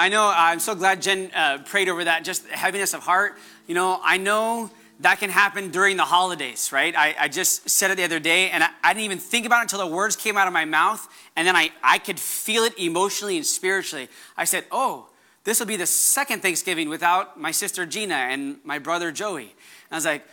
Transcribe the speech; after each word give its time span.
I 0.00 0.08
know, 0.08 0.24
uh, 0.24 0.34
I'm 0.34 0.60
so 0.60 0.74
glad 0.74 1.02
Jen 1.02 1.30
uh, 1.34 1.58
prayed 1.58 1.90
over 1.90 2.04
that, 2.04 2.24
just 2.24 2.46
heaviness 2.48 2.94
of 2.94 3.02
heart. 3.02 3.34
You 3.66 3.74
know, 3.74 4.00
I 4.02 4.16
know 4.16 4.70
that 5.00 5.20
can 5.20 5.28
happen 5.28 5.70
during 5.70 5.98
the 5.98 6.06
holidays, 6.06 6.72
right? 6.72 6.96
I, 6.96 7.14
I 7.20 7.28
just 7.28 7.68
said 7.68 7.90
it 7.90 7.98
the 7.98 8.04
other 8.04 8.18
day, 8.18 8.48
and 8.48 8.64
I, 8.64 8.70
I, 8.82 8.94
didn't 8.94 9.04
even 9.04 9.18
think 9.18 9.44
about 9.44 9.58
it 9.58 9.62
until 9.64 9.80
the 9.80 9.94
words 9.94 10.16
came 10.16 10.38
out 10.38 10.46
of 10.46 10.54
my 10.54 10.64
mouth, 10.64 11.06
and 11.36 11.46
then 11.46 11.54
I, 11.54 11.70
I 11.82 11.98
could 11.98 12.18
feel 12.18 12.64
it 12.64 12.78
emotionally 12.78 13.36
and 13.36 13.44
spiritually. 13.44 14.08
I 14.38 14.44
said, 14.44 14.64
Oh, 14.72 15.10
this 15.44 15.60
will 15.60 15.66
be 15.66 15.76
the 15.76 15.84
second 15.84 16.40
Thanksgiving 16.40 16.88
without 16.88 17.38
my 17.38 17.50
sister 17.50 17.84
Gina 17.84 18.14
and 18.14 18.56
my 18.64 18.78
brother 18.78 19.12
Joey. 19.12 19.42
And 19.42 19.92
I 19.92 19.96
was 19.96 20.06
like, 20.06 20.26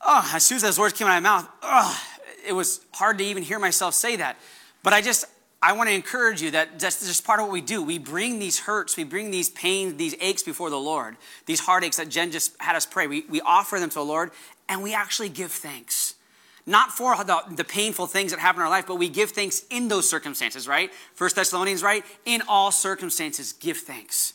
Oh, 0.00 0.30
as 0.32 0.44
soon 0.44 0.56
as 0.56 0.62
those 0.62 0.78
words 0.78 0.94
came 0.94 1.08
out 1.08 1.16
of 1.16 1.24
my 1.24 1.28
mouth, 1.28 1.48
oh, 1.62 2.00
it 2.46 2.52
was 2.52 2.82
hard 2.94 3.18
to 3.18 3.24
even 3.24 3.42
hear 3.42 3.58
myself 3.58 3.94
say 3.94 4.14
that. 4.14 4.36
But 4.84 4.92
I 4.92 5.00
just, 5.00 5.24
I 5.60 5.72
want 5.72 5.88
to 5.88 5.94
encourage 5.94 6.40
you 6.40 6.52
that 6.52 6.78
that's 6.78 7.04
just 7.04 7.24
part 7.24 7.40
of 7.40 7.46
what 7.46 7.52
we 7.52 7.60
do. 7.60 7.82
We 7.82 7.98
bring 7.98 8.38
these 8.38 8.60
hurts, 8.60 8.96
we 8.96 9.04
bring 9.04 9.30
these 9.30 9.50
pains, 9.50 9.94
these 9.94 10.14
aches 10.20 10.42
before 10.44 10.70
the 10.70 10.78
Lord, 10.78 11.16
these 11.46 11.60
heartaches 11.60 11.96
that 11.96 12.08
Jen 12.08 12.30
just 12.30 12.52
had 12.60 12.76
us 12.76 12.86
pray. 12.86 13.08
We, 13.08 13.24
we 13.28 13.40
offer 13.40 13.80
them 13.80 13.88
to 13.90 13.94
the 13.96 14.04
Lord 14.04 14.30
and 14.68 14.82
we 14.82 14.94
actually 14.94 15.30
give 15.30 15.50
thanks. 15.50 16.14
Not 16.64 16.92
for 16.92 17.16
the, 17.24 17.40
the 17.50 17.64
painful 17.64 18.06
things 18.06 18.30
that 18.30 18.40
happen 18.40 18.60
in 18.60 18.64
our 18.64 18.70
life, 18.70 18.86
but 18.86 18.96
we 18.96 19.08
give 19.08 19.30
thanks 19.30 19.64
in 19.70 19.88
those 19.88 20.08
circumstances, 20.08 20.68
right? 20.68 20.92
First 21.14 21.34
Thessalonians, 21.34 21.82
right? 21.82 22.04
In 22.26 22.42
all 22.46 22.70
circumstances, 22.70 23.54
give 23.54 23.78
thanks. 23.78 24.34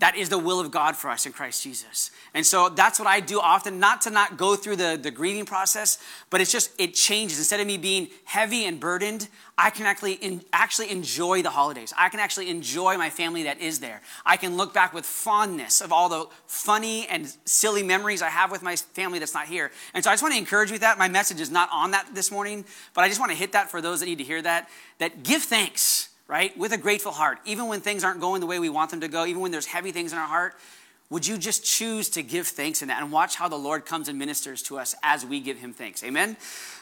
That 0.00 0.16
is 0.16 0.30
the 0.30 0.38
will 0.38 0.60
of 0.60 0.70
God 0.70 0.96
for 0.96 1.10
us 1.10 1.26
in 1.26 1.32
Christ 1.32 1.62
Jesus. 1.62 2.10
And 2.32 2.44
so 2.44 2.70
that's 2.70 2.98
what 2.98 3.06
I 3.06 3.20
do 3.20 3.38
often, 3.38 3.78
not 3.78 4.00
to 4.02 4.10
not 4.10 4.38
go 4.38 4.56
through 4.56 4.76
the, 4.76 4.98
the 5.00 5.10
grieving 5.10 5.44
process, 5.44 5.98
but 6.30 6.40
it's 6.40 6.50
just, 6.50 6.72
it 6.80 6.94
changes. 6.94 7.38
Instead 7.38 7.60
of 7.60 7.66
me 7.66 7.76
being 7.76 8.08
heavy 8.24 8.64
and 8.64 8.80
burdened, 8.80 9.28
I 9.58 9.68
can 9.68 9.84
actually, 9.84 10.14
in, 10.14 10.42
actually 10.54 10.90
enjoy 10.90 11.42
the 11.42 11.50
holidays. 11.50 11.92
I 11.98 12.08
can 12.08 12.18
actually 12.18 12.48
enjoy 12.48 12.96
my 12.96 13.10
family 13.10 13.42
that 13.42 13.60
is 13.60 13.80
there. 13.80 14.00
I 14.24 14.38
can 14.38 14.56
look 14.56 14.72
back 14.72 14.94
with 14.94 15.04
fondness 15.04 15.82
of 15.82 15.92
all 15.92 16.08
the 16.08 16.26
funny 16.46 17.06
and 17.06 17.30
silly 17.44 17.82
memories 17.82 18.22
I 18.22 18.30
have 18.30 18.50
with 18.50 18.62
my 18.62 18.76
family 18.76 19.18
that's 19.18 19.34
not 19.34 19.48
here. 19.48 19.70
And 19.92 20.02
so 20.02 20.08
I 20.08 20.14
just 20.14 20.22
want 20.22 20.32
to 20.32 20.38
encourage 20.38 20.70
you 20.70 20.74
with 20.74 20.80
that. 20.80 20.96
My 20.98 21.08
message 21.08 21.40
is 21.40 21.50
not 21.50 21.68
on 21.70 21.90
that 21.90 22.14
this 22.14 22.30
morning, 22.30 22.64
but 22.94 23.02
I 23.02 23.08
just 23.08 23.20
want 23.20 23.32
to 23.32 23.36
hit 23.38 23.52
that 23.52 23.70
for 23.70 23.82
those 23.82 24.00
that 24.00 24.06
need 24.06 24.18
to 24.18 24.24
hear 24.24 24.40
that, 24.40 24.70
that 24.96 25.22
give 25.24 25.42
thanks 25.42 26.09
right? 26.30 26.56
With 26.56 26.72
a 26.72 26.78
grateful 26.78 27.10
heart, 27.10 27.40
even 27.44 27.66
when 27.66 27.80
things 27.80 28.04
aren't 28.04 28.20
going 28.20 28.40
the 28.40 28.46
way 28.46 28.60
we 28.60 28.68
want 28.68 28.92
them 28.92 29.00
to 29.00 29.08
go, 29.08 29.26
even 29.26 29.42
when 29.42 29.50
there's 29.50 29.66
heavy 29.66 29.90
things 29.90 30.12
in 30.12 30.18
our 30.18 30.28
heart, 30.28 30.54
would 31.10 31.26
you 31.26 31.36
just 31.36 31.64
choose 31.64 32.08
to 32.10 32.22
give 32.22 32.46
thanks 32.46 32.82
in 32.82 32.88
that 32.88 33.02
and 33.02 33.10
watch 33.10 33.34
how 33.34 33.48
the 33.48 33.58
Lord 33.58 33.84
comes 33.84 34.08
and 34.08 34.16
ministers 34.16 34.62
to 34.62 34.78
us 34.78 34.94
as 35.02 35.26
we 35.26 35.40
give 35.40 35.58
him 35.58 35.72
thanks? 35.72 36.04
Amen? 36.04 36.36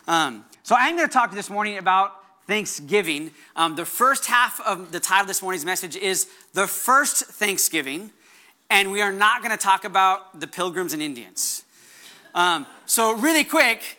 Um, 0.06 0.44
so 0.64 0.76
I'm 0.78 0.96
going 0.96 1.08
to 1.08 1.12
talk 1.12 1.32
this 1.32 1.48
morning 1.48 1.78
about 1.78 2.12
Thanksgiving. 2.46 3.30
Um, 3.56 3.74
the 3.74 3.86
first 3.86 4.26
half 4.26 4.60
of 4.60 4.92
the 4.92 5.00
title 5.00 5.22
of 5.22 5.28
this 5.28 5.41
morning's 5.41 5.64
message 5.64 5.96
is 5.96 6.28
The 6.52 6.66
First 6.66 7.24
Thanksgiving, 7.24 8.10
and 8.69 8.92
we 8.92 9.00
are 9.00 9.12
not 9.12 9.41
going 9.41 9.56
to 9.56 9.62
talk 9.62 9.86
about 9.86 10.41
the 10.41 10.46
pilgrims 10.46 10.92
and 10.92 11.00
Indians. 11.00 11.64
Um, 12.34 12.66
so, 12.84 13.16
really 13.16 13.44
quick, 13.44 13.97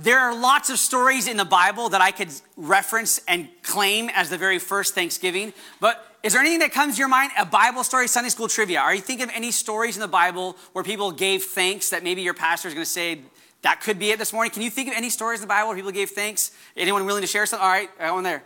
there 0.00 0.20
are 0.20 0.32
lots 0.32 0.70
of 0.70 0.78
stories 0.78 1.26
in 1.26 1.36
the 1.36 1.44
Bible 1.44 1.88
that 1.88 2.00
I 2.00 2.12
could 2.12 2.28
reference 2.56 3.20
and 3.26 3.48
claim 3.62 4.08
as 4.14 4.30
the 4.30 4.38
very 4.38 4.60
first 4.60 4.94
Thanksgiving, 4.94 5.52
but 5.80 6.04
is 6.22 6.32
there 6.32 6.40
anything 6.40 6.60
that 6.60 6.72
comes 6.72 6.94
to 6.94 6.98
your 7.00 7.08
mind? 7.08 7.32
A 7.36 7.44
Bible 7.44 7.82
story, 7.82 8.06
Sunday 8.06 8.30
school 8.30 8.46
trivia. 8.46 8.78
Are 8.78 8.94
you 8.94 9.00
thinking 9.00 9.24
of 9.24 9.32
any 9.34 9.50
stories 9.50 9.96
in 9.96 10.00
the 10.00 10.08
Bible 10.08 10.56
where 10.72 10.84
people 10.84 11.10
gave 11.10 11.42
thanks 11.42 11.90
that 11.90 12.04
maybe 12.04 12.22
your 12.22 12.34
pastor 12.34 12.68
is 12.68 12.74
going 12.74 12.84
to 12.84 12.90
say 12.90 13.22
that 13.62 13.80
could 13.80 13.98
be 13.98 14.12
it 14.12 14.20
this 14.20 14.32
morning? 14.32 14.52
Can 14.52 14.62
you 14.62 14.70
think 14.70 14.88
of 14.88 14.94
any 14.94 15.10
stories 15.10 15.40
in 15.40 15.48
the 15.48 15.48
Bible 15.48 15.68
where 15.68 15.76
people 15.76 15.90
gave 15.90 16.10
thanks? 16.10 16.52
Anyone 16.76 17.04
willing 17.04 17.22
to 17.22 17.26
share 17.26 17.44
something? 17.44 17.64
All 17.64 17.72
right, 17.72 18.12
one 18.12 18.22
there. 18.22 18.44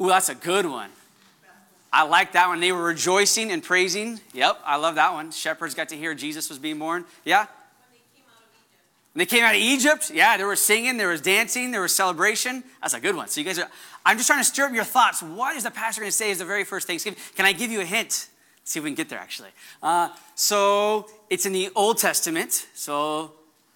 Ooh, 0.00 0.08
that's 0.08 0.30
a 0.30 0.34
good 0.34 0.64
one. 0.64 0.90
I 1.92 2.04
like 2.04 2.32
that 2.32 2.48
one. 2.48 2.60
They 2.60 2.72
were 2.72 2.82
rejoicing 2.82 3.52
and 3.52 3.62
praising. 3.62 4.20
Yep, 4.32 4.58
I 4.64 4.76
love 4.76 4.94
that 4.94 5.12
one. 5.12 5.30
Shepherds 5.32 5.74
got 5.74 5.90
to 5.90 5.96
hear 5.96 6.14
Jesus 6.14 6.48
was 6.48 6.58
being 6.58 6.78
born. 6.78 7.04
Yeah? 7.24 7.46
When 9.14 9.20
they 9.20 9.26
came 9.26 9.44
out 9.44 9.54
of 9.54 9.60
Egypt, 9.60 10.10
yeah, 10.12 10.36
there 10.36 10.48
was 10.48 10.60
singing, 10.60 10.96
there 10.96 11.08
was 11.08 11.20
dancing, 11.20 11.70
there 11.70 11.80
was 11.80 11.94
celebration. 11.94 12.64
That's 12.82 12.94
a 12.94 13.00
good 13.00 13.14
one. 13.14 13.28
So 13.28 13.40
you 13.40 13.46
guys 13.46 13.60
are, 13.60 13.68
I'm 14.04 14.16
just 14.16 14.26
trying 14.26 14.40
to 14.40 14.44
stir 14.44 14.66
up 14.66 14.72
your 14.72 14.82
thoughts. 14.82 15.22
What 15.22 15.56
is 15.56 15.62
the 15.62 15.70
pastor 15.70 16.00
going 16.00 16.10
to 16.10 16.16
say 16.16 16.32
is 16.32 16.38
the 16.38 16.44
very 16.44 16.64
first 16.64 16.88
Thanksgiving? 16.88 17.20
Can 17.36 17.46
I 17.46 17.52
give 17.52 17.70
you 17.70 17.80
a 17.80 17.84
hint? 17.84 18.28
Let's 18.58 18.72
see 18.72 18.80
if 18.80 18.84
we 18.84 18.90
can 18.90 18.96
get 18.96 19.08
there, 19.08 19.20
actually. 19.20 19.50
Uh, 19.80 20.08
so 20.34 21.06
it's 21.30 21.46
in 21.46 21.52
the 21.52 21.70
Old 21.76 21.98
Testament. 21.98 22.66
So 22.74 23.30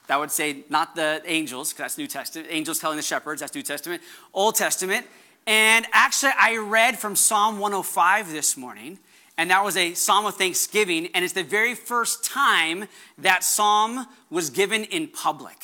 that 0.09 0.19
would 0.19 0.33
say 0.33 0.65
not 0.71 0.97
the 0.97 1.23
angels, 1.25 1.73
because 1.73 1.85
that's 1.85 1.99
New 1.99 2.09
Testament. 2.09 2.49
Angels 2.51 2.81
telling 2.81 2.97
the 2.97 3.03
shepherds, 3.03 3.41
that's 3.41 3.55
New 3.55 3.63
Testament. 3.63 4.03
Old 4.35 4.57
Testament. 4.57 5.07
And 5.47 5.87
actually, 5.93 6.33
I 6.37 6.57
read 6.57 6.99
from 6.99 7.15
Psalm 7.15 7.61
105 7.61 8.33
this 8.33 8.57
morning 8.57 8.99
and 9.39 9.51
that 9.51 9.65
was 9.65 9.77
a 9.77 9.95
psalm 9.95 10.27
of 10.27 10.35
thanksgiving, 10.35 11.09
and 11.15 11.25
it's 11.25 11.33
the 11.33 11.45
very 11.45 11.77
first 11.77 12.25
time 12.25 12.87
that 13.17 13.45
psalm 13.45 14.07
was 14.29 14.51
given 14.51 14.83
in 14.85 15.07
public. 15.07 15.57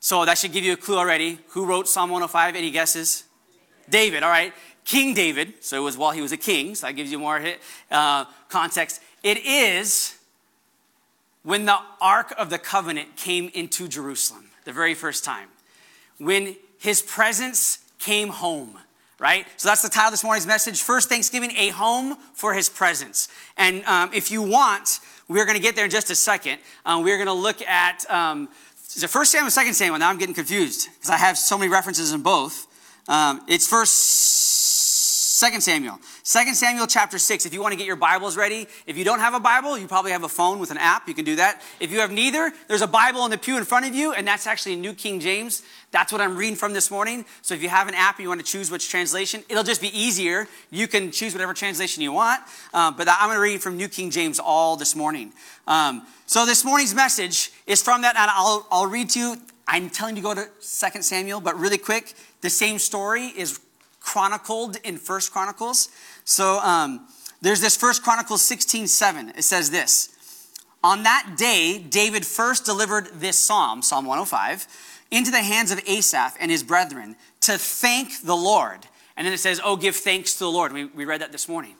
So 0.00 0.26
that 0.26 0.36
should 0.36 0.52
give 0.52 0.64
you 0.64 0.74
a 0.74 0.76
clue 0.76 0.98
already. 0.98 1.38
Who 1.48 1.64
wrote 1.64 1.88
Psalm 1.88 2.10
105? 2.10 2.54
Any 2.54 2.70
guesses? 2.70 3.24
David, 3.88 4.22
all 4.22 4.28
right. 4.28 4.52
King 4.84 5.14
David. 5.14 5.54
So 5.64 5.78
it 5.78 5.80
was 5.80 5.96
while 5.96 6.10
he 6.10 6.20
was 6.20 6.32
a 6.32 6.36
king, 6.36 6.74
so 6.74 6.86
that 6.86 6.92
gives 6.92 7.10
you 7.10 7.18
more 7.18 7.42
uh, 7.90 8.26
context. 8.50 9.00
It 9.22 9.38
is 9.38 10.18
when 11.42 11.64
the 11.64 11.78
Ark 12.02 12.34
of 12.36 12.50
the 12.50 12.58
Covenant 12.58 13.16
came 13.16 13.50
into 13.54 13.88
Jerusalem, 13.88 14.50
the 14.66 14.72
very 14.74 14.92
first 14.92 15.24
time. 15.24 15.48
When 16.18 16.56
his 16.78 17.00
presence 17.00 17.78
came 17.98 18.28
home 18.28 18.78
right? 19.18 19.46
So 19.56 19.68
that's 19.68 19.82
the 19.82 19.88
title 19.88 20.08
of 20.08 20.12
this 20.12 20.24
morning's 20.24 20.46
message. 20.46 20.82
First 20.82 21.08
Thanksgiving, 21.08 21.52
a 21.56 21.68
home 21.68 22.16
for 22.34 22.54
his 22.54 22.68
presence. 22.68 23.28
And 23.56 23.84
um, 23.84 24.10
if 24.12 24.30
you 24.30 24.42
want, 24.42 25.00
we're 25.28 25.44
going 25.44 25.56
to 25.56 25.62
get 25.62 25.76
there 25.76 25.84
in 25.84 25.90
just 25.90 26.10
a 26.10 26.14
second. 26.14 26.58
Um, 26.84 27.02
we're 27.02 27.16
going 27.16 27.28
to 27.28 27.32
look 27.32 27.62
at, 27.62 28.08
um, 28.10 28.48
it 28.96 29.08
First 29.08 29.32
Samuel, 29.32 29.50
Second 29.50 29.74
Samuel? 29.74 29.98
Now 29.98 30.10
I'm 30.10 30.18
getting 30.18 30.34
confused 30.34 30.88
because 30.94 31.10
I 31.10 31.16
have 31.16 31.38
so 31.38 31.56
many 31.56 31.70
references 31.70 32.12
in 32.12 32.22
both. 32.22 32.66
Um, 33.08 33.42
it's 33.48 33.66
First, 33.68 33.94
Second 35.38 35.62
Samuel. 35.62 35.98
Second 36.22 36.54
Samuel 36.54 36.86
chapter 36.86 37.18
6. 37.18 37.44
If 37.44 37.52
you 37.52 37.60
want 37.60 37.72
to 37.72 37.76
get 37.76 37.86
your 37.86 37.96
Bibles 37.96 38.36
ready, 38.36 38.66
if 38.86 38.96
you 38.96 39.04
don't 39.04 39.18
have 39.18 39.34
a 39.34 39.40
Bible, 39.40 39.76
you 39.76 39.86
probably 39.86 40.12
have 40.12 40.22
a 40.22 40.28
phone 40.28 40.58
with 40.58 40.70
an 40.70 40.78
app. 40.78 41.08
You 41.08 41.14
can 41.14 41.24
do 41.24 41.36
that. 41.36 41.60
If 41.80 41.90
you 41.90 42.00
have 42.00 42.10
neither, 42.12 42.52
there's 42.68 42.82
a 42.82 42.86
Bible 42.86 43.24
in 43.24 43.30
the 43.30 43.38
pew 43.38 43.58
in 43.58 43.64
front 43.64 43.84
of 43.86 43.94
you, 43.94 44.12
and 44.12 44.26
that's 44.26 44.46
actually 44.46 44.76
New 44.76 44.94
King 44.94 45.20
James. 45.20 45.62
That's 45.94 46.10
what 46.10 46.20
I'm 46.20 46.36
reading 46.36 46.56
from 46.56 46.72
this 46.72 46.90
morning. 46.90 47.24
So 47.42 47.54
if 47.54 47.62
you 47.62 47.68
have 47.68 47.86
an 47.86 47.94
app 47.94 48.16
and 48.16 48.24
you 48.24 48.28
want 48.28 48.40
to 48.40 48.46
choose 48.46 48.68
which 48.68 48.90
translation, 48.90 49.44
it'll 49.48 49.62
just 49.62 49.80
be 49.80 49.96
easier. 49.96 50.48
You 50.72 50.88
can 50.88 51.12
choose 51.12 51.34
whatever 51.34 51.54
translation 51.54 52.02
you 52.02 52.10
want. 52.10 52.40
Uh, 52.72 52.90
but 52.90 53.08
I'm 53.08 53.28
going 53.28 53.36
to 53.36 53.40
read 53.40 53.62
from 53.62 53.76
New 53.76 53.86
King 53.86 54.10
James 54.10 54.40
all 54.40 54.74
this 54.74 54.96
morning. 54.96 55.32
Um, 55.68 56.04
so 56.26 56.46
this 56.46 56.64
morning's 56.64 56.96
message 56.96 57.52
is 57.68 57.80
from 57.80 58.02
that, 58.02 58.16
and 58.16 58.28
I'll, 58.28 58.66
I'll 58.72 58.88
read 58.88 59.10
to 59.10 59.20
you. 59.20 59.36
I'm 59.68 59.88
telling 59.88 60.16
you 60.16 60.22
to 60.22 60.28
go 60.28 60.34
to 60.34 60.48
Second 60.58 61.02
Samuel, 61.02 61.40
but 61.40 61.56
really 61.60 61.78
quick, 61.78 62.14
the 62.40 62.50
same 62.50 62.80
story 62.80 63.26
is 63.26 63.60
chronicled 64.00 64.78
in 64.82 64.96
First 64.96 65.32
Chronicles. 65.32 65.90
So 66.24 66.58
um, 66.58 67.06
there's 67.40 67.60
this 67.60 67.76
First 67.76 68.02
Chronicles 68.02 68.42
16 68.42 68.88
7. 68.88 69.28
It 69.36 69.42
says 69.42 69.70
this 69.70 70.50
On 70.82 71.04
that 71.04 71.36
day, 71.36 71.78
David 71.78 72.26
first 72.26 72.64
delivered 72.64 73.10
this 73.14 73.38
psalm, 73.38 73.80
Psalm 73.80 74.06
105, 74.06 74.66
into 75.14 75.30
the 75.30 75.42
hands 75.42 75.70
of 75.70 75.80
Asaph 75.86 76.36
and 76.40 76.50
his 76.50 76.64
brethren 76.64 77.14
to 77.42 77.56
thank 77.56 78.20
the 78.22 78.36
Lord. 78.36 78.80
And 79.16 79.24
then 79.24 79.32
it 79.32 79.38
says, 79.38 79.60
Oh, 79.64 79.76
give 79.76 79.94
thanks 79.94 80.34
to 80.34 80.40
the 80.40 80.50
Lord. 80.50 80.72
We, 80.72 80.86
we 80.86 81.04
read 81.04 81.20
that 81.20 81.30
this 81.30 81.48
morning. 81.48 81.76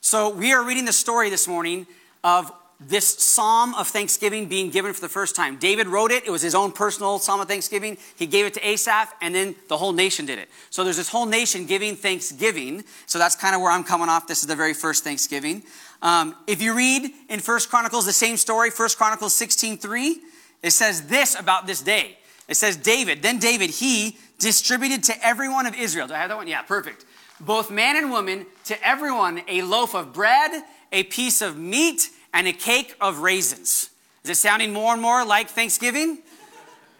So 0.00 0.30
we 0.30 0.52
are 0.54 0.64
reading 0.64 0.86
the 0.86 0.92
story 0.92 1.28
this 1.28 1.46
morning 1.46 1.86
of 2.24 2.50
this 2.80 3.06
psalm 3.06 3.74
of 3.74 3.88
thanksgiving 3.88 4.46
being 4.46 4.70
given 4.70 4.94
for 4.94 5.00
the 5.00 5.08
first 5.08 5.36
time. 5.36 5.58
David 5.58 5.86
wrote 5.86 6.12
it. 6.12 6.24
It 6.26 6.30
was 6.30 6.40
his 6.40 6.54
own 6.54 6.72
personal 6.72 7.18
psalm 7.18 7.40
of 7.40 7.48
thanksgiving. 7.48 7.98
He 8.16 8.24
gave 8.24 8.46
it 8.46 8.54
to 8.54 8.66
Asaph, 8.66 9.12
and 9.20 9.34
then 9.34 9.56
the 9.68 9.76
whole 9.76 9.92
nation 9.92 10.24
did 10.24 10.38
it. 10.38 10.48
So 10.70 10.84
there's 10.84 10.96
this 10.96 11.08
whole 11.08 11.26
nation 11.26 11.66
giving 11.66 11.96
thanksgiving. 11.96 12.84
So 13.06 13.18
that's 13.18 13.34
kind 13.34 13.54
of 13.54 13.60
where 13.60 13.72
I'm 13.72 13.84
coming 13.84 14.08
off. 14.08 14.28
This 14.28 14.40
is 14.40 14.46
the 14.46 14.56
very 14.56 14.74
first 14.74 15.04
thanksgiving. 15.04 15.64
Um, 16.00 16.36
if 16.46 16.62
you 16.62 16.74
read 16.74 17.10
in 17.28 17.40
First 17.40 17.68
Chronicles 17.68 18.06
the 18.06 18.12
same 18.12 18.36
story, 18.36 18.70
First 18.70 18.96
Chronicles 18.96 19.34
16:3, 19.34 20.20
it 20.62 20.70
says 20.70 21.08
this 21.08 21.38
about 21.38 21.66
this 21.66 21.82
day. 21.82 22.16
It 22.48 22.56
says 22.56 22.76
David, 22.76 23.22
then 23.22 23.38
David, 23.38 23.70
he 23.70 24.16
distributed 24.38 25.04
to 25.04 25.26
everyone 25.26 25.66
of 25.66 25.74
Israel. 25.74 26.06
Do 26.06 26.14
I 26.14 26.18
have 26.18 26.30
that 26.30 26.36
one? 26.36 26.48
Yeah, 26.48 26.62
perfect. 26.62 27.04
Both 27.40 27.70
man 27.70 27.96
and 27.96 28.10
woman, 28.10 28.46
to 28.64 28.86
everyone 28.86 29.42
a 29.46 29.62
loaf 29.62 29.94
of 29.94 30.12
bread, 30.12 30.62
a 30.90 31.04
piece 31.04 31.42
of 31.42 31.58
meat, 31.58 32.08
and 32.32 32.48
a 32.48 32.52
cake 32.52 32.96
of 33.00 33.18
raisins. 33.20 33.90
Is 34.24 34.30
it 34.30 34.36
sounding 34.36 34.72
more 34.72 34.92
and 34.92 35.02
more 35.02 35.24
like 35.24 35.48
Thanksgiving? 35.48 36.18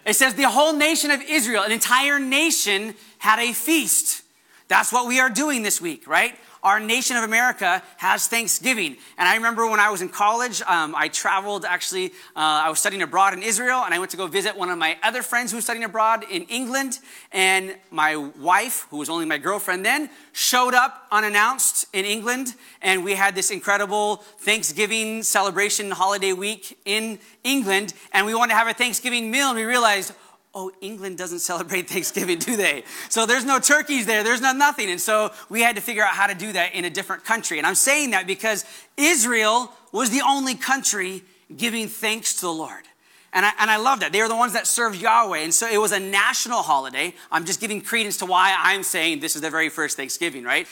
It 0.07 0.15
says 0.15 0.35
the 0.35 0.49
whole 0.49 0.73
nation 0.73 1.11
of 1.11 1.21
Israel, 1.23 1.63
an 1.63 1.73
entire 1.73 2.19
nation, 2.19 2.95
had 3.19 3.39
a 3.39 3.53
feast. 3.53 4.23
That's 4.69 4.93
what 4.93 5.07
we 5.09 5.19
are 5.19 5.31
doing 5.31 5.63
this 5.63 5.81
week, 5.81 6.07
right? 6.07 6.35
Our 6.63 6.81
nation 6.81 7.17
of 7.17 7.25
America 7.25 7.83
has 7.99 8.27
Thanksgiving. 8.27 8.97
And 9.17 9.29
I 9.29 9.37
remember 9.37 9.69
when 9.69 9.81
I 9.81 9.91
was 9.91 10.03
in 10.03 10.09
college, 10.09 10.63
um, 10.63 10.95
I 10.95 11.09
traveled 11.09 11.65
actually, 11.65 12.07
uh, 12.37 12.67
I 12.67 12.69
was 12.69 12.79
studying 12.79 13.03
abroad 13.03 13.33
in 13.35 13.43
Israel, 13.43 13.83
and 13.85 13.95
I 13.95 13.99
went 13.99 14.11
to 14.13 14.17
go 14.17 14.27
visit 14.27 14.57
one 14.57 14.71
of 14.71 14.79
my 14.79 14.97
other 15.03 15.23
friends 15.23 15.51
who 15.51 15.57
was 15.57 15.65
studying 15.65 15.85
abroad 15.85 16.25
in 16.31 16.43
England. 16.45 16.99
And 17.33 17.77
my 17.91 18.17
wife, 18.17 18.87
who 18.91 18.99
was 18.99 19.09
only 19.09 19.27
my 19.27 19.39
girlfriend 19.39 19.85
then, 19.85 20.11
showed 20.33 20.75
up 20.75 21.07
unannounced 21.11 21.87
in 21.93 22.05
England. 22.05 22.55
And 22.83 23.05
we 23.05 23.15
had 23.15 23.35
this 23.35 23.51
incredible 23.51 24.17
Thanksgiving 24.41 25.23
celebration 25.23 25.91
holiday 25.91 26.33
week 26.33 26.79
in 26.85 27.19
England. 27.45 27.95
And 28.13 28.27
we 28.27 28.35
wanted 28.35 28.53
to 28.53 28.59
have 28.59 28.69
a 28.69 28.75
Thanksgiving 28.75 29.31
meal, 29.31 29.49
and 29.49 29.57
we 29.57 29.65
realized, 29.65 30.13
oh, 30.55 30.71
England 30.81 31.19
doesn't 31.19 31.39
celebrate 31.51 31.89
Thanksgiving, 31.89 32.39
do 32.39 32.57
they? 32.57 32.85
So 33.09 33.27
there's 33.27 33.45
no 33.45 33.59
turkeys 33.59 34.07
there, 34.07 34.23
there's 34.23 34.41
no 34.41 34.53
nothing. 34.53 34.91
And 34.91 35.01
so 35.01 35.33
we 35.49 35.63
had 35.63 35.77
to 35.77 35.83
figure 35.83 36.03
out 36.03 36.15
how 36.15 36.27
to 36.27 36.35
do 36.35 36.53
that 36.53 36.75
in 36.75 36.85
a 36.85 36.91
different 36.91 37.25
country. 37.25 37.59
And 37.59 37.67
I'm 37.67 37.75
saying 37.75 38.11
that 38.11 38.27
because 38.27 38.65
Israel 38.97 39.73
was 39.93 40.11
the 40.11 40.23
only 40.23 40.55
country 40.55 41.23
giving 41.57 41.89
thanks 41.89 42.35
to 42.35 42.41
the 42.43 42.53
Lord. 42.53 42.85
And 43.33 43.45
I, 43.45 43.53
and 43.59 43.71
I 43.71 43.77
love 43.77 44.01
that. 44.01 44.13
They 44.13 44.23
were 44.23 44.29
the 44.29 44.37
ones 44.37 44.55
that 44.55 44.67
served 44.67 45.01
Yahweh. 45.01 45.41
And 45.41 45.53
so 45.53 45.69
it 45.69 45.79
was 45.79 45.93
a 45.93 46.01
national 46.01 46.63
holiday. 46.63 47.15
I'm 47.31 47.45
just 47.45 47.61
giving 47.61 47.81
credence 47.81 48.17
to 48.19 48.27
why 48.27 48.57
I'm 48.59 48.83
saying 48.83 49.21
this 49.21 49.37
is 49.37 49.43
the 49.43 49.51
very 49.51 49.69
first 49.69 49.97
Thanksgiving, 49.97 50.45
right? 50.45 50.67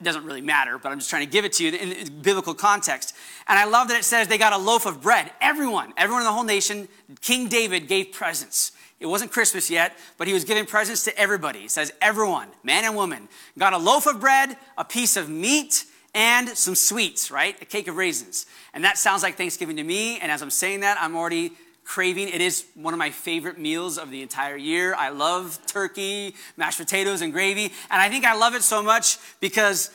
It 0.00 0.04
doesn't 0.04 0.24
really 0.24 0.42
matter, 0.42 0.76
but 0.78 0.92
I'm 0.92 0.98
just 0.98 1.08
trying 1.08 1.24
to 1.24 1.30
give 1.30 1.44
it 1.44 1.54
to 1.54 1.64
you 1.64 1.72
in 1.72 2.20
biblical 2.20 2.52
context. 2.52 3.14
And 3.48 3.58
I 3.58 3.64
love 3.64 3.88
that 3.88 3.98
it 3.98 4.04
says 4.04 4.28
they 4.28 4.36
got 4.36 4.52
a 4.52 4.58
loaf 4.58 4.84
of 4.84 5.00
bread. 5.00 5.30
Everyone, 5.40 5.94
everyone 5.96 6.22
in 6.22 6.26
the 6.26 6.32
whole 6.32 6.44
nation, 6.44 6.88
King 7.22 7.48
David 7.48 7.88
gave 7.88 8.12
presents. 8.12 8.72
It 9.00 9.06
wasn't 9.06 9.32
Christmas 9.32 9.70
yet, 9.70 9.96
but 10.18 10.26
he 10.26 10.34
was 10.34 10.44
giving 10.44 10.66
presents 10.66 11.04
to 11.04 11.18
everybody. 11.18 11.60
It 11.60 11.70
says 11.70 11.92
everyone, 12.00 12.48
man 12.62 12.84
and 12.84 12.94
woman, 12.94 13.28
got 13.58 13.72
a 13.72 13.78
loaf 13.78 14.06
of 14.06 14.20
bread, 14.20 14.56
a 14.76 14.84
piece 14.84 15.16
of 15.16 15.28
meat, 15.28 15.84
and 16.14 16.48
some 16.50 16.74
sweets, 16.74 17.30
right? 17.30 17.60
A 17.60 17.66
cake 17.66 17.88
of 17.88 17.96
raisins. 17.96 18.46
And 18.72 18.84
that 18.84 18.96
sounds 18.96 19.22
like 19.22 19.36
Thanksgiving 19.36 19.76
to 19.76 19.84
me. 19.84 20.18
And 20.18 20.32
as 20.32 20.40
I'm 20.40 20.50
saying 20.50 20.80
that, 20.80 20.96
I'm 20.98 21.14
already 21.14 21.52
craving. 21.86 22.28
It 22.28 22.40
is 22.40 22.66
one 22.74 22.92
of 22.92 22.98
my 22.98 23.10
favorite 23.10 23.58
meals 23.58 23.96
of 23.96 24.10
the 24.10 24.20
entire 24.20 24.56
year. 24.56 24.94
I 24.94 25.10
love 25.10 25.58
turkey, 25.66 26.34
mashed 26.56 26.78
potatoes, 26.78 27.22
and 27.22 27.32
gravy. 27.32 27.72
And 27.90 28.02
I 28.02 28.08
think 28.08 28.24
I 28.24 28.34
love 28.34 28.54
it 28.54 28.62
so 28.62 28.82
much 28.82 29.18
because 29.40 29.90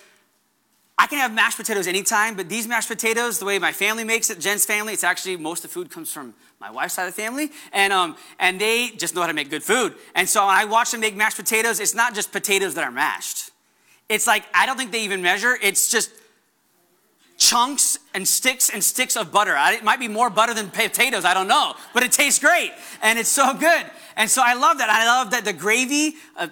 I 0.98 1.08
can 1.08 1.18
have 1.18 1.34
mashed 1.34 1.58
potatoes 1.58 1.88
anytime, 1.88 2.36
but 2.36 2.48
these 2.48 2.68
mashed 2.68 2.88
potatoes, 2.88 3.40
the 3.40 3.46
way 3.46 3.60
my 3.60 3.72
family 3.72 4.04
makes 4.04 4.30
it, 4.30 4.40
Jen's 4.40 4.66
family, 4.66 4.94
it's 4.94 5.04
actually 5.04 5.36
most 5.36 5.66
of 5.66 5.70
the 5.70 5.74
food 5.74 5.90
comes 5.90 6.14
from 6.14 6.34
my 6.60 6.72
wife's 6.72 6.94
side 6.94 7.08
of 7.08 7.16
the 7.16 7.22
family, 7.22 7.50
and 7.74 7.92
um, 7.92 8.16
and 8.40 8.62
they 8.62 8.90
just 8.92 9.16
know 9.16 9.22
how 9.22 9.28
to 9.28 9.34
make 9.34 9.50
good 9.50 9.64
food. 9.64 9.96
And 10.14 10.30
so 10.30 10.46
when 10.46 10.56
I 10.56 10.66
watch 10.66 10.92
them 10.92 11.02
make 11.02 11.16
mashed 11.16 11.38
potatoes, 11.38 11.80
it's 11.80 11.96
not 11.96 12.14
just 12.14 12.32
potatoes 12.32 12.76
that 12.76 12.84
are 12.84 12.92
mashed. 12.92 13.50
It's 14.10 14.28
like 14.28 14.46
I 14.54 14.66
don't 14.66 14.78
think 14.78 14.92
they 14.92 15.04
even 15.04 15.22
measure. 15.24 15.58
It's 15.62 15.90
just 15.90 16.12
chunks 17.42 17.98
and 18.14 18.28
sticks 18.28 18.70
and 18.70 18.84
sticks 18.84 19.18
of 19.18 19.32
butter. 19.32 19.56
It 19.58 19.84
might 19.84 20.00
be 20.00 20.08
more 20.08 20.30
butter 20.30 20.54
than 20.54 20.70
potatoes, 20.70 21.26
I 21.26 21.34
don't 21.34 21.48
know, 21.48 21.74
but 21.92 22.04
it 22.04 22.12
tastes 22.12 22.40
great 22.40 22.72
and 23.02 23.18
it's 23.18 23.30
so 23.30 23.54
good. 23.56 23.86
And 24.16 24.30
so 24.30 24.44
I 24.46 24.54
love 24.54 24.78
that. 24.78 24.92
I 24.92 25.06
love 25.06 25.32
that 25.32 25.44
the 25.44 25.52
gravy, 25.52 26.18
uh, 26.38 26.48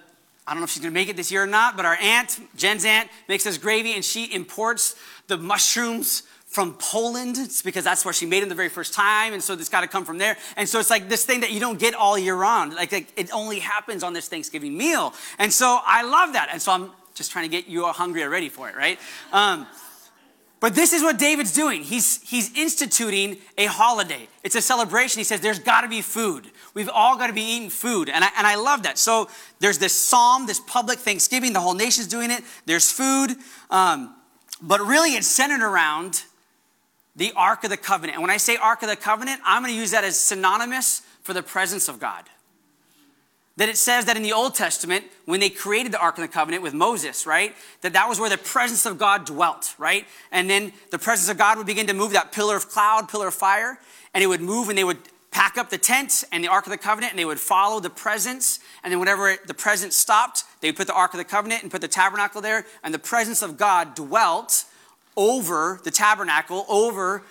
I 0.46 0.52
don't 0.52 0.60
know 0.60 0.64
if 0.64 0.70
she's 0.70 0.82
gonna 0.82 0.92
make 0.92 1.08
it 1.08 1.16
this 1.16 1.30
year 1.30 1.44
or 1.44 1.46
not, 1.46 1.76
but 1.76 1.86
our 1.86 1.96
aunt, 2.02 2.40
Jen's 2.56 2.84
aunt, 2.84 3.08
makes 3.28 3.46
us 3.46 3.56
gravy 3.56 3.94
and 3.94 4.04
she 4.04 4.34
imports 4.34 4.96
the 5.28 5.38
mushrooms 5.38 6.24
from 6.48 6.74
Poland. 6.74 7.38
It's 7.38 7.62
because 7.62 7.84
that's 7.84 8.04
where 8.04 8.12
she 8.12 8.26
made 8.26 8.42
them 8.42 8.48
the 8.48 8.56
very 8.56 8.68
first 8.68 8.92
time. 8.92 9.32
And 9.32 9.40
so 9.40 9.54
it's 9.54 9.68
got 9.68 9.82
to 9.82 9.86
come 9.86 10.04
from 10.04 10.18
there. 10.18 10.36
And 10.56 10.68
so 10.68 10.80
it's 10.80 10.90
like 10.90 11.08
this 11.08 11.24
thing 11.24 11.42
that 11.42 11.52
you 11.52 11.60
don't 11.60 11.78
get 11.78 11.94
all 11.94 12.18
year 12.18 12.34
round. 12.34 12.74
Like, 12.74 12.90
like, 12.90 13.12
it 13.16 13.32
only 13.32 13.60
happens 13.60 14.02
on 14.02 14.12
this 14.12 14.26
Thanksgiving 14.26 14.76
meal. 14.76 15.14
And 15.38 15.52
so 15.52 15.78
I 15.86 16.02
love 16.02 16.32
that. 16.32 16.48
And 16.50 16.60
so 16.60 16.72
I'm 16.72 16.90
just 17.14 17.30
trying 17.30 17.48
to 17.48 17.56
get 17.56 17.68
you 17.68 17.84
all 17.84 17.92
hungry 17.92 18.24
already 18.24 18.48
for 18.48 18.68
it, 18.68 18.74
right? 18.74 18.98
Um, 19.32 19.68
but 20.60 20.74
this 20.74 20.92
is 20.92 21.02
what 21.02 21.18
David's 21.18 21.54
doing. 21.54 21.82
He's, 21.82 22.22
he's 22.22 22.54
instituting 22.54 23.38
a 23.56 23.64
holiday. 23.64 24.28
It's 24.44 24.54
a 24.54 24.60
celebration. 24.60 25.18
He 25.18 25.24
says 25.24 25.40
there's 25.40 25.58
got 25.58 25.80
to 25.80 25.88
be 25.88 26.02
food. 26.02 26.50
We've 26.74 26.90
all 26.90 27.16
got 27.16 27.28
to 27.28 27.32
be 27.32 27.42
eating 27.42 27.70
food. 27.70 28.10
And 28.10 28.22
I, 28.22 28.28
and 28.36 28.46
I 28.46 28.56
love 28.56 28.82
that. 28.82 28.98
So 28.98 29.30
there's 29.58 29.78
this 29.78 29.94
psalm, 29.94 30.46
this 30.46 30.60
public 30.60 30.98
thanksgiving. 30.98 31.54
The 31.54 31.60
whole 31.60 31.74
nation's 31.74 32.08
doing 32.08 32.30
it. 32.30 32.44
There's 32.66 32.92
food. 32.92 33.36
Um, 33.70 34.14
but 34.60 34.80
really, 34.80 35.14
it's 35.14 35.26
centered 35.26 35.64
around 35.64 36.24
the 37.16 37.32
Ark 37.34 37.64
of 37.64 37.70
the 37.70 37.78
Covenant. 37.78 38.16
And 38.16 38.22
when 38.22 38.30
I 38.30 38.36
say 38.36 38.56
Ark 38.56 38.82
of 38.82 38.90
the 38.90 38.96
Covenant, 38.96 39.40
I'm 39.46 39.62
going 39.62 39.72
to 39.72 39.78
use 39.78 39.92
that 39.92 40.04
as 40.04 40.20
synonymous 40.20 41.00
for 41.22 41.32
the 41.32 41.42
presence 41.42 41.88
of 41.88 41.98
God 41.98 42.24
that 43.60 43.68
it 43.68 43.76
says 43.76 44.06
that 44.06 44.16
in 44.16 44.22
the 44.22 44.32
Old 44.32 44.54
Testament, 44.54 45.04
when 45.26 45.38
they 45.38 45.50
created 45.50 45.92
the 45.92 46.00
Ark 46.00 46.16
of 46.16 46.22
the 46.22 46.28
Covenant 46.28 46.62
with 46.62 46.72
Moses, 46.72 47.26
right, 47.26 47.54
that 47.82 47.92
that 47.92 48.08
was 48.08 48.18
where 48.18 48.30
the 48.30 48.38
presence 48.38 48.86
of 48.86 48.96
God 48.96 49.26
dwelt, 49.26 49.74
right? 49.76 50.06
And 50.32 50.48
then 50.48 50.72
the 50.90 50.98
presence 50.98 51.28
of 51.28 51.36
God 51.36 51.58
would 51.58 51.66
begin 51.66 51.86
to 51.88 51.92
move 51.92 52.12
that 52.12 52.32
pillar 52.32 52.56
of 52.56 52.70
cloud, 52.70 53.10
pillar 53.10 53.28
of 53.28 53.34
fire, 53.34 53.78
and 54.14 54.24
it 54.24 54.28
would 54.28 54.40
move 54.40 54.70
and 54.70 54.78
they 54.78 54.84
would 54.84 54.96
pack 55.30 55.58
up 55.58 55.68
the 55.68 55.76
tent 55.76 56.24
and 56.32 56.42
the 56.42 56.48
Ark 56.48 56.64
of 56.64 56.70
the 56.70 56.78
Covenant 56.78 57.12
and 57.12 57.18
they 57.18 57.26
would 57.26 57.38
follow 57.38 57.80
the 57.80 57.90
presence. 57.90 58.60
And 58.82 58.90
then 58.90 58.98
whenever 58.98 59.36
the 59.46 59.52
presence 59.52 59.94
stopped, 59.94 60.44
they 60.62 60.68
would 60.68 60.76
put 60.76 60.86
the 60.86 60.94
Ark 60.94 61.12
of 61.12 61.18
the 61.18 61.24
Covenant 61.24 61.60
and 61.60 61.70
put 61.70 61.82
the 61.82 61.88
tabernacle 61.88 62.40
there, 62.40 62.64
and 62.82 62.94
the 62.94 62.98
presence 62.98 63.42
of 63.42 63.58
God 63.58 63.94
dwelt 63.94 64.64
over 65.18 65.82
the 65.84 65.90
tabernacle, 65.90 66.64
over 66.66 67.24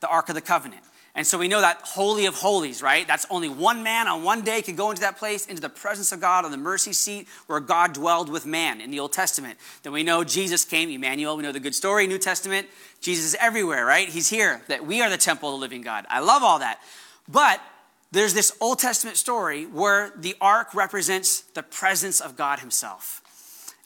the 0.00 0.08
Ark 0.08 0.30
of 0.30 0.34
the 0.34 0.40
Covenant. 0.40 0.82
And 1.14 1.26
so 1.26 1.38
we 1.38 1.48
know 1.48 1.60
that 1.60 1.80
Holy 1.82 2.26
of 2.26 2.34
Holies, 2.34 2.82
right? 2.82 3.06
That's 3.06 3.26
only 3.30 3.48
one 3.48 3.82
man 3.82 4.06
on 4.06 4.22
one 4.22 4.42
day 4.42 4.62
could 4.62 4.76
go 4.76 4.90
into 4.90 5.02
that 5.02 5.16
place, 5.16 5.46
into 5.46 5.60
the 5.60 5.68
presence 5.68 6.12
of 6.12 6.20
God 6.20 6.44
on 6.44 6.52
the 6.52 6.56
mercy 6.56 6.92
seat 6.92 7.26
where 7.48 7.58
God 7.58 7.94
dwelled 7.94 8.28
with 8.28 8.46
man 8.46 8.80
in 8.80 8.92
the 8.92 9.00
Old 9.00 9.12
Testament. 9.12 9.58
Then 9.82 9.92
we 9.92 10.04
know 10.04 10.22
Jesus 10.22 10.64
came, 10.64 10.88
Emmanuel. 10.88 11.36
We 11.36 11.42
know 11.42 11.50
the 11.50 11.58
good 11.58 11.74
story, 11.74 12.06
New 12.06 12.18
Testament. 12.18 12.68
Jesus 13.00 13.24
is 13.24 13.36
everywhere, 13.40 13.84
right? 13.84 14.08
He's 14.08 14.30
here, 14.30 14.62
that 14.68 14.86
we 14.86 15.02
are 15.02 15.10
the 15.10 15.16
temple 15.16 15.48
of 15.48 15.54
the 15.54 15.60
living 15.60 15.82
God. 15.82 16.06
I 16.08 16.20
love 16.20 16.44
all 16.44 16.60
that. 16.60 16.80
But 17.28 17.60
there's 18.12 18.34
this 18.34 18.56
Old 18.60 18.78
Testament 18.78 19.16
story 19.16 19.66
where 19.66 20.12
the 20.16 20.36
ark 20.40 20.74
represents 20.74 21.40
the 21.40 21.62
presence 21.62 22.20
of 22.20 22.36
God 22.36 22.60
Himself. 22.60 23.20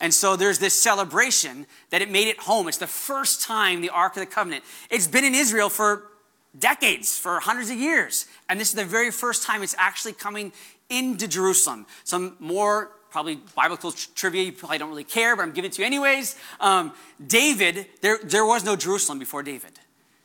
And 0.01 0.13
so 0.13 0.37
there's 0.37 0.59
this 0.59 0.75
celebration 0.75 1.67
that 1.91 2.03
it 2.03 2.11
made 2.11 2.29
it 2.29 2.41
home. 2.41 2.69
It's 2.69 2.79
the 2.79 2.87
first 2.87 3.43
time 3.43 3.81
the 3.81 3.91
Ark 3.91 4.17
of 4.17 4.21
the 4.21 4.27
Covenant. 4.27 4.65
It's 4.91 5.07
been 5.07 5.25
in 5.25 5.35
Israel 5.35 5.71
for 5.71 6.11
decades, 6.59 7.19
for 7.19 7.41
hundreds 7.41 7.71
of 7.71 7.77
years. 7.77 8.27
And 8.49 8.61
this 8.61 8.69
is 8.69 8.75
the 8.75 8.85
very 8.85 9.11
first 9.11 9.43
time 9.43 9.63
it's 9.63 9.75
actually 9.79 10.13
coming 10.13 10.53
into 10.89 11.27
Jerusalem. 11.27 11.87
Some 12.05 12.37
more 12.39 12.91
probably 13.11 13.39
biblical 13.57 13.93
trivia, 13.93 14.43
you 14.43 14.53
probably 14.53 14.79
don't 14.79 14.89
really 14.89 15.05
care, 15.05 15.37
but 15.37 15.43
I'm 15.43 15.53
giving 15.53 15.71
it 15.71 15.75
to 15.75 15.83
you 15.83 15.87
anyways. 15.87 16.37
Um, 16.61 16.93
David, 17.25 17.87
there, 18.01 18.19
there 18.25 18.45
was 18.45 18.65
no 18.65 18.75
Jerusalem 18.75 19.21
before 19.21 19.43
David. 19.45 19.71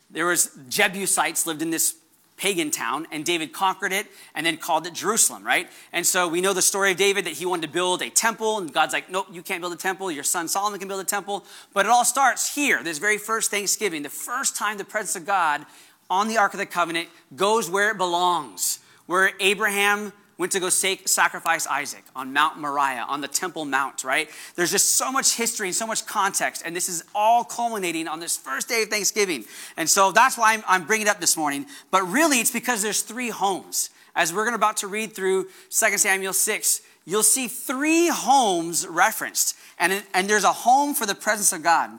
There 0.09 0.25
was 0.25 0.57
Jebusites 0.69 1.45
lived 1.45 1.61
in 1.61 1.69
this 1.69 1.95
pagan 2.35 2.71
town, 2.71 3.05
and 3.11 3.23
David 3.23 3.53
conquered 3.53 3.91
it 3.91 4.07
and 4.33 4.45
then 4.45 4.57
called 4.57 4.87
it 4.87 4.93
Jerusalem, 4.93 5.43
right? 5.43 5.69
And 5.93 6.07
so 6.07 6.27
we 6.27 6.41
know 6.41 6.53
the 6.53 6.61
story 6.61 6.91
of 6.91 6.97
David 6.97 7.25
that 7.25 7.33
he 7.33 7.45
wanted 7.45 7.67
to 7.67 7.73
build 7.73 8.01
a 8.01 8.09
temple, 8.09 8.57
and 8.57 8.73
God's 8.73 8.93
like, 8.93 9.11
nope, 9.11 9.27
you 9.31 9.43
can't 9.43 9.61
build 9.61 9.73
a 9.73 9.77
temple. 9.77 10.09
Your 10.09 10.23
son 10.23 10.47
Solomon 10.47 10.79
can 10.79 10.87
build 10.87 11.01
a 11.01 11.03
temple. 11.03 11.45
But 11.73 11.85
it 11.85 11.89
all 11.89 12.05
starts 12.05 12.55
here, 12.55 12.81
this 12.81 12.97
very 12.97 13.17
first 13.17 13.51
Thanksgiving, 13.51 14.01
the 14.01 14.09
first 14.09 14.55
time 14.55 14.77
the 14.77 14.85
presence 14.85 15.15
of 15.15 15.25
God 15.25 15.65
on 16.09 16.27
the 16.27 16.37
Ark 16.37 16.53
of 16.53 16.59
the 16.59 16.65
Covenant 16.65 17.09
goes 17.35 17.69
where 17.69 17.91
it 17.91 17.97
belongs, 17.97 18.79
where 19.05 19.31
Abraham 19.39 20.13
went 20.39 20.53
to 20.53 20.59
go 20.59 20.69
sacrifice 20.69 21.67
Isaac 21.67 22.03
on 22.15 22.31
Mount 22.31 22.57
Moriah, 22.57 23.05
on 23.09 23.19
the 23.19 23.27
Temple 23.27 23.65
Mount, 23.65 24.05
right? 24.05 24.29
There's 24.55 24.71
just 24.71 24.91
so 24.91 25.11
much 25.11 25.35
history 25.35 25.67
and 25.67 25.75
so 25.75 25.85
much 25.85 26.05
context, 26.05 26.63
and 26.65 26.73
this 26.73 26.87
is 26.87 27.03
all 27.13 27.43
culminating 27.43 28.07
on 28.07 28.21
this 28.21 28.37
first 28.37 28.69
day 28.69 28.83
of 28.83 28.89
Thanksgiving. 28.89 29.43
And 29.75 29.89
so 29.89 30.13
that's 30.13 30.37
why 30.37 30.53
I'm, 30.53 30.63
I'm 30.65 30.87
bringing 30.87 31.07
it 31.07 31.09
up 31.09 31.19
this 31.19 31.35
morning. 31.35 31.65
But 31.91 32.03
really, 32.03 32.39
it's 32.39 32.51
because 32.51 32.81
there's 32.81 33.01
three 33.01 33.29
homes. 33.29 33.89
As 34.15 34.33
we're 34.33 34.51
about 34.53 34.77
to 34.77 34.87
read 34.87 35.13
through 35.13 35.49
2 35.71 35.97
Samuel 35.97 36.33
6, 36.33 36.81
you'll 37.05 37.21
see 37.21 37.49
three 37.49 38.07
homes 38.07 38.87
referenced, 38.87 39.57
and, 39.77 40.03
and 40.13 40.29
there's 40.29 40.45
a 40.45 40.53
home 40.53 40.93
for 40.93 41.05
the 41.05 41.15
presence 41.15 41.51
of 41.51 41.63
God. 41.63 41.91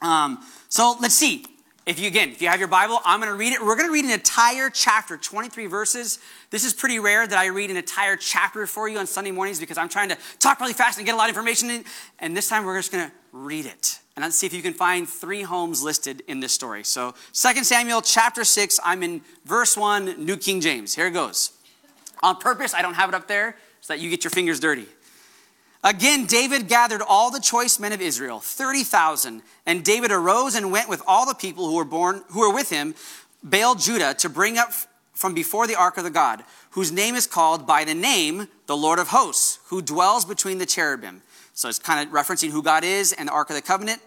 Um, 0.00 0.38
so 0.70 0.96
let's 1.00 1.14
see. 1.14 1.44
If 1.88 1.98
you, 1.98 2.06
again, 2.06 2.28
if 2.28 2.42
you 2.42 2.48
have 2.48 2.58
your 2.58 2.68
Bible, 2.68 3.00
I'm 3.06 3.18
going 3.18 3.32
to 3.32 3.38
read 3.38 3.54
it. 3.54 3.64
We're 3.64 3.74
going 3.74 3.88
to 3.88 3.92
read 3.92 4.04
an 4.04 4.10
entire 4.10 4.68
chapter, 4.68 5.16
23 5.16 5.64
verses. 5.64 6.18
This 6.50 6.62
is 6.62 6.74
pretty 6.74 6.98
rare 6.98 7.26
that 7.26 7.38
I 7.38 7.46
read 7.46 7.70
an 7.70 7.78
entire 7.78 8.14
chapter 8.14 8.66
for 8.66 8.90
you 8.90 8.98
on 8.98 9.06
Sunday 9.06 9.30
mornings 9.30 9.58
because 9.58 9.78
I'm 9.78 9.88
trying 9.88 10.10
to 10.10 10.18
talk 10.38 10.60
really 10.60 10.74
fast 10.74 10.98
and 10.98 11.06
get 11.06 11.14
a 11.14 11.16
lot 11.16 11.30
of 11.30 11.34
information 11.34 11.70
in. 11.70 11.84
And 12.18 12.36
this 12.36 12.46
time 12.46 12.66
we're 12.66 12.78
just 12.78 12.92
going 12.92 13.08
to 13.08 13.12
read 13.32 13.64
it. 13.64 14.00
And 14.16 14.22
let's 14.22 14.36
see 14.36 14.44
if 14.44 14.52
you 14.52 14.60
can 14.60 14.74
find 14.74 15.08
three 15.08 15.40
homes 15.40 15.82
listed 15.82 16.22
in 16.28 16.40
this 16.40 16.52
story. 16.52 16.84
So 16.84 17.14
2 17.32 17.64
Samuel 17.64 18.02
chapter 18.02 18.44
6, 18.44 18.78
I'm 18.84 19.02
in 19.02 19.22
verse 19.46 19.74
1, 19.74 20.22
New 20.22 20.36
King 20.36 20.60
James. 20.60 20.94
Here 20.94 21.06
it 21.06 21.12
goes. 21.12 21.52
On 22.22 22.36
purpose, 22.36 22.74
I 22.74 22.82
don't 22.82 22.94
have 22.94 23.08
it 23.08 23.14
up 23.14 23.28
there 23.28 23.56
so 23.80 23.94
that 23.94 24.00
you 24.00 24.10
get 24.10 24.24
your 24.24 24.30
fingers 24.30 24.60
dirty. 24.60 24.84
Again, 25.84 26.26
David 26.26 26.68
gathered 26.68 27.02
all 27.02 27.30
the 27.30 27.40
choice 27.40 27.78
men 27.78 27.92
of 27.92 28.00
Israel, 28.00 28.40
30,000, 28.40 29.42
and 29.64 29.84
David 29.84 30.10
arose 30.10 30.54
and 30.54 30.72
went 30.72 30.88
with 30.88 31.02
all 31.06 31.24
the 31.24 31.34
people 31.34 31.68
who 31.68 31.76
were 31.76 31.84
born 31.84 32.24
who 32.30 32.40
were 32.40 32.52
with 32.52 32.70
him, 32.70 32.94
Baal 33.42 33.76
Judah, 33.76 34.14
to 34.14 34.28
bring 34.28 34.58
up 34.58 34.72
from 35.12 35.34
before 35.34 35.66
the 35.66 35.76
ark 35.76 35.96
of 35.96 36.04
the 36.04 36.10
God, 36.10 36.42
whose 36.70 36.90
name 36.90 37.14
is 37.14 37.26
called 37.26 37.66
by 37.66 37.84
the 37.84 37.94
name 37.94 38.48
the 38.66 38.76
Lord 38.76 38.98
of 38.98 39.08
hosts, 39.08 39.60
who 39.66 39.80
dwells 39.80 40.24
between 40.24 40.58
the 40.58 40.66
cherubim. 40.66 41.22
So 41.54 41.68
it's 41.68 41.80
kind 41.80 42.06
of 42.06 42.14
referencing 42.14 42.50
who 42.50 42.62
God 42.62 42.84
is 42.84 43.12
and 43.12 43.28
the 43.28 43.32
Ark 43.32 43.50
of 43.50 43.56
the 43.56 43.62
Covenant. 43.62 44.00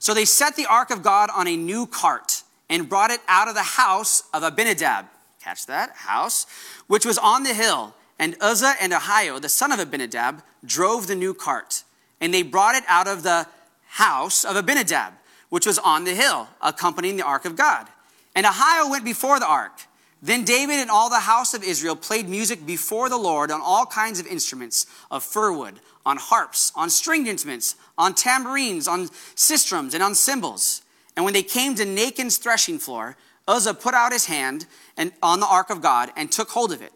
So 0.00 0.12
they 0.12 0.24
set 0.24 0.56
the 0.56 0.66
Ark 0.66 0.90
of 0.90 1.04
God 1.04 1.30
on 1.34 1.46
a 1.46 1.56
new 1.56 1.86
cart 1.86 2.42
and 2.68 2.88
brought 2.88 3.12
it 3.12 3.20
out 3.28 3.46
of 3.46 3.54
the 3.54 3.62
house 3.62 4.24
of 4.34 4.42
Abinadab. 4.42 5.06
Catch 5.40 5.66
that? 5.66 5.90
House, 5.90 6.46
which 6.88 7.06
was 7.06 7.16
on 7.16 7.44
the 7.44 7.54
hill. 7.54 7.94
And 8.18 8.36
Uzzah 8.40 8.74
and 8.80 8.92
Ahio, 8.92 9.40
the 9.40 9.48
son 9.48 9.72
of 9.72 9.78
Abinadab, 9.78 10.42
drove 10.64 11.06
the 11.06 11.14
new 11.14 11.34
cart. 11.34 11.84
And 12.20 12.32
they 12.32 12.42
brought 12.42 12.74
it 12.74 12.84
out 12.88 13.06
of 13.06 13.22
the 13.22 13.46
house 13.86 14.44
of 14.44 14.56
Abinadab, 14.56 15.14
which 15.48 15.66
was 15.66 15.78
on 15.78 16.04
the 16.04 16.14
hill, 16.14 16.48
accompanying 16.62 17.16
the 17.16 17.24
ark 17.24 17.44
of 17.44 17.56
God. 17.56 17.86
And 18.34 18.46
Ahio 18.46 18.90
went 18.90 19.04
before 19.04 19.38
the 19.38 19.46
ark. 19.46 19.82
Then 20.22 20.44
David 20.44 20.76
and 20.76 20.90
all 20.90 21.10
the 21.10 21.20
house 21.20 21.54
of 21.54 21.62
Israel 21.62 21.94
played 21.94 22.28
music 22.28 22.66
before 22.66 23.08
the 23.08 23.18
Lord 23.18 23.50
on 23.50 23.60
all 23.60 23.86
kinds 23.86 24.18
of 24.18 24.26
instruments 24.26 24.86
of 25.10 25.22
fir 25.22 25.52
wood, 25.52 25.80
on 26.04 26.16
harps, 26.16 26.72
on 26.74 26.88
stringed 26.88 27.28
instruments, 27.28 27.76
on 27.98 28.14
tambourines, 28.14 28.88
on 28.88 29.08
sistrums, 29.34 29.92
and 29.92 30.02
on 30.02 30.14
cymbals. 30.14 30.82
And 31.16 31.24
when 31.24 31.34
they 31.34 31.42
came 31.42 31.74
to 31.74 31.84
Nachon's 31.84 32.38
threshing 32.38 32.78
floor, 32.78 33.16
Uzzah 33.46 33.74
put 33.74 33.94
out 33.94 34.12
his 34.12 34.26
hand 34.26 34.66
and, 34.96 35.12
on 35.22 35.40
the 35.40 35.46
ark 35.46 35.70
of 35.70 35.80
God 35.80 36.10
and 36.16 36.32
took 36.32 36.50
hold 36.50 36.72
of 36.72 36.82
it, 36.82 36.92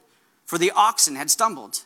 for 0.50 0.58
the 0.58 0.72
oxen 0.72 1.14
had 1.14 1.30
stumbled. 1.30 1.84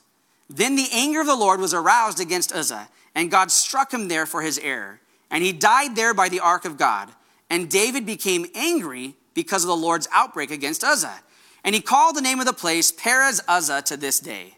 Then 0.49 0.75
the 0.75 0.89
anger 0.91 1.21
of 1.21 1.27
the 1.27 1.37
Lord 1.37 1.61
was 1.61 1.75
aroused 1.75 2.19
against 2.19 2.51
Uzzah, 2.51 2.89
and 3.15 3.31
God 3.31 3.51
struck 3.51 3.93
him 3.93 4.09
there 4.09 4.25
for 4.25 4.41
his 4.41 4.59
error. 4.59 5.01
And 5.31 5.45
he 5.45 5.53
died 5.53 5.97
there 5.97 6.15
by 6.15 6.31
the 6.31 6.41
ark 6.41 6.65
of 6.65 6.79
God. 6.79 7.11
And 7.51 7.69
David 7.69 8.07
became 8.07 8.47
angry 8.55 9.17
because 9.35 9.65
of 9.65 9.69
the 9.69 9.77
Lord's 9.77 10.09
outbreak 10.11 10.51
against 10.51 10.83
Uzzah. 10.83 11.21
And 11.63 11.75
he 11.75 11.83
called 11.83 12.17
the 12.17 12.23
name 12.23 12.41
of 12.41 12.47
the 12.47 12.55
place 12.55 12.91
Perez 12.91 13.43
Uzzah 13.47 13.83
to 13.83 13.99
this 13.99 14.19
day. 14.19 14.57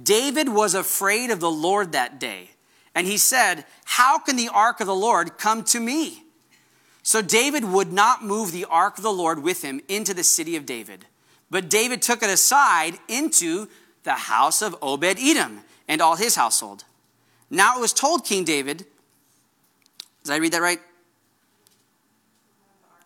David 0.00 0.48
was 0.48 0.76
afraid 0.76 1.30
of 1.30 1.40
the 1.40 1.50
Lord 1.50 1.90
that 1.90 2.20
day. 2.20 2.50
And 2.94 3.04
he 3.04 3.16
said, 3.16 3.64
How 3.84 4.20
can 4.20 4.36
the 4.36 4.48
ark 4.48 4.78
of 4.78 4.86
the 4.86 4.94
Lord 4.94 5.38
come 5.38 5.64
to 5.64 5.80
me? 5.80 6.22
So 7.02 7.20
David 7.20 7.64
would 7.64 7.92
not 7.92 8.22
move 8.22 8.52
the 8.52 8.66
ark 8.66 8.96
of 8.96 9.02
the 9.02 9.12
Lord 9.12 9.42
with 9.42 9.62
him 9.62 9.80
into 9.88 10.14
the 10.14 10.22
city 10.22 10.54
of 10.54 10.66
David. 10.66 11.06
But 11.50 11.68
David 11.68 12.00
took 12.00 12.22
it 12.22 12.30
aside 12.30 12.98
into 13.08 13.68
the 14.04 14.12
house 14.12 14.62
of 14.62 14.76
Obed 14.80 15.18
Edom 15.18 15.60
and 15.88 16.00
all 16.00 16.16
his 16.16 16.36
household. 16.36 16.84
Now 17.50 17.76
it 17.76 17.80
was 17.80 17.92
told 17.92 18.24
King 18.24 18.44
David, 18.44 18.86
did 20.24 20.32
I 20.32 20.36
read 20.36 20.52
that 20.52 20.62
right? 20.62 20.80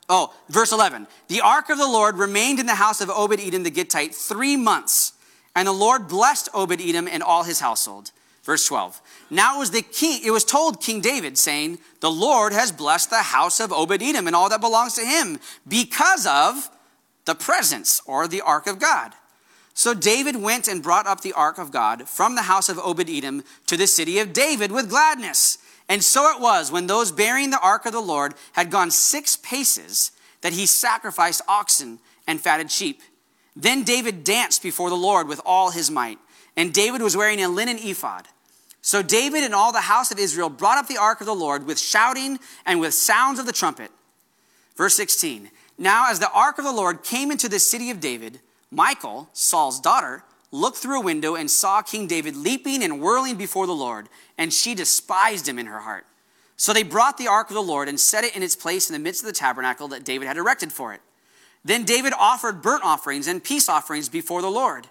Oh, 0.09 0.35
verse 0.51 0.73
11. 0.73 1.07
The 1.29 1.41
ark 1.41 1.71
of 1.71 1.79
the 1.79 1.89
Lord 1.89 2.19
remained 2.19 2.61
in 2.61 2.67
the 2.67 2.75
house 2.75 3.01
of 3.01 3.09
Obed 3.09 3.41
Edom 3.41 3.63
the 3.63 3.71
Gittite 3.71 4.15
three 4.15 4.57
months, 4.57 5.15
and 5.57 5.67
the 5.67 5.73
Lord 5.73 6.09
blessed 6.09 6.51
Obed 6.53 6.81
Edom 6.81 7.09
and 7.09 7.23
all 7.23 7.45
his 7.45 7.61
household. 7.61 8.11
Verse 8.43 8.67
12. 8.67 9.01
Now 9.31 9.57
it 9.57 9.59
was 9.61 9.71
the 9.71 9.81
king, 9.81 10.21
it 10.23 10.31
was 10.31 10.45
told 10.45 10.83
King 10.83 11.01
David, 11.01 11.39
saying, 11.39 11.79
The 12.01 12.11
Lord 12.11 12.53
has 12.53 12.71
blessed 12.71 13.09
the 13.09 13.23
house 13.23 13.59
of 13.59 13.73
Obed 13.73 14.03
Edom 14.03 14.27
and 14.27 14.37
all 14.37 14.51
that 14.51 14.61
belongs 14.61 14.95
to 14.95 15.05
him 15.05 15.41
because 15.67 16.27
of 16.27 16.69
the 17.25 17.35
presence 17.35 18.01
or 18.07 18.29
the 18.29 18.41
ark 18.41 18.67
of 18.67 18.79
God. 18.79 19.13
So 19.75 19.93
David 19.93 20.37
went 20.37 20.69
and 20.69 20.83
brought 20.83 21.07
up 21.07 21.21
the 21.21 21.33
ark 21.33 21.59
of 21.59 21.73
God 21.73 22.09
from 22.09 22.37
the 22.37 22.43
house 22.43 22.69
of 22.69 22.79
Obed 22.79 23.11
Edom 23.11 23.43
to 23.67 23.77
the 23.77 23.89
city 23.89 24.21
of 24.21 24.33
David 24.33 24.71
with 24.71 24.89
gladness. 24.89 25.59
And 25.89 26.03
so 26.03 26.31
it 26.31 26.41
was 26.41 26.71
when 26.71 26.87
those 26.87 27.11
bearing 27.13 27.51
the 27.51 27.61
ark 27.61 27.85
of 27.85 27.93
the 27.93 28.01
Lord 28.01 28.35
had 28.53 28.71
gone 28.71 28.91
six 28.91 29.37
paces 29.37 30.13
that 30.43 30.53
he 30.53 30.67
sacrificed 30.67 31.43
oxen 31.49 31.99
and 32.27 32.41
fatted 32.41 32.71
sheep. 32.71 33.03
Then 33.57 33.83
David 33.83 34.25
danced 34.25 34.63
before 34.63 34.91
the 34.91 34.97
Lord 34.97 35.29
with 35.29 35.41
all 35.45 35.71
his 35.71 35.91
might. 35.91 36.19
And 36.57 36.73
David 36.73 37.03
was 37.03 37.17
wearing 37.17 37.43
a 37.43 37.49
linen 37.49 37.79
ephod. 37.79 38.29
So 38.81 39.03
David 39.03 39.43
and 39.43 39.55
all 39.55 39.73
the 39.73 39.81
house 39.81 40.11
of 40.11 40.19
Israel 40.19 40.51
brought 40.51 40.79
up 40.79 40.89
the 40.89 40.99
ark 40.99 41.21
of 41.21 41.27
the 41.27 41.35
Lord 41.35 41.67
with 41.67 41.79
shouting 41.79 42.39
and 42.65 42.81
with 42.81 42.95
sounds 42.95 43.39
of 43.39 43.47
the 43.47 43.53
trumpet. 43.53 43.91
Verse 44.77 44.95
16 44.95 45.51
Now, 45.77 46.11
as 46.11 46.21
the 46.21 46.31
ark 46.31 46.59
of 46.59 46.65
the 46.65 46.73
Lord 46.73 47.03
came 47.03 47.31
into 47.31 47.49
the 47.49 47.59
city 47.59 47.91
of 47.91 48.01
David, 48.01 48.41
Michal, 48.71 49.29
Saul's 49.33 49.81
daughter, 49.81 50.25
looked 50.51 50.79
through 50.79 51.01
a 51.01 51.05
window 51.05 51.35
and 51.35 51.51
saw 51.51 51.83
King 51.83 52.07
David 52.07 52.37
leaping 52.37 52.83
and 52.83 53.01
whirling 53.01 53.37
before 53.37 53.67
the 53.67 53.75
Lord, 53.75 54.09
and 54.39 54.53
she 54.53 54.75
despised 54.75 55.49
him 55.49 55.59
in 55.59 55.67
her 55.67 55.81
heart. 55.81 56.07
So 56.57 56.73
they 56.73 56.85
brought 56.85 57.19
the 57.19 57.27
ark 57.27 57.51
of 57.51 57.55
the 57.55 57.63
Lord 57.63 57.89
and 57.89 57.99
set 57.99 58.23
it 58.23 58.37
in 58.37 58.43
its 58.43 58.55
place 58.55 58.89
in 58.89 58.93
the 58.93 59.01
midst 59.01 59.23
of 59.23 59.27
the 59.27 59.33
tabernacle 59.33 59.89
that 59.89 60.05
David 60.05 60.29
had 60.29 60.37
erected 60.37 60.73
for 60.73 60.95
it. 60.95 61.01
Then 61.65 61.85
David 61.85 62.13
offered 62.17 62.63
burnt 62.63 62.85
offerings 62.85 63.27
and 63.27 63.43
peace 63.43 63.69
offerings 63.69 64.09
before 64.09 64.43
the 64.43 64.51
Lord. 64.51 64.87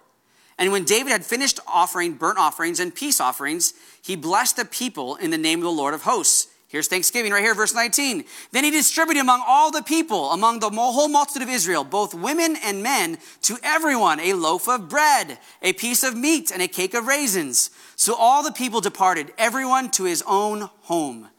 And 0.58 0.72
when 0.72 0.84
David 0.84 1.12
had 1.12 1.25
finished 1.25 1.60
offering 1.66 2.13
burnt 2.13 2.38
offerings 2.38 2.80
and 2.80 2.94
peace 2.94 3.22
offerings, 3.22 3.74
he 4.02 4.16
blessed 4.16 4.58
the 4.58 4.66
people 4.66 5.16
in 5.16 5.32
the 5.32 5.38
name 5.38 5.60
of 5.60 5.63
the 5.63 5.72
Lord 5.72 5.94
of 5.94 6.04
hosts. 6.04 6.48
Here's 6.74 6.88
Thanksgiving 6.88 7.32
right 7.32 7.44
here, 7.44 7.53
verse 7.53 7.75
19. 7.75 8.24
Then 8.50 8.63
he 8.63 8.72
distributed 8.72 9.20
among 9.20 9.44
all 9.46 9.70
the 9.70 9.84
people, 9.84 10.32
among 10.32 10.58
the 10.58 10.72
whole 10.72 11.08
multitude 11.08 11.44
of 11.44 11.50
Israel, 11.50 11.84
both 11.84 12.15
women 12.15 12.56
and 12.63 12.82
men, 12.82 13.20
to 13.44 13.60
everyone 13.62 14.20
a 14.20 14.34
loaf 14.34 14.68
of 14.68 14.89
bread, 14.89 15.38
a 15.62 15.74
piece 15.74 16.01
of 16.01 16.18
meat, 16.18 16.50
and 16.50 16.63
a 16.63 16.68
cake 16.68 16.96
of 16.96 17.06
raisins. 17.06 17.70
So 17.96 18.15
all 18.15 18.42
the 18.42 18.51
people 18.51 18.82
departed, 18.82 19.34
everyone 19.38 19.92
to 19.92 20.06
his 20.06 20.24
own 20.25 20.62
home. 20.82 21.30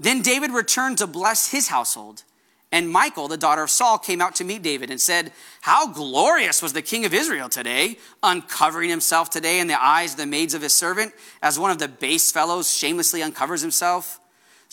Then 0.00 0.22
David 0.22 0.50
returned 0.50 0.98
to 0.98 1.06
bless 1.06 1.52
his 1.52 1.68
household. 1.68 2.24
And 2.72 2.92
Michal, 2.92 3.28
the 3.28 3.36
daughter 3.36 3.62
of 3.62 3.70
Saul, 3.70 3.98
came 3.98 4.20
out 4.20 4.34
to 4.34 4.44
meet 4.44 4.64
David 4.64 4.90
and 4.90 5.00
said, 5.00 5.30
How 5.60 5.86
glorious 5.86 6.60
was 6.60 6.72
the 6.72 6.82
king 6.82 7.04
of 7.04 7.14
Israel 7.14 7.48
today, 7.48 7.96
uncovering 8.24 8.90
himself 8.90 9.30
today 9.30 9.60
in 9.60 9.68
the 9.68 9.80
eyes 9.80 10.14
of 10.14 10.16
the 10.16 10.26
maids 10.26 10.52
of 10.52 10.62
his 10.62 10.72
servant, 10.72 11.12
as 11.40 11.60
one 11.60 11.70
of 11.70 11.78
the 11.78 11.86
base 11.86 12.32
fellows 12.32 12.76
shamelessly 12.76 13.22
uncovers 13.22 13.60
himself. 13.60 14.18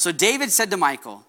So 0.02 0.12
David 0.12 0.52
said 0.52 0.72
to 0.72 0.78
Michal, 0.78 1.28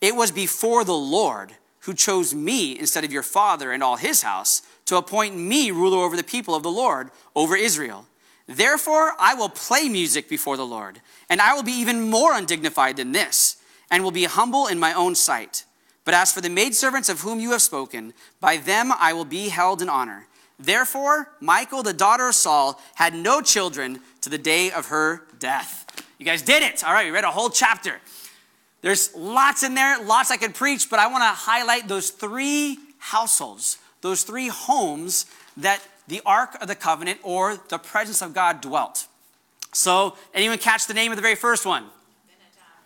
It 0.00 0.14
was 0.14 0.30
before 0.30 0.84
the 0.84 0.94
Lord 0.94 1.56
who 1.80 1.94
chose 1.94 2.32
me 2.32 2.78
instead 2.78 3.02
of 3.02 3.10
your 3.10 3.24
father 3.24 3.72
and 3.72 3.82
all 3.82 3.96
his 3.96 4.22
house 4.22 4.62
to 4.84 4.96
appoint 4.96 5.36
me 5.36 5.72
ruler 5.72 5.98
over 5.98 6.14
the 6.14 6.22
people 6.22 6.54
of 6.54 6.62
the 6.62 6.70
Lord, 6.70 7.10
over 7.34 7.56
Israel. 7.56 8.06
Therefore, 8.46 9.14
I 9.18 9.34
will 9.34 9.48
play 9.48 9.88
music 9.88 10.28
before 10.28 10.56
the 10.56 10.64
Lord, 10.64 11.00
and 11.28 11.40
I 11.40 11.54
will 11.54 11.64
be 11.64 11.72
even 11.72 12.08
more 12.08 12.34
undignified 12.34 12.98
than 12.98 13.10
this, 13.10 13.56
and 13.90 14.04
will 14.04 14.12
be 14.12 14.26
humble 14.26 14.68
in 14.68 14.78
my 14.78 14.94
own 14.94 15.16
sight. 15.16 15.64
But 16.04 16.14
as 16.14 16.32
for 16.32 16.40
the 16.40 16.48
maidservants 16.48 17.08
of 17.08 17.22
whom 17.22 17.40
you 17.40 17.50
have 17.50 17.62
spoken, 17.62 18.14
by 18.38 18.58
them 18.58 18.92
I 18.96 19.12
will 19.12 19.24
be 19.24 19.48
held 19.48 19.82
in 19.82 19.88
honor. 19.88 20.28
Therefore, 20.56 21.30
Michal, 21.40 21.82
the 21.82 21.92
daughter 21.92 22.28
of 22.28 22.36
Saul, 22.36 22.80
had 22.94 23.12
no 23.12 23.40
children 23.40 23.98
to 24.20 24.30
the 24.30 24.38
day 24.38 24.70
of 24.70 24.86
her 24.86 25.24
death. 25.40 25.83
You 26.24 26.30
guys 26.30 26.40
did 26.40 26.62
it. 26.62 26.82
All 26.82 26.94
right, 26.94 27.04
we 27.04 27.10
read 27.10 27.24
a 27.24 27.30
whole 27.30 27.50
chapter. 27.50 28.00
There's 28.80 29.14
lots 29.14 29.62
in 29.62 29.74
there, 29.74 30.02
lots 30.02 30.30
I 30.30 30.38
could 30.38 30.54
preach, 30.54 30.88
but 30.88 30.98
I 30.98 31.06
want 31.06 31.20
to 31.20 31.28
highlight 31.28 31.86
those 31.86 32.08
three 32.08 32.78
households, 32.96 33.76
those 34.00 34.22
three 34.22 34.48
homes 34.48 35.26
that 35.58 35.82
the 36.08 36.22
Ark 36.24 36.56
of 36.62 36.68
the 36.68 36.74
Covenant 36.74 37.20
or 37.22 37.58
the 37.68 37.76
presence 37.76 38.22
of 38.22 38.32
God 38.32 38.62
dwelt. 38.62 39.06
So, 39.74 40.16
anyone 40.32 40.56
catch 40.56 40.86
the 40.86 40.94
name 40.94 41.12
of 41.12 41.16
the 41.16 41.22
very 41.22 41.34
first 41.34 41.66
one? 41.66 41.84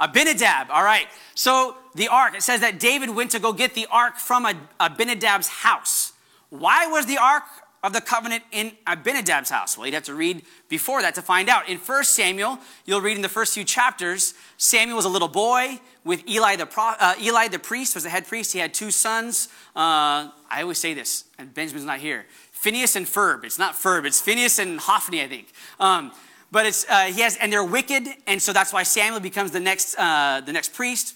Abinadab. 0.00 0.40
Abinadab. 0.40 0.70
All 0.72 0.82
right. 0.82 1.06
So 1.36 1.76
the 1.94 2.08
ark, 2.08 2.34
it 2.34 2.42
says 2.42 2.60
that 2.62 2.80
David 2.80 3.10
went 3.10 3.30
to 3.30 3.38
go 3.38 3.52
get 3.52 3.74
the 3.74 3.86
ark 3.88 4.16
from 4.16 4.48
Abinadab's 4.80 5.46
house. 5.46 6.12
Why 6.50 6.88
was 6.88 7.06
the 7.06 7.18
ark 7.18 7.44
of 7.82 7.92
the 7.92 8.00
covenant 8.00 8.42
in 8.50 8.72
Abinadab's 8.86 9.50
house? 9.50 9.76
Well, 9.76 9.86
you'd 9.86 9.94
have 9.94 10.04
to 10.04 10.14
read 10.14 10.42
before 10.68 11.02
that 11.02 11.14
to 11.14 11.22
find 11.22 11.48
out. 11.48 11.68
In 11.68 11.78
1 11.78 12.04
Samuel, 12.04 12.58
you'll 12.84 13.00
read 13.00 13.16
in 13.16 13.22
the 13.22 13.28
first 13.28 13.54
few 13.54 13.64
chapters, 13.64 14.34
Samuel 14.56 14.96
was 14.96 15.04
a 15.04 15.08
little 15.08 15.28
boy 15.28 15.80
with 16.04 16.26
Eli 16.28 16.56
the, 16.56 16.66
pro, 16.66 16.92
uh, 16.98 17.14
Eli 17.20 17.48
the 17.48 17.58
priest, 17.58 17.94
was 17.94 18.04
the 18.04 18.10
head 18.10 18.26
priest. 18.26 18.52
He 18.52 18.58
had 18.58 18.74
two 18.74 18.90
sons. 18.90 19.48
Uh, 19.76 20.30
I 20.50 20.62
always 20.62 20.78
say 20.78 20.94
this, 20.94 21.24
and 21.38 21.52
Benjamin's 21.52 21.84
not 21.84 22.00
here. 22.00 22.26
Phineas 22.52 22.96
and 22.96 23.06
Ferb. 23.06 23.44
It's 23.44 23.58
not 23.58 23.74
Ferb, 23.74 24.04
it's 24.04 24.20
Phineas 24.20 24.58
and 24.58 24.80
Hophni, 24.80 25.22
I 25.22 25.28
think. 25.28 25.52
Um, 25.78 26.12
but 26.50 26.66
it's, 26.66 26.86
uh, 26.88 27.04
he 27.04 27.20
has, 27.20 27.36
and 27.36 27.52
they're 27.52 27.64
wicked, 27.64 28.08
and 28.26 28.40
so 28.40 28.52
that's 28.52 28.72
why 28.72 28.82
Samuel 28.82 29.20
becomes 29.20 29.50
the 29.50 29.60
next, 29.60 29.94
uh, 29.96 30.40
the 30.44 30.52
next 30.52 30.72
priest. 30.72 31.14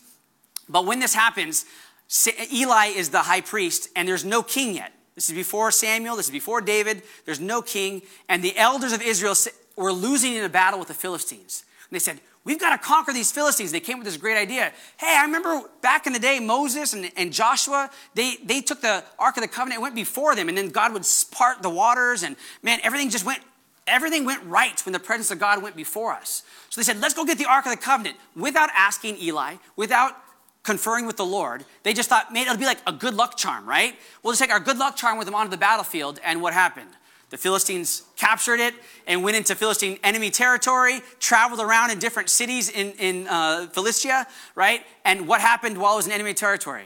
But 0.69 0.85
when 0.85 1.00
this 1.00 1.14
happens, 1.14 1.64
Eli 2.52 2.87
is 2.88 3.09
the 3.09 3.21
high 3.21 3.40
priest, 3.40 3.88
and 3.97 4.07
there's 4.07 4.25
no 4.25 4.42
king 4.42 4.75
yet. 4.75 4.92
This 5.14 5.28
is 5.28 5.35
before 5.35 5.71
Samuel, 5.71 6.16
this 6.16 6.26
is 6.26 6.33
before 6.33 6.61
David, 6.61 7.02
there's 7.25 7.40
no 7.40 7.62
king, 7.62 8.02
and 8.28 8.42
the 8.42 8.57
elders 8.57 8.92
of 8.92 9.02
Israel 9.02 9.35
were 9.76 9.92
losing 9.92 10.35
in 10.35 10.45
a 10.45 10.49
battle 10.49 10.78
with 10.78 10.88
the 10.88 10.95
Philistines. 10.95 11.64
And 11.88 11.95
they 11.95 12.00
said, 12.00 12.21
We've 12.45 12.59
got 12.59 12.71
to 12.71 12.78
conquer 12.85 13.12
these 13.12 13.31
Philistines. 13.31 13.71
They 13.71 13.78
came 13.78 13.99
with 13.99 14.04
this 14.04 14.16
great 14.16 14.37
idea. 14.37 14.73
Hey, 14.97 15.16
I 15.16 15.23
remember 15.23 15.62
back 15.81 16.09
in 16.09 16.12
the 16.12 16.19
day, 16.19 16.40
Moses 16.40 16.92
and, 16.92 17.09
and 17.16 17.33
Joshua, 17.33 17.88
they, 18.14 18.35
they 18.45 18.61
took 18.61 18.81
the 18.81 19.04
Ark 19.16 19.37
of 19.37 19.42
the 19.42 19.49
Covenant 19.49 19.75
and 19.75 19.83
went 19.83 19.95
before 19.95 20.35
them, 20.35 20.49
and 20.49 20.59
then 20.59 20.71
God 20.71 20.92
would 20.92 21.07
part 21.31 21.62
the 21.62 21.71
waters, 21.71 22.25
and 22.25 22.35
man, 22.61 22.81
everything 22.83 23.11
just 23.11 23.25
went 23.25 23.42
Everything 23.87 24.25
went 24.25 24.45
right 24.45 24.78
when 24.87 24.92
the 24.92 25.00
presence 25.00 25.31
of 25.31 25.40
God 25.40 25.61
went 25.61 25.75
before 25.75 26.12
us. 26.12 26.45
So 26.71 26.81
they 26.81 26.85
said, 26.85 27.00
let's 27.00 27.14
go 27.14 27.25
get 27.25 27.38
the 27.38 27.47
Ark 27.47 27.66
of 27.66 27.73
the 27.73 27.76
Covenant 27.76 28.16
without 28.37 28.71
asking 28.76 29.21
Eli, 29.21 29.57
without 29.75 30.16
conferring 30.62 31.07
with 31.07 31.16
the 31.16 31.25
Lord. 31.25 31.64
They 31.83 31.92
just 31.92 32.09
thought, 32.09 32.33
man, 32.33 32.47
it'll 32.47 32.59
be 32.59 32.64
like 32.64 32.81
a 32.87 32.92
good 32.92 33.14
luck 33.14 33.37
charm, 33.37 33.69
right? 33.69 33.95
We'll 34.23 34.33
just 34.33 34.42
take 34.42 34.52
our 34.52 34.61
good 34.61 34.78
luck 34.78 34.97
charm 34.97 35.19
with 35.19 35.26
them 35.26 35.35
onto 35.35 35.50
the 35.50 35.57
battlefield. 35.57 36.21
And 36.25 36.40
what 36.40 36.52
happened? 36.52 36.90
The 37.31 37.38
Philistines 37.38 38.02
captured 38.16 38.61
it 38.61 38.75
and 39.07 39.25
went 39.25 39.37
into 39.38 39.54
Philistine 39.54 39.99
enemy 40.04 40.31
territory, 40.31 41.00
traveled 41.19 41.61
around 41.61 41.90
in 41.90 41.99
different 41.99 42.28
cities 42.28 42.69
in, 42.69 42.92
in 42.92 43.26
uh, 43.26 43.69
Philistia, 43.69 44.26
right? 44.54 44.83
And 45.04 45.26
what 45.26 45.40
happened 45.40 45.78
while 45.78 45.95
it 45.95 45.97
was 45.97 46.07
in 46.07 46.12
enemy 46.12 46.35
territory? 46.35 46.85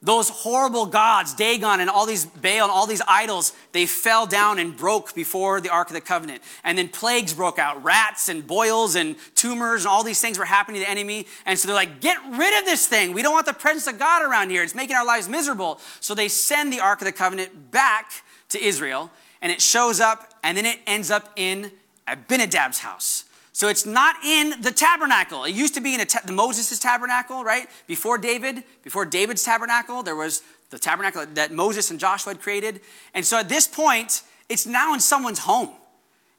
Those 0.00 0.28
horrible 0.28 0.86
gods, 0.86 1.34
Dagon 1.34 1.80
and 1.80 1.90
all 1.90 2.06
these 2.06 2.24
Baal 2.24 2.62
and 2.62 2.70
all 2.70 2.86
these 2.86 3.02
idols, 3.08 3.52
they 3.72 3.84
fell 3.84 4.26
down 4.26 4.60
and 4.60 4.76
broke 4.76 5.12
before 5.12 5.60
the 5.60 5.70
Ark 5.70 5.88
of 5.88 5.94
the 5.94 6.00
Covenant. 6.00 6.40
And 6.62 6.78
then 6.78 6.88
plagues 6.88 7.34
broke 7.34 7.58
out 7.58 7.82
rats 7.82 8.28
and 8.28 8.46
boils 8.46 8.94
and 8.94 9.16
tumors 9.34 9.82
and 9.82 9.90
all 9.90 10.04
these 10.04 10.20
things 10.20 10.38
were 10.38 10.44
happening 10.44 10.80
to 10.80 10.86
the 10.86 10.90
enemy. 10.90 11.26
And 11.44 11.58
so 11.58 11.66
they're 11.66 11.74
like, 11.74 12.00
get 12.00 12.16
rid 12.30 12.58
of 12.60 12.64
this 12.64 12.86
thing. 12.86 13.12
We 13.12 13.22
don't 13.22 13.32
want 13.32 13.46
the 13.46 13.52
presence 13.52 13.88
of 13.88 13.98
God 13.98 14.22
around 14.22 14.50
here. 14.50 14.62
It's 14.62 14.74
making 14.74 14.94
our 14.94 15.06
lives 15.06 15.28
miserable. 15.28 15.80
So 15.98 16.14
they 16.14 16.28
send 16.28 16.72
the 16.72 16.78
Ark 16.78 17.00
of 17.00 17.06
the 17.06 17.12
Covenant 17.12 17.72
back 17.72 18.12
to 18.50 18.62
Israel 18.62 19.10
and 19.42 19.50
it 19.50 19.60
shows 19.60 19.98
up 19.98 20.32
and 20.44 20.56
then 20.56 20.64
it 20.64 20.78
ends 20.86 21.10
up 21.10 21.32
in 21.34 21.72
Abinadab's 22.06 22.78
house. 22.78 23.24
So 23.58 23.66
it's 23.66 23.84
not 23.84 24.14
in 24.24 24.60
the 24.60 24.70
tabernacle. 24.70 25.42
It 25.42 25.52
used 25.52 25.74
to 25.74 25.80
be 25.80 25.92
in 25.92 26.06
ta- 26.06 26.20
the 26.24 26.30
Moses' 26.30 26.78
tabernacle, 26.78 27.42
right? 27.42 27.66
Before 27.88 28.16
David, 28.16 28.62
before 28.84 29.04
David's 29.04 29.42
tabernacle, 29.42 30.04
there 30.04 30.14
was 30.14 30.44
the 30.70 30.78
tabernacle 30.78 31.26
that 31.34 31.50
Moses 31.50 31.90
and 31.90 31.98
Joshua 31.98 32.34
had 32.34 32.40
created. 32.40 32.80
And 33.14 33.26
so 33.26 33.36
at 33.36 33.48
this 33.48 33.66
point, 33.66 34.22
it's 34.48 34.64
now 34.64 34.94
in 34.94 35.00
someone's 35.00 35.40
home. 35.40 35.70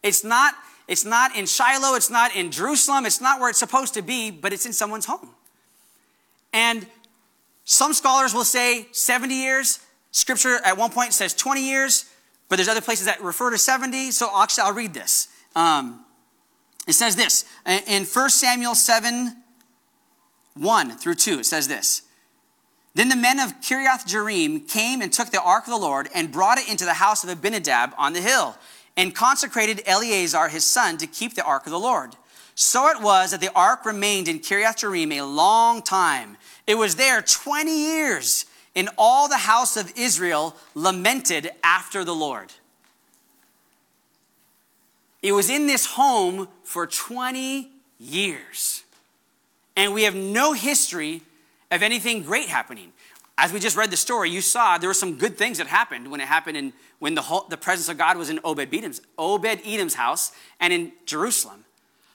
It's 0.02 0.24
not, 0.24 0.54
it's 0.88 1.04
not 1.04 1.36
in 1.36 1.46
Shiloh, 1.46 1.96
it's 1.96 2.10
not 2.10 2.34
in 2.38 2.52
Jerusalem, 2.52 3.06
it's 3.06 3.20
not 3.20 3.42
where 3.42 3.50
it's 3.50 3.60
supposed 3.60 3.94
to 3.96 4.02
be, 4.02 4.32
but 4.32 4.54
it's 4.54 4.66
in 4.66 4.72
someone's 4.72 5.06
home. 5.06 5.28
And 6.54 6.88
some 7.66 7.92
scholars 7.92 8.34
will 8.34 8.46
say 8.46 8.88
70 8.94 9.34
years. 9.36 9.80
Scripture 10.12 10.60
at 10.64 10.78
one 10.78 10.90
point 10.90 11.12
says 11.12 11.34
20 11.34 11.68
years, 11.68 12.06
but 12.48 12.56
there's 12.56 12.70
other 12.70 12.80
places 12.80 13.08
that 13.08 13.22
refer 13.22 13.50
to 13.50 13.58
70. 13.58 14.12
So 14.12 14.30
actually, 14.42 14.64
I'll 14.64 14.74
read 14.74 14.94
this. 14.94 15.28
Um, 15.54 16.06
it 16.90 16.94
says 16.94 17.16
this 17.16 17.46
in 17.66 18.04
1 18.04 18.30
Samuel 18.32 18.74
7 18.74 19.36
1 20.56 20.98
through 20.98 21.16
2. 21.16 21.40
It 21.40 21.46
says 21.46 21.68
this. 21.68 22.02
Then 22.96 23.10
the 23.10 23.16
men 23.16 23.40
of 23.40 23.62
Kiriath 23.62 24.06
Jearim 24.08 24.68
came 24.68 25.02
and 25.02 25.14
took 25.14 25.30
the 25.30 25.42
ark 25.42 25.66
of 25.66 25.72
the 25.72 25.78
Lord 25.78 26.10
and 26.14 26.32
brought 26.32 26.58
it 26.58 26.68
into 26.68 26.86
the 26.86 26.96
house 26.96 27.24
of 27.24 27.30
Abinadab 27.30 27.94
on 27.98 28.14
the 28.14 28.22
hill 28.22 28.58
and 28.98 29.14
consecrated 29.14 29.84
Eleazar 29.86 30.50
his 30.50 30.66
son 30.66 30.98
to 30.98 31.08
keep 31.08 31.36
the 31.36 31.44
ark 31.44 31.66
of 31.66 31.72
the 31.72 31.80
Lord. 31.80 32.16
So 32.56 32.90
it 32.90 33.02
was 33.02 33.32
that 33.32 33.40
the 33.40 33.54
ark 33.54 33.86
remained 33.86 34.28
in 34.28 34.40
Kiriath 34.40 34.80
Jearim 34.80 35.18
a 35.18 35.22
long 35.22 35.82
time. 35.82 36.38
It 36.68 36.76
was 36.76 36.96
there 36.96 37.22
20 37.22 37.72
years, 37.72 38.46
and 38.76 38.90
all 38.98 39.30
the 39.30 39.38
house 39.38 39.78
of 39.78 39.94
Israel 39.96 40.58
lamented 40.74 41.52
after 41.64 42.04
the 42.04 42.16
Lord. 42.16 42.52
It 45.22 45.34
was 45.34 45.50
in 45.50 45.68
this 45.68 45.86
home 45.86 46.48
for 46.64 46.88
20 46.88 47.70
years. 48.00 48.84
And 49.76 49.94
we 49.94 50.04
have 50.04 50.16
no 50.16 50.54
history 50.54 51.22
of 51.72 51.84
anything 51.84 52.24
great 52.24 52.48
happening. 52.48 52.92
As 53.38 53.54
we 53.54 53.60
just 53.60 53.78
read 53.78 53.92
the 53.92 53.98
story, 53.98 54.30
you 54.30 54.42
saw 54.42 54.78
there 54.78 54.90
were 54.90 54.94
some 54.94 55.18
good 55.18 55.38
things 55.38 55.58
that 55.60 55.68
happened 55.68 56.12
when 56.12 56.20
it 56.20 56.28
happened 56.28 56.58
in 56.58 56.74
when 57.00 57.16
the, 57.16 57.22
whole, 57.22 57.46
the 57.50 57.58
presence 57.58 57.88
of 57.88 57.98
God 57.98 58.18
was 58.18 58.30
in 58.30 58.40
Obed 58.44 58.74
Edom's, 58.74 59.02
Obed 59.18 59.62
Edom's 59.66 59.94
house 59.94 60.34
and 60.60 60.74
in 60.74 60.92
Jerusalem. 61.06 61.64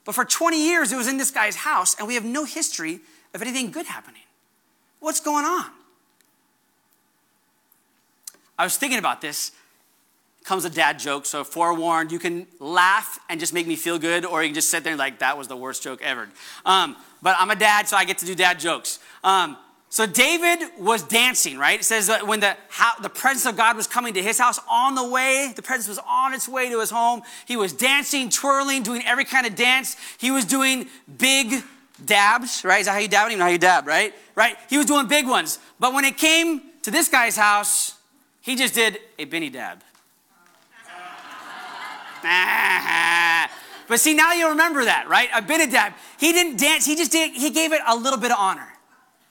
But 0.05 0.15
for 0.15 0.27
20 0.27 0.63
years, 0.63 0.93
it 0.93 0.97
was 0.97 1.09
in 1.09 1.17
this 1.17 1.31
guy's 1.31 1.57
house, 1.57 1.97
and 1.99 2.07
we 2.07 2.15
have 2.15 2.25
no 2.25 2.45
history 2.45 3.01
of 3.33 3.41
anything 3.41 3.71
good 3.71 3.87
happening. 3.87 4.21
What's 5.01 5.21
going 5.21 5.47
on? 5.47 5.71
I 8.59 8.65
was 8.65 8.77
thinking 8.77 8.99
about 8.99 9.21
this 9.21 9.53
comes 10.45 10.65
a 10.65 10.71
dad 10.71 10.99
joke. 10.99 11.27
So 11.27 11.43
forewarned, 11.43 12.13
you 12.13 12.19
can 12.19 12.47
laugh 12.61 13.19
and 13.29 13.41
just 13.41 13.53
make 13.53 13.67
me 13.67 13.77
feel 13.77 13.99
good, 13.99 14.25
or 14.25 14.43
you 14.43 14.49
can 14.49 14.55
just 14.55 14.71
sit 14.71 14.85
there 14.85 14.93
and 14.93 14.99
like, 14.99 15.19
that 15.19 15.37
was 15.37 15.49
the 15.49 15.57
worst 15.57 15.83
joke 15.83 16.01
ever. 16.03 16.29
Um, 16.65 16.97
but 17.23 17.35
I'm 17.39 17.51
a 17.51 17.57
dad, 17.57 17.89
so 17.89 17.97
I 17.97 18.05
get 18.05 18.19
to 18.19 18.27
do 18.27 18.35
dad 18.35 18.61
jokes. 18.61 18.99
Um, 19.25 19.57
so 19.89 20.07
David 20.07 20.71
was 20.79 21.03
dancing, 21.05 21.57
right? 21.57 21.79
It 21.79 21.85
says 21.85 22.09
that 22.09 22.27
when 22.27 22.41
the, 22.41 22.57
how, 22.69 22.99
the 23.01 23.09
presence 23.09 23.47
of 23.47 23.57
God 23.57 23.77
was 23.77 23.87
coming 23.87 24.13
to 24.15 24.23
his 24.23 24.39
house 24.39 24.59
on 24.69 24.97
the 24.97 25.09
way, 25.09 25.53
the 25.55 25.63
presence 25.63 25.89
was 25.89 26.01
on 26.07 26.35
its 26.35 26.49
way 26.49 26.69
to 26.69 26.81
his 26.81 26.91
home. 26.91 27.23
He 27.47 27.57
was 27.57 27.73
dancing, 27.73 28.29
twirling, 28.29 28.83
doing 28.83 29.03
every 29.07 29.25
kind 29.25 29.47
of 29.47 29.55
dance. 29.55 29.97
He 30.19 30.31
was 30.33 30.45
doing 30.45 30.89
big 31.17 31.63
dabs, 32.05 32.65
right? 32.65 32.81
Is 32.81 32.87
that 32.87 32.93
how 32.93 32.99
you 32.99 33.07
dab? 33.07 33.21
I 33.21 33.23
don't 33.23 33.31
even 33.31 33.39
know 33.39 33.45
how 33.45 33.51
you 33.53 33.59
dab, 33.59 33.87
right? 33.87 34.13
Right? 34.35 34.57
He 34.69 34.77
was 34.77 34.87
doing 34.87 35.07
big 35.07 35.29
ones. 35.29 35.61
But 35.79 35.95
when 35.95 36.05
it 36.05 36.19
came 36.19 36.63
to 36.83 36.91
this 36.91 37.09
guy's 37.09 37.37
house, 37.37 37.97
he 38.41 38.57
just 38.57 38.75
did 38.75 38.99
a 39.19 39.27
Benny 39.27 39.49
dab. 39.49 39.83
but 43.89 44.01
see, 44.01 44.15
now 44.15 44.33
you 44.33 44.49
remember 44.49 44.85
that, 44.85 45.07
right? 45.09 45.29
Abinadab, 45.35 45.93
he 46.19 46.33
didn't 46.33 46.59
dance, 46.59 46.87
he 46.87 46.97
just 46.97 47.13
did, 47.13 47.33
he 47.33 47.51
gave 47.51 47.73
it 47.73 47.81
a 47.87 47.95
little 47.95 48.19
bit 48.19 48.31
of 48.31 48.39
honor. 48.39 48.69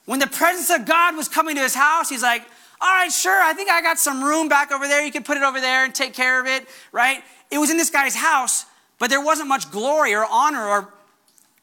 When 0.06 0.20
the 0.20 0.26
presence 0.26 0.70
of 0.70 0.86
God 0.86 1.16
was 1.16 1.28
coming 1.28 1.56
to 1.56 1.62
his 1.62 1.74
house, 1.74 2.08
he's 2.08 2.22
like, 2.22 2.42
all 2.80 2.90
right, 2.90 3.10
sure, 3.10 3.42
I 3.42 3.54
think 3.54 3.70
I 3.70 3.80
got 3.80 3.98
some 3.98 4.22
room 4.22 4.48
back 4.48 4.70
over 4.70 4.86
there. 4.86 5.04
You 5.04 5.10
can 5.10 5.24
put 5.24 5.36
it 5.36 5.42
over 5.42 5.60
there 5.60 5.84
and 5.84 5.94
take 5.94 6.12
care 6.12 6.40
of 6.40 6.46
it, 6.46 6.68
right? 6.92 7.22
It 7.50 7.58
was 7.58 7.70
in 7.70 7.78
this 7.78 7.90
guy's 7.90 8.14
house, 8.14 8.66
but 8.98 9.10
there 9.10 9.20
wasn't 9.20 9.48
much 9.48 9.70
glory 9.70 10.14
or 10.14 10.26
honor, 10.30 10.64
or 10.64 10.92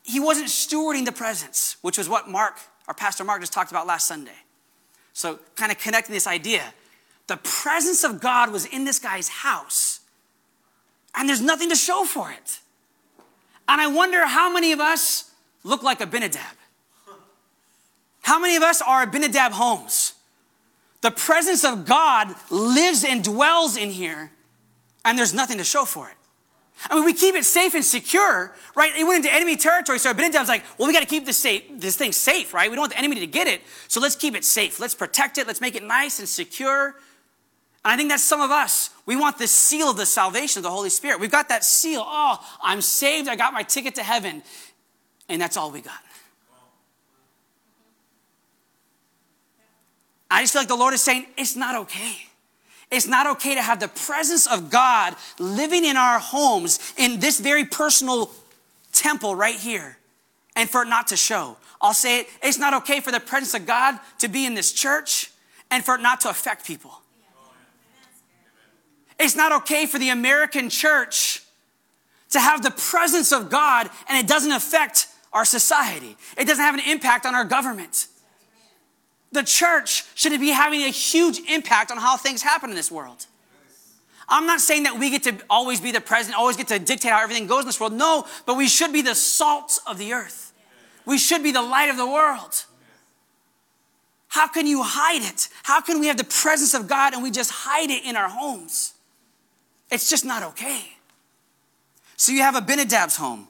he 0.03 0.19
wasn't 0.19 0.47
stewarding 0.47 1.05
the 1.05 1.11
presence, 1.11 1.77
which 1.81 1.97
was 1.97 2.09
what 2.09 2.29
Mark, 2.29 2.57
our 2.87 2.93
pastor 2.93 3.23
Mark, 3.23 3.41
just 3.41 3.53
talked 3.53 3.71
about 3.71 3.87
last 3.87 4.07
Sunday. 4.07 4.31
So, 5.13 5.39
kind 5.55 5.71
of 5.71 5.77
connecting 5.77 6.13
this 6.13 6.27
idea. 6.27 6.73
The 7.27 7.37
presence 7.37 8.03
of 8.03 8.19
God 8.19 8.51
was 8.51 8.65
in 8.65 8.85
this 8.85 8.99
guy's 8.99 9.27
house, 9.27 10.00
and 11.15 11.27
there's 11.27 11.41
nothing 11.41 11.69
to 11.69 11.75
show 11.75 12.03
for 12.05 12.31
it. 12.31 12.59
And 13.67 13.79
I 13.79 13.87
wonder 13.87 14.25
how 14.25 14.51
many 14.51 14.71
of 14.71 14.79
us 14.79 15.31
look 15.63 15.83
like 15.83 16.01
Abinadab. 16.01 16.41
How 18.21 18.39
many 18.39 18.55
of 18.55 18.63
us 18.63 18.81
are 18.81 19.03
Abinadab 19.03 19.51
homes? 19.53 20.13
The 21.01 21.11
presence 21.11 21.63
of 21.63 21.85
God 21.85 22.35
lives 22.49 23.03
and 23.03 23.23
dwells 23.23 23.75
in 23.75 23.89
here, 23.89 24.31
and 25.03 25.17
there's 25.17 25.33
nothing 25.33 25.57
to 25.57 25.63
show 25.63 25.85
for 25.85 26.09
it. 26.09 26.15
I 26.89 26.95
mean, 26.95 27.05
we 27.05 27.13
keep 27.13 27.35
it 27.35 27.45
safe 27.45 27.75
and 27.75 27.85
secure, 27.85 28.53
right? 28.75 28.95
It 28.95 29.03
went 29.03 29.23
into 29.23 29.33
enemy 29.33 29.55
territory, 29.55 29.99
so 29.99 30.11
Abinadab's 30.11 30.49
like, 30.49 30.63
well, 30.77 30.87
we 30.87 30.93
got 30.93 31.01
to 31.01 31.07
keep 31.07 31.25
this, 31.25 31.37
safe, 31.37 31.63
this 31.71 31.95
thing 31.95 32.11
safe, 32.11 32.53
right? 32.53 32.69
We 32.69 32.75
don't 32.75 32.83
want 32.83 32.93
the 32.93 32.99
enemy 32.99 33.19
to 33.19 33.27
get 33.27 33.47
it, 33.47 33.61
so 33.87 33.99
let's 33.99 34.15
keep 34.15 34.35
it 34.35 34.43
safe. 34.43 34.79
Let's 34.79 34.95
protect 34.95 35.37
it. 35.37 35.47
Let's 35.47 35.61
make 35.61 35.75
it 35.75 35.83
nice 35.83 36.19
and 36.19 36.27
secure. 36.27 36.95
And 37.83 37.93
I 37.93 37.97
think 37.97 38.09
that's 38.09 38.23
some 38.23 38.41
of 38.41 38.51
us. 38.51 38.91
We 39.05 39.15
want 39.15 39.37
the 39.37 39.47
seal 39.47 39.89
of 39.89 39.97
the 39.97 40.05
salvation 40.05 40.59
of 40.59 40.63
the 40.63 40.69
Holy 40.69 40.89
Spirit. 40.89 41.19
We've 41.19 41.31
got 41.31 41.49
that 41.49 41.63
seal. 41.63 42.03
Oh, 42.05 42.39
I'm 42.61 42.81
saved. 42.81 43.27
I 43.27 43.35
got 43.35 43.53
my 43.53 43.63
ticket 43.63 43.95
to 43.95 44.03
heaven. 44.03 44.43
And 45.27 45.41
that's 45.41 45.57
all 45.57 45.71
we 45.71 45.81
got. 45.81 45.99
I 50.29 50.43
just 50.43 50.53
feel 50.53 50.61
like 50.61 50.69
the 50.69 50.75
Lord 50.75 50.93
is 50.93 51.01
saying, 51.01 51.25
it's 51.37 51.57
not 51.57 51.75
okay. 51.75 52.17
It's 52.89 53.07
not 53.07 53.27
okay 53.27 53.55
to 53.55 53.61
have 53.61 53.79
the 53.79 53.87
presence 53.87 54.47
of 54.47 54.69
God 54.69 55.15
living 55.39 55.83
in 55.83 55.97
our 55.97 56.19
homes 56.19 56.93
in 56.97 57.19
this 57.19 57.39
very 57.39 57.65
personal 57.65 58.31
temple 58.93 59.35
right 59.35 59.55
here 59.55 59.97
and 60.55 60.69
for 60.69 60.83
it 60.83 60.87
not 60.87 61.07
to 61.07 61.17
show. 61.17 61.57
I'll 61.81 61.93
say 61.93 62.21
it, 62.21 62.27
it's 62.43 62.59
not 62.59 62.73
okay 62.75 62.99
for 62.99 63.11
the 63.11 63.19
presence 63.19 63.53
of 63.53 63.65
God 63.65 63.99
to 64.19 64.27
be 64.27 64.45
in 64.45 64.53
this 64.53 64.71
church 64.71 65.31
and 65.69 65.83
for 65.83 65.95
it 65.95 66.01
not 66.01 66.21
to 66.21 66.29
affect 66.29 66.65
people. 66.65 67.00
It's 69.21 69.35
not 69.35 69.51
okay 69.61 69.85
for 69.85 69.99
the 69.99 70.09
American 70.09 70.69
church 70.69 71.43
to 72.31 72.39
have 72.39 72.63
the 72.63 72.71
presence 72.71 73.31
of 73.31 73.49
God 73.49 73.89
and 74.09 74.17
it 74.17 74.27
doesn't 74.27 74.51
affect 74.51 75.07
our 75.31 75.45
society. 75.45 76.17
It 76.37 76.45
doesn't 76.45 76.63
have 76.63 76.73
an 76.73 76.81
impact 76.87 77.25
on 77.25 77.35
our 77.35 77.45
government. 77.45 78.07
The 79.31 79.43
church 79.43 80.05
should 80.15 80.37
be 80.39 80.49
having 80.49 80.81
a 80.81 80.89
huge 80.89 81.39
impact 81.49 81.91
on 81.91 81.97
how 81.97 82.17
things 82.17 82.41
happen 82.41 82.69
in 82.69 82.75
this 82.75 82.91
world. 82.91 83.27
I'm 84.27 84.45
not 84.45 84.59
saying 84.59 84.83
that 84.83 84.97
we 84.97 85.09
get 85.09 85.23
to 85.23 85.35
always 85.49 85.79
be 85.79 85.91
the 85.91 86.01
president, 86.01 86.39
always 86.39 86.57
get 86.57 86.69
to 86.69 86.79
dictate 86.79 87.11
how 87.11 87.21
everything 87.21 87.47
goes 87.47 87.61
in 87.61 87.67
this 87.67 87.79
world. 87.79 87.93
No, 87.93 88.25
but 88.45 88.55
we 88.57 88.67
should 88.67 88.91
be 88.91 89.01
the 89.01 89.15
salt 89.15 89.79
of 89.85 89.97
the 89.97 90.13
earth. 90.13 90.53
We 91.05 91.17
should 91.17 91.43
be 91.43 91.51
the 91.51 91.61
light 91.61 91.89
of 91.89 91.97
the 91.97 92.07
world. 92.07 92.65
How 94.29 94.47
can 94.47 94.65
you 94.65 94.81
hide 94.83 95.21
it? 95.21 95.49
How 95.63 95.81
can 95.81 95.99
we 95.99 96.07
have 96.07 96.17
the 96.17 96.23
presence 96.23 96.73
of 96.73 96.87
God 96.87 97.13
and 97.13 97.21
we 97.21 97.29
just 97.29 97.51
hide 97.51 97.89
it 97.89 98.05
in 98.05 98.15
our 98.15 98.29
homes? 98.29 98.93
It's 99.91 100.09
just 100.09 100.23
not 100.23 100.41
okay. 100.41 100.85
So 102.15 102.31
you 102.31 102.41
have 102.41 102.55
Abinadab's 102.55 103.17
home. 103.17 103.47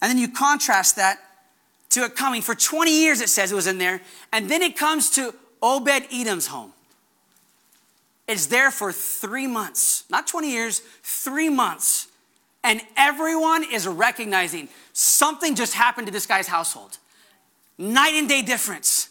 And 0.00 0.10
then 0.10 0.18
you 0.18 0.28
contrast 0.28 0.96
that 0.96 1.18
to 1.90 2.04
it 2.04 2.16
coming. 2.16 2.42
For 2.42 2.54
20 2.54 2.90
years, 2.90 3.20
it 3.20 3.28
says 3.28 3.52
it 3.52 3.54
was 3.54 3.66
in 3.66 3.78
there. 3.78 4.00
And 4.32 4.50
then 4.50 4.62
it 4.62 4.76
comes 4.76 5.10
to 5.10 5.34
Obed 5.62 6.06
Edom's 6.12 6.48
home. 6.48 6.72
It's 8.26 8.46
there 8.46 8.70
for 8.70 8.92
three 8.92 9.46
months, 9.46 10.04
not 10.10 10.26
20 10.26 10.50
years, 10.50 10.80
three 11.02 11.48
months. 11.48 12.08
And 12.62 12.82
everyone 12.96 13.64
is 13.72 13.86
recognizing 13.86 14.68
something 14.92 15.54
just 15.54 15.74
happened 15.74 16.08
to 16.08 16.12
this 16.12 16.26
guy's 16.26 16.46
household. 16.46 16.98
Night 17.78 18.14
and 18.14 18.28
day 18.28 18.42
difference. 18.42 19.08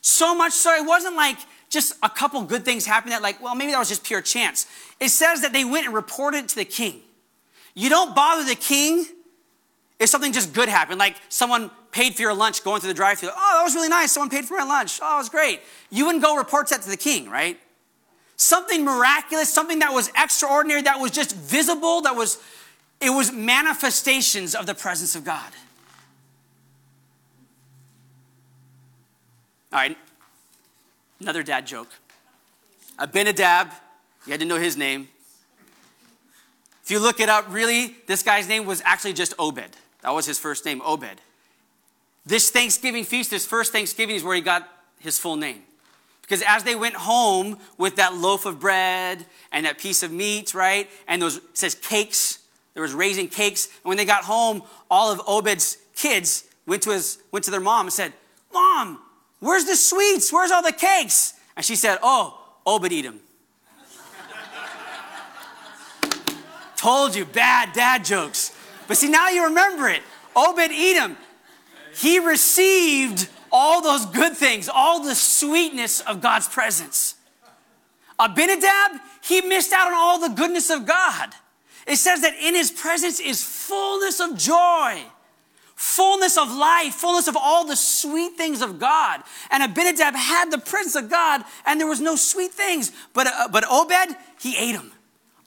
So 0.00 0.34
much 0.34 0.52
so, 0.52 0.74
it 0.74 0.86
wasn't 0.86 1.16
like 1.16 1.36
just 1.72 1.94
a 2.02 2.10
couple 2.10 2.42
good 2.42 2.66
things 2.66 2.84
happened 2.84 3.12
that, 3.12 3.22
like, 3.22 3.42
well, 3.42 3.54
maybe 3.54 3.72
that 3.72 3.78
was 3.78 3.88
just 3.88 4.04
pure 4.04 4.20
chance. 4.20 4.66
It 5.00 5.08
says 5.08 5.40
that 5.40 5.54
they 5.54 5.64
went 5.64 5.86
and 5.86 5.94
reported 5.94 6.46
to 6.50 6.54
the 6.54 6.66
king. 6.66 7.00
You 7.74 7.88
don't 7.88 8.14
bother 8.14 8.44
the 8.44 8.54
king 8.54 9.06
if 9.98 10.10
something 10.10 10.32
just 10.32 10.52
good 10.52 10.68
happened, 10.68 10.98
like 10.98 11.16
someone 11.30 11.70
paid 11.90 12.14
for 12.14 12.20
your 12.20 12.34
lunch 12.34 12.62
going 12.62 12.80
through 12.80 12.88
the 12.88 12.94
drive 12.94 13.18
through. 13.18 13.30
Oh, 13.32 13.54
that 13.56 13.62
was 13.62 13.74
really 13.74 13.88
nice. 13.88 14.12
Someone 14.12 14.28
paid 14.28 14.44
for 14.44 14.58
my 14.58 14.64
lunch. 14.64 15.00
Oh, 15.02 15.14
it 15.14 15.18
was 15.18 15.30
great. 15.30 15.60
You 15.90 16.04
wouldn't 16.04 16.22
go 16.22 16.36
report 16.36 16.68
that 16.68 16.82
to 16.82 16.90
the 16.90 16.96
king, 16.96 17.30
right? 17.30 17.58
Something 18.36 18.84
miraculous, 18.84 19.52
something 19.52 19.78
that 19.78 19.92
was 19.92 20.10
extraordinary, 20.16 20.82
that 20.82 21.00
was 21.00 21.10
just 21.10 21.34
visible, 21.34 22.02
that 22.02 22.16
was, 22.16 22.42
it 23.00 23.10
was 23.10 23.32
manifestations 23.32 24.54
of 24.54 24.66
the 24.66 24.74
presence 24.74 25.14
of 25.14 25.24
God. 25.24 25.52
All 29.72 29.78
right, 29.78 29.96
Another 31.22 31.44
dad 31.44 31.68
joke. 31.68 31.88
Abinadab, 32.98 33.70
you 34.26 34.32
had 34.32 34.40
to 34.40 34.46
know 34.46 34.58
his 34.58 34.76
name. 34.76 35.06
If 36.82 36.90
you 36.90 36.98
look 36.98 37.20
it 37.20 37.28
up, 37.28 37.46
really, 37.48 37.94
this 38.08 38.24
guy's 38.24 38.48
name 38.48 38.66
was 38.66 38.82
actually 38.84 39.12
just 39.12 39.32
Obed. 39.38 39.76
That 40.00 40.10
was 40.10 40.26
his 40.26 40.40
first 40.40 40.64
name, 40.64 40.82
Obed. 40.84 41.20
This 42.26 42.50
Thanksgiving 42.50 43.04
feast, 43.04 43.30
his 43.30 43.46
first 43.46 43.70
Thanksgiving, 43.70 44.16
is 44.16 44.24
where 44.24 44.34
he 44.34 44.40
got 44.40 44.68
his 44.98 45.16
full 45.16 45.36
name. 45.36 45.62
Because 46.22 46.42
as 46.42 46.64
they 46.64 46.74
went 46.74 46.96
home 46.96 47.56
with 47.78 47.96
that 47.96 48.14
loaf 48.14 48.44
of 48.44 48.58
bread 48.58 49.24
and 49.52 49.64
that 49.64 49.78
piece 49.78 50.02
of 50.02 50.10
meat, 50.10 50.54
right? 50.54 50.90
And 51.06 51.22
those 51.22 51.40
says 51.54 51.76
cakes. 51.76 52.40
There 52.74 52.82
was 52.82 52.94
raising 52.94 53.28
cakes. 53.28 53.66
And 53.66 53.84
when 53.84 53.96
they 53.96 54.04
got 54.04 54.24
home, 54.24 54.62
all 54.90 55.12
of 55.12 55.20
Obed's 55.28 55.78
kids 55.94 56.48
went 56.66 56.82
to 56.82 56.90
his 56.90 57.18
went 57.30 57.44
to 57.44 57.52
their 57.52 57.60
mom 57.60 57.86
and 57.86 57.92
said, 57.92 58.12
Mom, 58.52 58.98
Where's 59.42 59.64
the 59.64 59.74
sweets? 59.74 60.32
Where's 60.32 60.52
all 60.52 60.62
the 60.62 60.70
cakes? 60.70 61.34
And 61.56 61.66
she 61.66 61.74
said, 61.74 61.98
Oh, 62.00 62.38
Obed 62.64 62.92
Edom. 62.92 63.18
Told 66.76 67.16
you, 67.16 67.24
bad 67.24 67.72
dad 67.72 68.04
jokes. 68.04 68.56
But 68.86 68.98
see, 68.98 69.08
now 69.08 69.30
you 69.30 69.44
remember 69.46 69.88
it. 69.88 70.02
Obed 70.36 70.70
Edom, 70.70 71.16
he 71.92 72.20
received 72.20 73.28
all 73.50 73.82
those 73.82 74.06
good 74.06 74.36
things, 74.36 74.68
all 74.68 75.02
the 75.02 75.14
sweetness 75.16 76.02
of 76.02 76.20
God's 76.20 76.46
presence. 76.46 77.16
Abinadab, 78.20 79.00
he 79.24 79.40
missed 79.40 79.72
out 79.72 79.88
on 79.88 79.94
all 79.94 80.20
the 80.20 80.36
goodness 80.36 80.70
of 80.70 80.86
God. 80.86 81.30
It 81.88 81.96
says 81.96 82.20
that 82.20 82.34
in 82.40 82.54
his 82.54 82.70
presence 82.70 83.18
is 83.18 83.42
fullness 83.42 84.20
of 84.20 84.38
joy 84.38 85.02
fullness 85.82 86.38
of 86.38 86.48
life, 86.48 86.94
fullness 86.94 87.26
of 87.26 87.36
all 87.36 87.66
the 87.66 87.74
sweet 87.74 88.36
things 88.36 88.62
of 88.62 88.78
God. 88.78 89.20
And 89.50 89.64
Abinadab 89.64 90.14
had 90.14 90.52
the 90.52 90.58
presence 90.58 90.94
of 90.94 91.10
God, 91.10 91.42
and 91.66 91.80
there 91.80 91.88
was 91.88 92.00
no 92.00 92.14
sweet 92.14 92.52
things. 92.52 92.92
But, 93.12 93.26
uh, 93.26 93.48
but 93.50 93.64
Obed, 93.68 94.16
he 94.40 94.56
ate 94.56 94.74
them. 94.74 94.92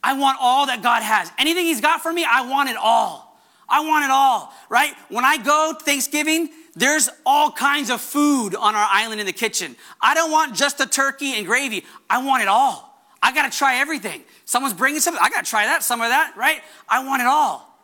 I 0.04 0.20
want 0.20 0.38
all 0.42 0.66
that 0.66 0.84
God 0.84 1.04
has. 1.04 1.32
Anything 1.38 1.66
he's 1.66 1.80
got 1.80 2.04
for 2.04 2.12
me, 2.12 2.26
I 2.30 2.48
want 2.50 2.70
it 2.70 2.76
all. 2.76 3.40
I 3.70 3.80
want 3.86 4.04
it 4.04 4.12
all, 4.12 4.54
right? 4.68 4.94
When 5.08 5.24
I 5.24 5.38
go 5.38 5.74
Thanksgiving, 5.82 6.50
there's 6.76 7.10
all 7.26 7.50
kinds 7.50 7.90
of 7.90 8.02
food 8.02 8.56
on 8.56 8.76
our 8.76 8.88
island 8.92 9.22
in 9.22 9.26
the 9.26 9.34
kitchen. 9.34 9.78
I 10.02 10.14
don't 10.16 10.32
want 10.32 10.54
just 10.54 10.78
the 10.78 10.86
turkey 10.86 11.36
and 11.38 11.48
gravy. 11.48 11.86
I 12.10 12.24
want 12.24 12.44
it 12.44 12.50
all. 12.50 12.94
I 13.24 13.34
got 13.34 13.50
to 13.50 13.58
try 13.58 13.78
everything. 13.78 14.22
Someone's 14.44 14.76
bringing 14.76 15.00
something. 15.00 15.24
I 15.24 15.30
got 15.30 15.46
to 15.46 15.50
try 15.50 15.66
that, 15.66 15.82
some 15.82 16.02
of 16.02 16.10
that, 16.10 16.34
right? 16.36 16.62
I 16.90 17.06
want 17.06 17.22
it 17.22 17.28
all. 17.28 17.75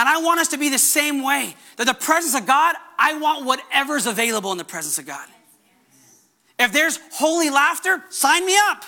And 0.00 0.08
I 0.08 0.16
want 0.22 0.40
us 0.40 0.48
to 0.48 0.56
be 0.56 0.70
the 0.70 0.78
same 0.78 1.22
way. 1.22 1.54
That 1.76 1.86
the 1.86 1.92
presence 1.92 2.34
of 2.34 2.46
God, 2.46 2.74
I 2.98 3.18
want 3.18 3.44
whatever's 3.44 4.06
available 4.06 4.50
in 4.50 4.56
the 4.56 4.64
presence 4.64 4.96
of 4.96 5.04
God. 5.04 5.28
If 6.58 6.72
there's 6.72 6.98
holy 7.12 7.50
laughter, 7.50 8.02
sign 8.08 8.46
me 8.46 8.56
up. 8.70 8.82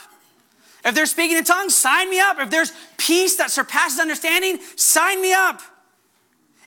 If 0.83 0.94
there's 0.94 1.11
speaking 1.11 1.37
in 1.37 1.44
tongues, 1.44 1.77
sign 1.77 2.09
me 2.09 2.18
up. 2.18 2.38
If 2.40 2.48
there's 2.48 2.72
peace 2.96 3.37
that 3.37 3.51
surpasses 3.51 4.01
understanding, 4.01 4.59
sign 4.77 5.20
me 5.20 5.35
up. 5.35 5.61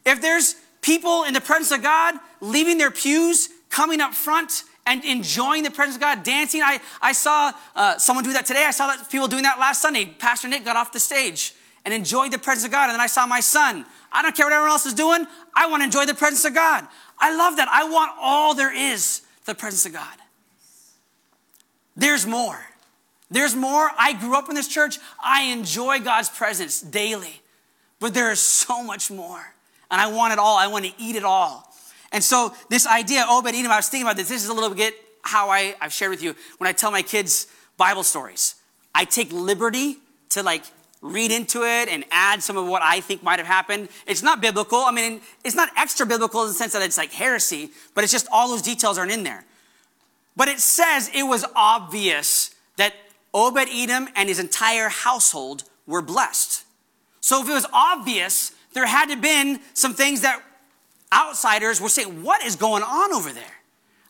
If 0.05 0.21
there's 0.21 0.53
people 0.83 1.23
in 1.23 1.33
the 1.33 1.41
presence 1.41 1.71
of 1.71 1.81
God 1.81 2.13
leaving 2.39 2.77
their 2.77 2.91
pews, 2.91 3.49
coming 3.71 3.99
up 3.99 4.13
front 4.13 4.61
and 4.85 5.03
enjoying 5.03 5.63
the 5.63 5.71
presence 5.71 5.95
of 5.95 6.01
God, 6.01 6.21
dancing. 6.21 6.61
I, 6.61 6.79
I 7.01 7.13
saw 7.13 7.51
uh, 7.75 7.97
someone 7.97 8.23
do 8.23 8.33
that 8.33 8.45
today. 8.45 8.65
I 8.65 8.71
saw 8.71 8.85
that 8.85 9.09
people 9.09 9.27
doing 9.27 9.41
that 9.41 9.57
last 9.57 9.81
Sunday. 9.81 10.05
Pastor 10.05 10.47
Nick 10.47 10.63
got 10.63 10.75
off 10.75 10.91
the 10.91 10.99
stage 10.99 11.55
and 11.85 11.93
enjoyed 11.93 12.33
the 12.33 12.39
presence 12.39 12.65
of 12.65 12.71
God. 12.71 12.89
And 12.89 12.93
then 12.93 13.01
I 13.01 13.07
saw 13.07 13.25
my 13.25 13.39
son 13.39 13.85
I 14.15 14.21
don't 14.21 14.33
care 14.33 14.45
what 14.45 14.53
everyone 14.53 14.71
else 14.71 14.85
is 14.85 14.93
doing. 14.93 15.27
I 15.53 15.67
want 15.67 15.81
to 15.81 15.85
enjoy 15.85 16.05
the 16.05 16.13
presence 16.13 16.45
of 16.45 16.53
God. 16.53 16.87
I 17.19 17.35
love 17.35 17.57
that. 17.57 17.67
I 17.67 17.89
want 17.89 18.13
all 18.17 18.55
there 18.55 18.73
is 18.73 19.21
the 19.43 19.53
presence 19.53 19.85
of 19.85 19.91
God. 19.91 20.17
There's 21.97 22.25
more. 22.25 22.59
There's 23.29 23.55
more. 23.55 23.89
I 23.97 24.13
grew 24.13 24.37
up 24.37 24.47
in 24.47 24.55
this 24.55 24.69
church. 24.69 24.99
I 25.21 25.43
enjoy 25.43 25.99
God's 25.99 26.29
presence 26.29 26.79
daily. 26.79 27.41
But 27.99 28.13
there 28.13 28.31
is 28.31 28.39
so 28.39 28.81
much 28.83 29.11
more. 29.11 29.53
And 29.91 29.99
I 29.99 30.07
want 30.07 30.31
it 30.31 30.39
all. 30.39 30.55
I 30.57 30.67
want 30.67 30.85
to 30.85 30.93
eat 30.97 31.17
it 31.17 31.25
all. 31.25 31.69
And 32.13 32.23
so, 32.23 32.53
this 32.69 32.87
idea, 32.87 33.25
oh, 33.27 33.39
Obed 33.39 33.53
Edom, 33.53 33.71
I 33.71 33.75
was 33.75 33.89
thinking 33.89 34.05
about 34.05 34.15
this. 34.15 34.29
This 34.29 34.43
is 34.43 34.49
a 34.49 34.53
little 34.53 34.73
bit 34.73 34.95
how 35.23 35.49
I, 35.49 35.75
I've 35.81 35.91
shared 35.91 36.11
with 36.11 36.23
you 36.23 36.35
when 36.57 36.69
I 36.69 36.71
tell 36.71 36.91
my 36.91 37.01
kids 37.01 37.47
Bible 37.75 38.03
stories. 38.03 38.55
I 38.93 39.03
take 39.03 39.33
liberty 39.33 39.97
to 40.29 40.43
like 40.43 40.63
read 41.01 41.31
into 41.31 41.63
it 41.63 41.89
and 41.89 42.03
add 42.11 42.41
some 42.41 42.57
of 42.57 42.67
what 42.67 42.81
I 42.81 42.99
think 42.99 43.21
might 43.21 43.39
have 43.39 43.47
happened. 43.47 43.89
It's 44.07 44.23
not 44.23 44.41
biblical. 44.41 44.79
I 44.79 44.91
mean, 44.91 45.21
it's 45.43 45.55
not 45.55 45.69
extra 45.77 46.05
biblical 46.05 46.41
in 46.41 46.47
the 46.47 46.53
sense 46.53 46.73
that 46.73 46.81
it's 46.81 46.97
like 46.97 47.11
heresy, 47.11 47.69
but 47.93 48.03
it's 48.03 48.11
just 48.13 48.27
all 48.31 48.49
those 48.49 48.61
details 48.61 48.97
aren't 48.97 49.11
in 49.11 49.23
there. 49.23 49.45
But 50.35 50.47
it 50.47 50.59
says 50.59 51.09
it 51.13 51.23
was 51.23 51.45
obvious 51.55 52.53
that 52.77 52.93
Obed 53.33 53.67
Edom 53.71 54.09
and 54.15 54.29
his 54.29 54.39
entire 54.39 54.89
household 54.89 55.63
were 55.85 56.01
blessed. 56.01 56.65
So 57.21 57.41
if 57.41 57.49
it 57.49 57.53
was 57.53 57.67
obvious, 57.71 58.51
there 58.73 58.85
had 58.85 59.05
to 59.05 59.11
have 59.11 59.21
been 59.21 59.59
some 59.73 59.93
things 59.93 60.21
that 60.21 60.41
outsiders 61.13 61.79
were 61.79 61.89
saying, 61.89 62.23
what 62.23 62.43
is 62.43 62.55
going 62.55 62.83
on 62.83 63.13
over 63.13 63.31
there? 63.31 63.43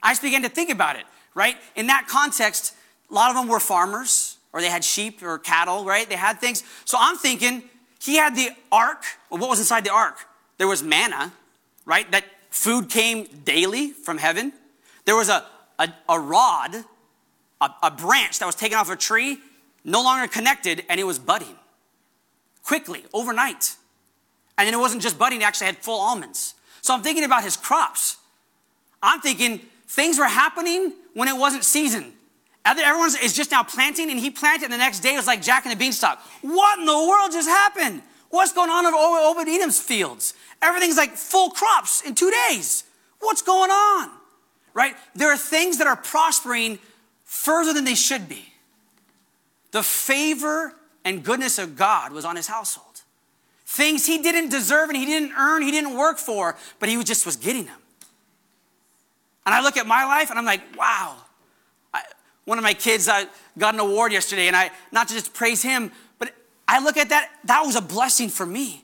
I 0.02 0.12
just 0.12 0.22
began 0.22 0.44
to 0.44 0.50
think 0.50 0.70
about 0.70 0.96
it, 0.96 1.04
right? 1.34 1.56
In 1.76 1.88
that 1.88 2.08
context, 2.08 2.74
a 3.10 3.14
lot 3.14 3.30
of 3.30 3.36
them 3.36 3.48
were 3.48 3.60
farmers 3.60 4.35
or 4.56 4.62
they 4.62 4.70
had 4.70 4.86
sheep 4.86 5.22
or 5.22 5.38
cattle, 5.38 5.84
right? 5.84 6.08
They 6.08 6.16
had 6.16 6.40
things. 6.40 6.64
So 6.86 6.98
I'm 7.00 7.18
thinking 7.18 7.64
he 8.00 8.16
had 8.16 8.36
the 8.36 8.50
ark. 8.72 9.04
Well, 9.30 9.42
what 9.42 9.50
was 9.50 9.60
inside 9.60 9.84
the 9.84 9.92
ark? 9.92 10.16
There 10.58 10.68
was 10.68 10.82
manna, 10.82 11.34
right? 11.86 12.10
That 12.14 12.24
food 12.50 12.90
came 12.90 13.26
daily 13.44 13.92
from 13.92 14.18
heaven. 14.18 14.54
There 15.04 15.18
was 15.18 15.28
a, 15.28 15.46
a, 15.78 15.90
a 16.08 16.18
rod, 16.18 16.74
a, 17.60 17.70
a 17.84 17.92
branch 17.92 18.40
that 18.40 18.46
was 18.46 18.56
taken 18.56 18.78
off 18.78 18.90
a 18.90 18.96
tree, 18.96 19.40
no 19.84 20.02
longer 20.02 20.26
connected, 20.28 20.86
and 20.88 21.02
it 21.02 21.04
was 21.04 21.20
budding 21.20 21.58
quickly, 22.64 23.06
overnight. 23.14 23.76
And 24.58 24.66
then 24.66 24.74
it 24.74 24.80
wasn't 24.80 25.02
just 25.02 25.20
budding, 25.20 25.42
it 25.42 25.44
actually 25.44 25.68
had 25.68 25.78
full 25.78 26.00
almonds. 26.00 26.56
So 26.82 26.94
I'm 26.94 27.04
thinking 27.04 27.26
about 27.26 27.44
his 27.44 27.58
crops. 27.58 28.18
I'm 29.04 29.20
thinking 29.20 29.60
things 29.88 30.18
were 30.18 30.26
happening 30.26 30.94
when 31.14 31.28
it 31.28 31.38
wasn't 31.38 31.64
season. 31.64 32.14
Everyone 32.66 33.12
is 33.22 33.34
just 33.34 33.52
now 33.52 33.64
planting, 33.64 34.10
and 34.10 34.20
he 34.20 34.32
planted, 34.32 34.66
and 34.66 34.74
the 34.74 34.78
next 34.78 35.02
day 35.02 35.14
it 35.14 35.18
was 35.18 35.28
like 35.28 35.42
Jack 35.42 35.66
and 35.66 35.72
the 35.72 35.78
Beanstalk. 35.78 36.20
What 36.42 36.80
in 36.80 36.86
the 36.86 36.98
world 36.98 37.32
just 37.32 37.48
happened? 37.48 38.02
What's 38.30 38.54
going 38.54 38.72
on 38.72 38.86
in 38.86 38.94
Obed 38.94 39.48
Edom's 39.48 39.80
fields? 39.80 40.34
Everything's 40.62 40.98
like 40.98 41.12
full 41.12 41.52
crops 41.52 42.02
in 42.02 42.16
two 42.16 42.32
days. 42.50 42.84
What's 43.20 43.42
going 43.44 43.70
on? 43.70 44.10
Right? 44.74 44.96
There 45.14 45.32
are 45.32 45.38
things 45.38 45.78
that 45.78 45.88
are 45.88 45.96
prospering 45.96 46.80
further 47.24 47.72
than 47.72 47.86
they 47.86 47.96
should 47.96 48.28
be. 48.28 48.52
The 49.72 49.84
favor 49.84 50.74
and 51.04 51.24
goodness 51.24 51.60
of 51.60 51.76
God 51.76 52.12
was 52.12 52.26
on 52.26 52.36
his 52.36 52.48
household. 52.48 53.02
Things 53.66 54.06
he 54.06 54.22
didn't 54.22 54.50
deserve 54.50 54.90
and 54.90 54.98
he 54.98 55.06
didn't 55.06 55.34
earn, 55.38 55.62
he 55.62 55.72
didn't 55.72 55.96
work 55.96 56.18
for, 56.18 56.58
but 56.80 56.90
he 56.90 57.02
just 57.04 57.26
was 57.26 57.36
getting 57.36 57.66
them. 57.66 57.80
And 59.46 59.54
I 59.54 59.62
look 59.62 59.78
at 59.78 59.86
my 59.86 60.06
life 60.06 60.30
and 60.30 60.40
I'm 60.40 60.46
like, 60.46 60.62
wow, 60.78 61.18
one 62.46 62.58
of 62.60 62.64
my 62.64 62.74
kids 62.74 63.08
uh, 63.08 63.26
got 63.58 63.74
an 63.74 63.80
award 63.80 64.12
yesterday, 64.12 64.48
and 64.48 64.56
I, 64.56 64.72
not 64.92 65.08
to 65.10 65.14
just 65.14 65.34
praise 65.34 65.62
him, 65.62 65.92
but 66.20 66.34
I 66.68 66.84
look 66.84 66.96
at 66.96 67.10
that, 67.10 67.32
that 67.46 67.62
was 67.62 67.76
a 67.76 67.82
blessing 67.82 68.30
for 68.30 68.46
me. 68.46 68.84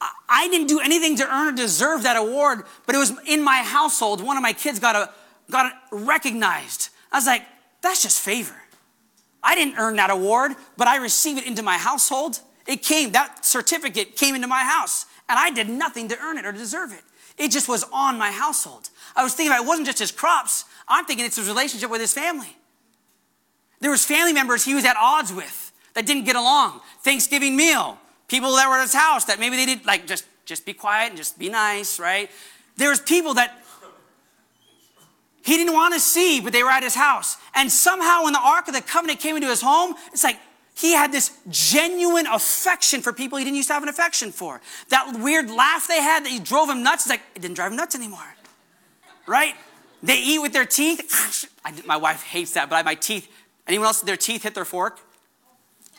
I, 0.00 0.10
I 0.28 0.48
didn't 0.48 0.68
do 0.68 0.80
anything 0.80 1.16
to 1.16 1.24
earn 1.28 1.52
or 1.52 1.56
deserve 1.56 2.04
that 2.04 2.16
award, 2.16 2.62
but 2.86 2.94
it 2.94 2.98
was 2.98 3.12
in 3.26 3.42
my 3.42 3.58
household. 3.58 4.22
One 4.22 4.36
of 4.36 4.42
my 4.42 4.52
kids 4.52 4.78
got, 4.78 4.94
a, 4.94 5.10
got 5.50 5.66
a, 5.66 5.96
recognized. 5.96 6.90
I 7.10 7.18
was 7.18 7.26
like, 7.26 7.42
that's 7.82 8.02
just 8.02 8.20
favor. 8.20 8.54
I 9.42 9.54
didn't 9.54 9.76
earn 9.76 9.96
that 9.96 10.10
award, 10.10 10.52
but 10.76 10.88
I 10.88 10.96
received 10.96 11.40
it 11.40 11.46
into 11.46 11.62
my 11.62 11.76
household. 11.76 12.40
It 12.66 12.82
came, 12.82 13.12
that 13.12 13.44
certificate 13.44 14.16
came 14.16 14.34
into 14.34 14.46
my 14.46 14.62
house, 14.62 15.06
and 15.28 15.38
I 15.38 15.50
did 15.50 15.68
nothing 15.68 16.08
to 16.08 16.18
earn 16.18 16.38
it 16.38 16.46
or 16.46 16.52
deserve 16.52 16.92
it. 16.92 17.02
It 17.36 17.50
just 17.50 17.68
was 17.68 17.84
on 17.92 18.18
my 18.18 18.30
household. 18.30 18.90
I 19.16 19.22
was 19.22 19.34
thinking 19.34 19.54
it 19.54 19.66
wasn't 19.66 19.86
just 19.86 19.98
his 19.98 20.12
crops, 20.12 20.64
I'm 20.86 21.04
thinking 21.04 21.24
it's 21.24 21.36
his 21.36 21.48
relationship 21.48 21.90
with 21.90 22.00
his 22.00 22.12
family. 22.12 22.56
There 23.80 23.90
was 23.90 24.04
family 24.04 24.32
members 24.32 24.64
he 24.64 24.74
was 24.74 24.84
at 24.84 24.96
odds 24.96 25.32
with 25.32 25.72
that 25.94 26.06
didn't 26.06 26.24
get 26.24 26.36
along. 26.36 26.80
Thanksgiving 27.02 27.56
meal, 27.56 27.98
people 28.28 28.54
that 28.56 28.68
were 28.68 28.76
at 28.76 28.82
his 28.82 28.94
house 28.94 29.24
that 29.26 29.38
maybe 29.40 29.56
they 29.56 29.66
did 29.66 29.84
like 29.86 30.06
just 30.06 30.24
just 30.44 30.66
be 30.66 30.74
quiet 30.74 31.08
and 31.08 31.16
just 31.16 31.38
be 31.38 31.48
nice, 31.48 31.98
right? 31.98 32.30
There 32.76 32.90
was 32.90 33.00
people 33.00 33.34
that 33.34 33.64
he 35.44 35.56
didn't 35.56 35.74
want 35.74 35.94
to 35.94 36.00
see, 36.00 36.40
but 36.40 36.52
they 36.52 36.62
were 36.62 36.70
at 36.70 36.82
his 36.82 36.94
house. 36.94 37.36
And 37.54 37.70
somehow, 37.70 38.24
when 38.24 38.32
the 38.32 38.40
Ark 38.40 38.66
of 38.66 38.74
the 38.74 38.80
Covenant 38.80 39.20
came 39.20 39.36
into 39.36 39.48
his 39.48 39.60
home, 39.60 39.94
it's 40.12 40.24
like 40.24 40.38
he 40.74 40.92
had 40.92 41.12
this 41.12 41.30
genuine 41.48 42.26
affection 42.26 43.00
for 43.00 43.12
people 43.12 43.38
he 43.38 43.44
didn't 43.44 43.56
used 43.56 43.68
to 43.68 43.74
have 43.74 43.82
an 43.82 43.88
affection 43.88 44.32
for. 44.32 44.60
That 44.88 45.18
weird 45.20 45.48
laugh 45.48 45.86
they 45.86 46.02
had 46.02 46.24
that 46.24 46.44
drove 46.44 46.68
him 46.68 46.82
nuts, 46.82 47.04
it's 47.04 47.10
like, 47.10 47.22
it 47.34 47.42
didn't 47.42 47.54
drive 47.54 47.70
him 47.70 47.76
nuts 47.76 47.94
anymore. 47.94 48.34
Right? 49.26 49.54
They 50.02 50.20
eat 50.20 50.40
with 50.40 50.52
their 50.52 50.66
teeth. 50.66 51.48
I, 51.64 51.72
my 51.86 51.96
wife 51.96 52.24
hates 52.24 52.54
that, 52.54 52.68
but 52.68 52.76
I, 52.76 52.82
my 52.82 52.96
teeth, 52.96 53.30
anyone 53.66 53.86
else, 53.86 54.00
their 54.02 54.16
teeth 54.16 54.42
hit 54.42 54.54
their 54.54 54.64
fork? 54.64 54.98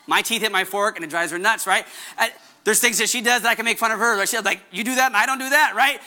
My 0.08 0.22
teeth 0.22 0.42
hit 0.42 0.52
my 0.52 0.66
fork 0.66 0.98
and 0.98 1.06
it 1.06 1.10
drives 1.10 1.32
her 1.32 1.40
nuts, 1.40 1.66
right? 1.66 1.86
I, 2.18 2.32
there's 2.66 2.80
things 2.80 2.98
that 2.98 3.10
she 3.10 3.22
does 3.22 3.44
that 3.44 3.50
I 3.50 3.56
can 3.56 3.66
make 3.66 3.80
fun 3.80 3.92
of 3.92 4.00
her. 4.00 4.24
She's 4.26 4.44
like, 4.44 4.62
you 4.72 4.84
do 4.84 4.96
that 4.96 5.08
and 5.08 5.16
I 5.16 5.26
don't 5.26 5.40
do 5.40 5.50
that, 5.50 5.74
right? 5.76 6.02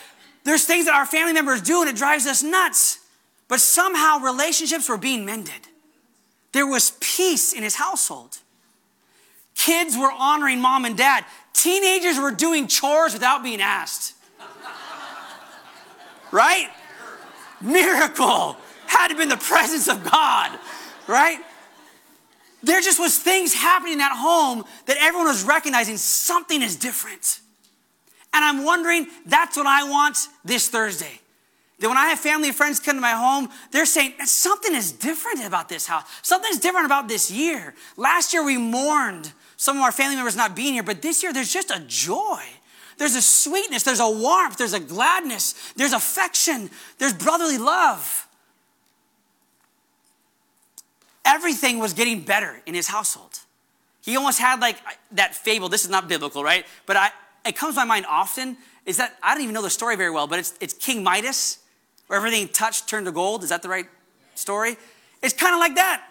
There's 0.45 0.65
things 0.65 0.85
that 0.87 0.95
our 0.95 1.07
family 1.07 1.33
members 1.33 1.63
do 1.63 1.81
and 1.81 1.91
it 1.91 1.97
drives 1.97 2.27
us 2.27 2.43
nuts. 2.43 3.01
But 3.49 3.61
somehow 3.61 4.19
relationships 4.19 4.89
were 4.89 4.99
being 4.99 5.25
mended. 5.25 5.69
There 6.53 6.67
was 6.67 6.93
peace 7.01 7.53
in 7.53 7.63
his 7.63 7.77
household. 7.77 8.39
Kids 9.59 9.97
were 9.97 10.11
honoring 10.11 10.61
mom 10.61 10.85
and 10.85 10.97
dad. 10.97 11.25
Teenagers 11.53 12.17
were 12.17 12.31
doing 12.31 12.69
chores 12.69 13.13
without 13.13 13.43
being 13.43 13.61
asked. 13.61 14.15
right? 16.31 16.69
Miracle. 17.61 18.57
Had 18.87 19.09
to 19.09 19.17
been 19.17 19.29
the 19.29 19.37
presence 19.37 19.89
of 19.89 20.09
God, 20.09 20.57
right? 21.09 21.41
There 22.63 22.81
just 22.81 23.01
was 23.01 23.19
things 23.19 23.53
happening 23.53 24.01
at 24.01 24.13
home 24.13 24.65
that 24.87 24.97
everyone 25.01 25.27
was 25.27 25.43
recognizing 25.43 25.97
something 25.97 26.63
is 26.63 26.77
different. 26.77 27.41
And 28.33 28.45
I'm 28.45 28.65
wondering, 28.65 29.09
that's 29.27 29.57
what 29.57 29.67
I 29.67 29.91
want 29.91 30.19
this 30.45 30.69
Thursday. 30.69 31.21
That 31.81 31.89
when 31.89 31.97
I 31.97 32.07
have 32.07 32.21
family 32.21 32.49
and 32.49 32.57
friends 32.57 32.79
come 32.79 32.97
to 32.97 33.01
my 33.01 33.13
home, 33.13 33.49
they're 33.73 33.87
saying, 33.87 34.15
something 34.25 34.75
is 34.75 34.93
different 34.93 35.45
about 35.45 35.69
this 35.69 35.87
house. 35.87 36.05
Something's 36.23 36.61
different 36.61 36.87
about 36.87 37.09
this 37.09 37.31
year. 37.31 37.75
Last 37.97 38.33
year 38.33 38.45
we 38.45 38.57
mourned 38.57 39.33
some 39.59 39.77
of 39.77 39.83
our 39.83 39.93
family 39.93 40.15
members 40.15 40.37
not 40.37 40.57
being 40.57 40.73
here, 40.73 40.85
but 40.85 41.03
this 41.03 41.23
year 41.23 41.33
there's 41.33 41.53
just 41.53 41.71
a 41.71 41.81
joy. 41.87 42.41
There's 42.97 43.17
a 43.17 43.23
sweetness, 43.23 43.83
there's 43.83 44.01
a 44.01 44.09
warmth, 44.09 44.57
there's 44.57 44.73
a 44.73 44.81
gladness, 44.81 45.73
there's 45.77 45.93
affection, 45.93 46.71
there's 46.99 47.13
brotherly 47.13 47.59
love. 47.59 48.27
Everything 51.25 51.79
was 51.79 51.93
getting 51.93 52.23
better 52.23 52.63
in 52.67 52.75
his 52.75 52.89
household. 52.89 53.41
He 54.03 54.17
almost 54.17 54.39
had 54.39 54.61
like 54.61 54.79
that 55.13 55.35
fable. 55.35 55.69
This 55.69 55.85
is 55.85 55.91
not 55.91 56.09
biblical, 56.09 56.43
right? 56.43 56.65
But 56.87 56.97
I, 56.97 57.11
it 57.45 57.57
comes 57.57 57.75
to 57.75 57.81
my 57.81 57.85
mind 57.85 58.07
often 58.09 58.57
is 58.87 58.97
that 58.97 59.17
I 59.23 59.35
don't 59.35 59.43
even 59.43 59.55
know 59.55 59.63
the 59.63 59.71
story 59.71 59.97
very 59.97 60.11
well, 60.11 60.27
but 60.27 60.39
it's, 60.39 60.55
it's 60.61 60.73
King 60.73 61.03
Midas 61.03 61.59
where 62.07 62.17
everything 62.17 62.49
touched 62.49 62.89
turned 62.89 63.07
to 63.07 63.13
gold. 63.13 63.43
Is 63.43 63.51
that 63.51 63.63
the 63.63 63.69
right 63.69 63.87
story? 64.35 64.77
It's 65.21 65.35
kind 65.35 65.53
of 65.53 65.61
like 65.61 65.75
that. 65.75 66.05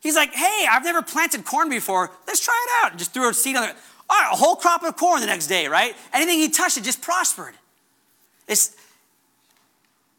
He's 0.00 0.16
like, 0.16 0.32
hey, 0.32 0.66
I've 0.70 0.84
never 0.84 1.02
planted 1.02 1.44
corn 1.44 1.68
before. 1.68 2.10
Let's 2.26 2.40
try 2.40 2.66
it 2.66 2.84
out. 2.84 2.98
just 2.98 3.12
threw 3.12 3.28
a 3.28 3.34
seed 3.34 3.56
on 3.56 3.68
it. 3.68 3.76
All 4.08 4.18
right, 4.18 4.30
a 4.32 4.36
whole 4.36 4.56
crop 4.56 4.82
of 4.82 4.96
corn 4.96 5.20
the 5.20 5.26
next 5.26 5.46
day, 5.46 5.68
right? 5.68 5.94
Anything 6.12 6.38
he 6.38 6.48
touched, 6.48 6.78
it 6.78 6.84
just 6.84 7.00
prospered. 7.02 7.54
It's, 8.48 8.74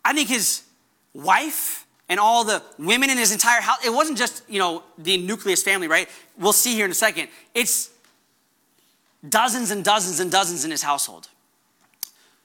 I 0.06 0.14
think 0.14 0.30
his 0.30 0.64
wife 1.14 1.86
and 2.08 2.20
all 2.20 2.44
the 2.44 2.62
women 2.78 3.10
in 3.10 3.18
his 3.18 3.32
entire 3.32 3.60
house, 3.60 3.84
it 3.86 3.90
wasn't 3.90 4.18
just, 4.18 4.44
you 4.48 4.60
know, 4.60 4.84
the 4.98 5.18
nucleus 5.18 5.64
family, 5.64 5.88
right? 5.88 6.08
We'll 6.38 6.54
see 6.54 6.74
here 6.74 6.86
in 6.86 6.92
a 6.92 6.94
second. 6.94 7.28
It's 7.54 7.90
dozens 9.28 9.72
and 9.72 9.84
dozens 9.84 10.20
and 10.20 10.32
dozens 10.32 10.64
in 10.64 10.72
his 10.72 10.84
household. 10.84 11.28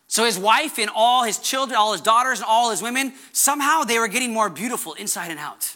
So 0.09 0.25
his 0.25 0.39
wife 0.39 0.79
and 0.79 0.91
all 0.95 1.25
his 1.25 1.39
children, 1.39 1.77
all 1.77 1.93
his 1.93 2.01
daughters 2.01 2.39
and 2.39 2.47
all 2.49 2.71
his 2.71 2.83
women, 2.83 3.13
somehow 3.33 3.83
they 3.83 3.99
were 3.99 4.09
getting 4.09 4.33
more 4.33 4.49
beautiful 4.49 4.95
inside 4.95 5.31
and 5.31 5.39
out. 5.39 5.76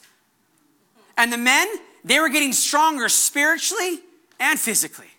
And 1.21 1.31
the 1.31 1.37
men, 1.37 1.69
they 2.03 2.19
were 2.19 2.31
getting 2.31 2.55
stronger 2.55 3.11
spiritually 3.11 4.01
and 4.41 4.59
physically. 4.59 5.11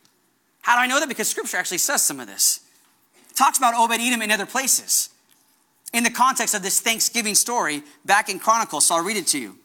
How 0.63 0.75
do 0.75 0.81
I 0.81 0.87
know 0.87 0.99
that? 0.99 1.07
Because 1.07 1.29
scripture 1.29 1.57
actually 1.57 1.77
says 1.77 2.01
some 2.01 2.19
of 2.19 2.25
this. 2.25 2.61
It 3.29 3.35
talks 3.35 3.59
about 3.59 3.75
Obed 3.75 4.01
Edom 4.01 4.23
in 4.23 4.31
other 4.31 4.47
places 4.47 5.09
in 5.93 6.03
the 6.03 6.09
context 6.09 6.55
of 6.55 6.63
this 6.63 6.79
Thanksgiving 6.79 7.35
story 7.35 7.83
back 8.03 8.29
in 8.29 8.39
Chronicles. 8.39 8.87
So 8.87 8.95
I'll 8.95 9.03
read 9.03 9.15
it 9.15 9.27
to 9.27 9.39
you. 9.39 9.57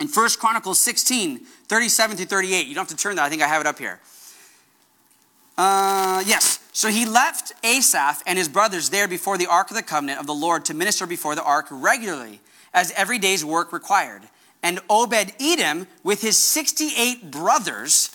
In 0.00 0.08
1 0.08 0.28
Chronicles 0.38 0.80
16, 0.80 1.40
37 1.40 2.16
through 2.16 2.24
38. 2.24 2.66
You 2.66 2.74
don't 2.74 2.88
have 2.88 2.96
to 2.96 3.02
turn 3.02 3.16
that, 3.16 3.26
I 3.26 3.28
think 3.28 3.42
I 3.42 3.46
have 3.48 3.60
it 3.60 3.66
up 3.66 3.78
here. 3.78 4.00
Uh, 5.58 6.24
yes. 6.24 6.60
So 6.72 6.88
he 6.88 7.04
left 7.04 7.52
Asaph 7.62 8.22
and 8.26 8.38
his 8.38 8.48
brothers 8.48 8.88
there 8.88 9.06
before 9.06 9.36
the 9.36 9.46
ark 9.46 9.68
of 9.68 9.76
the 9.76 9.82
covenant 9.82 10.18
of 10.18 10.26
the 10.26 10.34
Lord 10.34 10.64
to 10.64 10.74
minister 10.74 11.06
before 11.06 11.34
the 11.34 11.42
ark 11.42 11.66
regularly, 11.70 12.40
as 12.72 12.90
every 12.92 13.18
day's 13.18 13.44
work 13.44 13.70
required. 13.70 14.22
And 14.62 14.80
Obed 14.90 15.32
Edom, 15.40 15.86
with 16.02 16.20
his 16.20 16.36
68 16.36 17.30
brothers, 17.30 18.10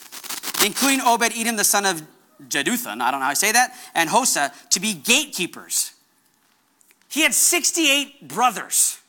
including 0.64 1.02
Obed 1.02 1.32
Edom, 1.36 1.56
the 1.56 1.64
son 1.64 1.86
of 1.86 2.02
Jeduthun, 2.48 3.02
I 3.02 3.12
don't 3.12 3.20
know 3.20 3.26
how 3.26 3.32
I 3.32 3.36
say 3.36 3.52
that, 3.52 3.74
and 3.96 4.10
Hosah, 4.10 4.52
to 4.70 4.80
be 4.80 4.94
gatekeepers. 4.94 5.94
He 7.10 7.22
had 7.22 7.34
68 7.34 8.28
brothers. 8.28 9.00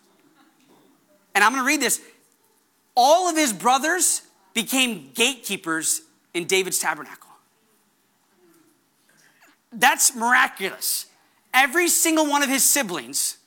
And 1.35 1.42
I'm 1.42 1.53
going 1.53 1.62
to 1.62 1.66
read 1.66 1.81
this. 1.81 2.01
All 2.94 3.29
of 3.29 3.37
his 3.37 3.53
brothers 3.53 4.23
became 4.53 5.11
gatekeepers 5.14 6.03
in 6.33 6.47
David's 6.47 6.79
tabernacle. 6.79 7.31
That's 9.73 10.14
miraculous. 10.14 11.07
Every 11.53 11.88
single 11.88 12.29
one 12.29 12.42
of 12.42 12.49
his 12.49 12.64
siblings, 12.64 13.38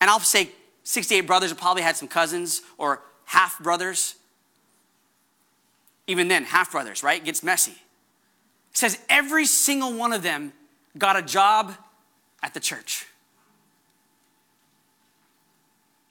and 0.00 0.08
I'll 0.08 0.20
say 0.20 0.50
68 0.84 1.22
brothers, 1.22 1.52
probably 1.52 1.82
had 1.82 1.96
some 1.96 2.08
cousins 2.08 2.62
or 2.78 3.02
half 3.26 3.58
brothers. 3.60 4.16
Even 6.06 6.28
then, 6.28 6.44
half 6.44 6.72
brothers, 6.72 7.02
right? 7.02 7.20
It 7.20 7.24
gets 7.24 7.42
messy. 7.42 7.72
It 7.72 8.76
says 8.76 8.98
every 9.08 9.46
single 9.46 9.92
one 9.92 10.12
of 10.12 10.22
them 10.22 10.52
got 10.98 11.16
a 11.16 11.22
job 11.22 11.74
at 12.42 12.54
the 12.54 12.60
church. 12.60 13.06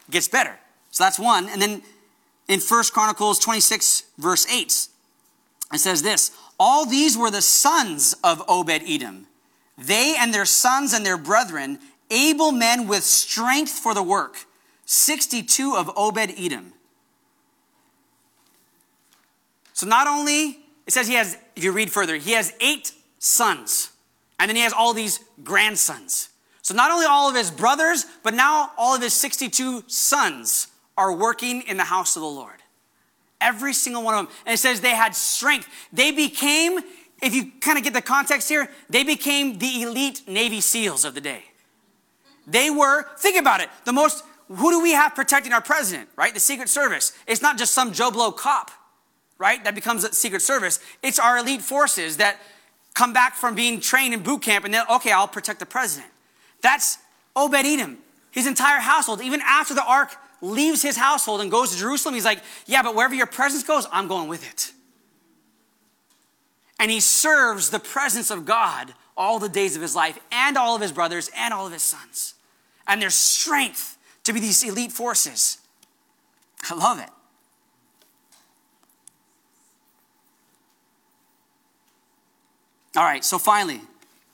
It 0.07 0.11
gets 0.11 0.27
better. 0.27 0.57
So 0.91 1.03
that's 1.03 1.19
one. 1.19 1.49
And 1.49 1.61
then 1.61 1.81
in 2.47 2.59
First 2.59 2.93
Chronicles 2.93 3.39
26, 3.39 4.03
verse 4.17 4.47
8, 4.51 4.87
it 5.73 5.79
says 5.79 6.01
this 6.01 6.31
all 6.59 6.85
these 6.85 7.17
were 7.17 7.31
the 7.31 7.41
sons 7.41 8.15
of 8.23 8.43
Obed 8.47 8.83
Edom. 8.85 9.25
They 9.77 10.15
and 10.19 10.31
their 10.31 10.45
sons 10.45 10.93
and 10.93 11.03
their 11.03 11.17
brethren, 11.17 11.79
able 12.11 12.51
men 12.51 12.87
with 12.87 13.03
strength 13.03 13.71
for 13.71 13.95
the 13.95 14.03
work. 14.03 14.45
62 14.85 15.75
of 15.75 15.89
Obed 15.95 16.33
Edom. 16.37 16.73
So 19.73 19.87
not 19.87 20.07
only, 20.07 20.59
it 20.85 20.93
says 20.93 21.07
he 21.07 21.15
has, 21.15 21.37
if 21.55 21.63
you 21.63 21.71
read 21.71 21.91
further, 21.91 22.15
he 22.17 22.33
has 22.33 22.53
eight 22.59 22.93
sons, 23.19 23.91
and 24.39 24.49
then 24.49 24.55
he 24.55 24.61
has 24.61 24.73
all 24.73 24.93
these 24.93 25.19
grandsons. 25.43 26.29
So 26.61 26.75
not 26.75 26.91
only 26.91 27.05
all 27.05 27.29
of 27.29 27.35
his 27.35 27.49
brothers, 27.49 28.05
but 28.23 28.33
now 28.33 28.71
all 28.77 28.95
of 28.95 29.01
his 29.01 29.13
62 29.13 29.83
sons 29.87 30.67
are 30.97 31.13
working 31.15 31.63
in 31.63 31.77
the 31.77 31.83
house 31.83 32.15
of 32.15 32.21
the 32.21 32.27
Lord. 32.27 32.61
Every 33.39 33.73
single 33.73 34.03
one 34.03 34.13
of 34.13 34.25
them. 34.25 34.35
And 34.45 34.53
it 34.53 34.57
says 34.57 34.81
they 34.81 34.95
had 34.95 35.15
strength. 35.15 35.67
They 35.91 36.11
became, 36.11 36.79
if 37.21 37.33
you 37.33 37.51
kind 37.59 37.77
of 37.77 37.83
get 37.83 37.93
the 37.93 38.01
context 38.01 38.49
here, 38.49 38.69
they 38.89 39.03
became 39.03 39.57
the 39.57 39.81
elite 39.81 40.27
Navy 40.27 40.61
SEALs 40.61 41.05
of 41.05 41.15
the 41.15 41.21
day. 41.21 41.45
They 42.45 42.69
were, 42.69 43.07
think 43.17 43.39
about 43.39 43.61
it, 43.61 43.69
the 43.85 43.93
most, 43.93 44.23
who 44.55 44.71
do 44.71 44.81
we 44.81 44.91
have 44.91 45.15
protecting 45.15 45.53
our 45.53 45.61
president, 45.61 46.09
right? 46.15 46.33
The 46.33 46.39
Secret 46.39 46.69
Service. 46.69 47.13
It's 47.27 47.41
not 47.41 47.57
just 47.57 47.73
some 47.73 47.93
Joe 47.93 48.11
Blow 48.11 48.31
cop, 48.31 48.71
right? 49.37 49.63
That 49.63 49.75
becomes 49.75 50.03
a 50.03 50.13
Secret 50.13 50.41
Service. 50.41 50.79
It's 51.01 51.19
our 51.19 51.37
elite 51.37 51.61
forces 51.61 52.17
that 52.17 52.37
come 52.93 53.13
back 53.13 53.35
from 53.35 53.55
being 53.55 53.79
trained 53.79 54.13
in 54.13 54.21
boot 54.21 54.41
camp 54.41 54.65
and 54.65 54.73
then, 54.73 54.83
okay, 54.91 55.11
I'll 55.11 55.27
protect 55.27 55.59
the 55.59 55.65
president. 55.65 56.11
That's 56.61 56.97
Obed 57.35 57.55
Edom, 57.55 57.99
his 58.31 58.45
entire 58.45 58.79
household. 58.79 59.21
Even 59.21 59.41
after 59.45 59.73
the 59.73 59.85
ark 59.85 60.15
leaves 60.41 60.81
his 60.81 60.97
household 60.97 61.39
and 61.39 61.49
goes 61.49 61.71
to 61.71 61.77
Jerusalem, 61.77 62.15
he's 62.15 62.25
like, 62.25 62.41
Yeah, 62.65 62.83
but 62.83 62.93
wherever 62.93 63.15
your 63.15 63.27
presence 63.27 63.63
goes, 63.63 63.87
I'm 63.91 64.07
going 64.07 64.27
with 64.27 64.47
it. 64.49 64.73
And 66.77 66.91
he 66.91 66.99
serves 66.99 67.69
the 67.69 67.79
presence 67.79 68.31
of 68.31 68.45
God 68.45 68.93
all 69.15 69.39
the 69.39 69.49
days 69.49 69.75
of 69.75 69.81
his 69.81 69.95
life, 69.95 70.17
and 70.31 70.57
all 70.57 70.75
of 70.75 70.81
his 70.81 70.91
brothers, 70.91 71.29
and 71.37 71.53
all 71.53 71.67
of 71.67 71.73
his 71.73 71.83
sons. 71.83 72.33
And 72.87 73.01
there's 73.01 73.13
strength 73.13 73.97
to 74.23 74.33
be 74.33 74.39
these 74.39 74.63
elite 74.63 74.91
forces. 74.91 75.57
I 76.69 76.75
love 76.75 76.99
it. 76.99 77.09
All 82.95 83.03
right, 83.03 83.23
so 83.23 83.37
finally, 83.37 83.81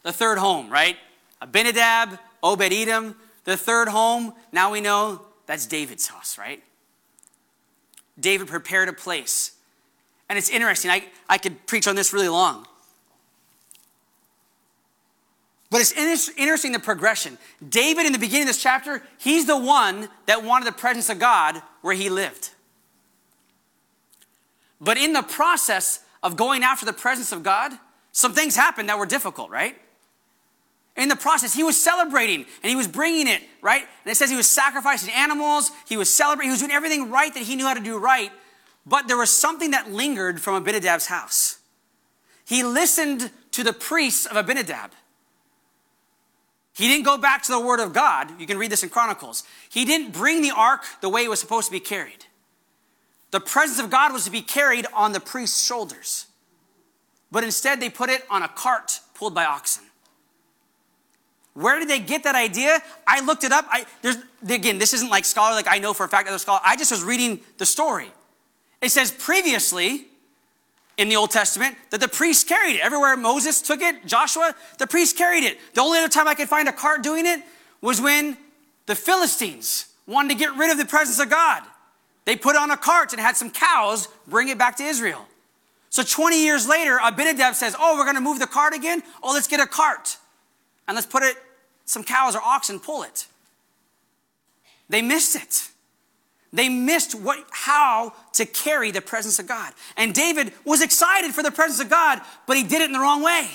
the 0.04 0.12
third 0.12 0.40
home, 0.40 0.70
right? 0.70 0.98
Abinadab, 1.42 2.18
Obed 2.42 2.74
Edom, 2.74 3.16
the 3.44 3.56
third 3.56 3.88
home. 3.88 4.34
Now 4.52 4.72
we 4.72 4.82
know 4.82 5.22
that's 5.46 5.68
David's 5.68 6.08
house, 6.08 6.38
right? 6.38 6.64
David 8.20 8.48
prepared 8.48 8.90
a 8.90 8.94
place. 8.94 9.52
And 10.28 10.38
it's 10.38 10.50
interesting, 10.50 10.92
I, 10.92 11.06
I 11.30 11.38
could 11.38 11.66
preach 11.68 11.88
on 11.88 11.96
this 11.96 12.14
really 12.14 12.28
long. 12.30 12.66
But 15.70 15.82
it's 15.82 15.92
interesting 15.92 16.72
the 16.72 16.80
progression. 16.80 17.38
David, 17.68 18.06
in 18.06 18.14
the 18.14 18.20
beginning 18.20 18.44
of 18.44 18.48
this 18.48 18.62
chapter, 18.62 19.04
he's 19.18 19.46
the 19.46 19.58
one 19.58 20.08
that 20.26 20.44
wanted 20.44 20.66
the 20.66 20.72
presence 20.72 21.10
of 21.10 21.20
God 21.20 21.62
where 21.82 21.96
he 21.96 22.10
lived. 22.10 22.52
But 24.80 24.98
in 24.98 25.14
the 25.14 25.24
process 25.24 26.00
of 26.24 26.38
going 26.38 26.64
after 26.64 26.86
the 26.86 26.94
presence 26.94 27.32
of 27.32 27.44
God, 27.44 27.74
some 28.12 28.34
things 28.34 28.56
happened 28.56 28.90
that 28.90 28.98
were 28.98 29.06
difficult, 29.06 29.50
right? 29.50 29.76
In 30.96 31.10
the 31.10 31.16
process, 31.16 31.54
he 31.54 31.64
was 31.64 31.80
celebrating 31.80 32.46
and 32.64 32.70
he 32.70 32.76
was 32.76 32.88
bringing 32.88 33.28
it, 33.28 33.44
right? 33.62 33.82
And 33.82 34.12
it 34.12 34.16
says 34.16 34.30
he 34.30 34.36
was 34.36 34.48
sacrificing 34.48 35.14
animals, 35.14 35.72
he 35.88 35.98
was 35.98 36.10
celebrating, 36.10 36.50
he 36.50 36.54
was 36.54 36.62
doing 36.62 36.72
everything 36.72 37.12
right 37.12 37.34
that 37.34 37.44
he 37.44 37.56
knew 37.56 37.66
how 37.66 37.74
to 37.74 37.82
do 37.82 37.98
right. 37.98 38.32
But 38.86 39.08
there 39.08 39.18
was 39.18 39.30
something 39.30 39.72
that 39.72 39.92
lingered 39.92 40.40
from 40.40 40.64
Abinadab's 40.64 41.08
house. 41.08 41.60
He 42.46 42.64
listened 42.64 43.32
to 43.52 43.64
the 43.64 43.74
priests 43.74 44.26
of 44.26 44.38
Abinadab. 44.38 44.92
He 46.78 46.88
didn't 46.88 47.06
go 47.06 47.18
back 47.18 47.42
to 47.44 47.52
the 47.52 47.60
word 47.60 47.80
of 47.80 47.92
God. 47.92 48.40
You 48.40 48.46
can 48.46 48.60
read 48.60 48.72
this 48.72 48.84
in 48.84 48.90
Chronicles. 48.90 49.44
He 49.68 49.84
didn't 49.84 50.14
bring 50.14 50.44
the 50.44 50.52
ark 50.56 50.84
the 51.02 51.10
way 51.10 51.24
it 51.24 51.28
was 51.28 51.40
supposed 51.40 51.66
to 51.66 51.72
be 51.72 51.80
carried. 51.80 52.26
The 53.32 53.40
presence 53.40 53.80
of 53.80 53.90
God 53.90 54.14
was 54.14 54.26
to 54.26 54.32
be 54.32 54.44
carried 54.44 54.86
on 54.94 55.12
the 55.12 55.20
priest's 55.20 55.66
shoulders. 55.66 56.28
But 57.32 57.44
instead, 57.44 57.80
they 57.82 57.90
put 57.90 58.12
it 58.12 58.22
on 58.30 58.44
a 58.44 58.48
cart 58.48 59.00
pulled 59.16 59.34
by 59.34 59.46
oxen. 59.46 59.86
Where 61.56 61.80
did 61.80 61.90
they 61.90 61.98
get 62.00 62.24
that 62.26 62.36
idea? 62.36 62.80
I 63.08 63.22
looked 63.22 63.44
it 63.44 63.52
up. 63.52 63.66
I, 63.72 63.88
again, 64.48 64.78
this 64.78 64.94
isn't 64.94 65.10
like 65.10 65.26
scholar, 65.26 65.56
like 65.56 65.68
I 65.68 65.80
know 65.80 65.96
for 65.96 66.04
a 66.04 66.08
fact 66.08 66.30
other 66.30 66.38
scholar. 66.38 66.60
I 66.64 66.76
just 66.76 66.92
was 66.92 67.04
reading 67.04 67.40
the 67.58 67.66
story. 67.66 68.12
It 68.82 68.90
says 68.90 69.10
previously 69.10 70.06
in 70.98 71.10
the 71.10 71.16
Old 71.16 71.32
Testament 71.32 71.76
that 71.92 72.00
the 72.00 72.08
priests 72.08 72.44
carried 72.44 72.76
it. 72.76 72.82
Everywhere 72.82 73.16
Moses 73.16 73.62
took 73.62 73.82
it, 73.82 74.06
Joshua, 74.06 74.56
the 74.80 74.88
priests 74.88 75.18
carried 75.18 75.44
it. 75.44 75.60
The 75.74 75.82
only 75.82 76.00
other 76.00 76.10
time 76.10 76.28
I 76.28 76.34
could 76.34 76.50
find 76.50 76.68
a 76.68 76.74
cart 76.74 77.04
doing 77.04 77.26
it 77.26 77.42
was 77.82 78.02
when 78.02 78.38
the 78.88 78.96
Philistines 78.96 79.88
wanted 80.08 80.30
to 80.30 80.36
get 80.36 80.56
rid 80.56 80.72
of 80.72 80.78
the 80.78 80.86
presence 80.86 81.20
of 81.20 81.30
God. 81.30 81.64
They 82.26 82.36
put 82.36 82.56
on 82.56 82.72
a 82.72 82.78
cart 82.78 83.14
and 83.14 83.22
had 83.22 83.38
some 83.38 83.52
cows 83.52 84.08
bring 84.28 84.50
it 84.50 84.58
back 84.58 84.76
to 84.78 84.84
Israel. 84.84 85.28
So 85.90 86.04
20 86.04 86.44
years 86.44 86.68
later, 86.68 87.00
Abinadab 87.02 87.56
says, 87.56 87.76
Oh, 87.80 87.96
we're 87.98 88.04
going 88.04 88.16
to 88.16 88.22
move 88.22 88.40
the 88.40 88.48
cart 88.48 88.74
again? 88.74 89.02
Oh, 89.24 89.34
let's 89.34 89.48
get 89.48 89.60
a 89.60 89.68
cart. 89.68 90.18
And 90.88 90.96
let's 90.96 91.08
put 91.08 91.24
it 91.24 91.38
some 91.86 92.04
cows 92.04 92.36
or 92.36 92.42
oxen 92.44 92.80
pull 92.80 93.04
it. 93.04 93.28
They 94.90 95.02
missed 95.02 95.36
it. 95.36 95.70
They 96.54 96.70
missed 96.70 97.14
what, 97.14 97.46
how 97.52 98.14
to 98.34 98.46
carry 98.46 98.92
the 98.92 99.02
presence 99.02 99.40
of 99.40 99.48
God. 99.48 99.74
And 99.98 100.14
David 100.14 100.54
was 100.64 100.82
excited 100.82 101.34
for 101.34 101.44
the 101.44 101.52
presence 101.52 101.82
of 101.82 101.90
God, 101.90 102.22
but 102.46 102.58
he 102.58 102.64
did 102.64 102.82
it 102.82 102.86
in 102.86 102.94
the 102.94 103.00
wrong 103.00 103.22
way. 103.22 103.50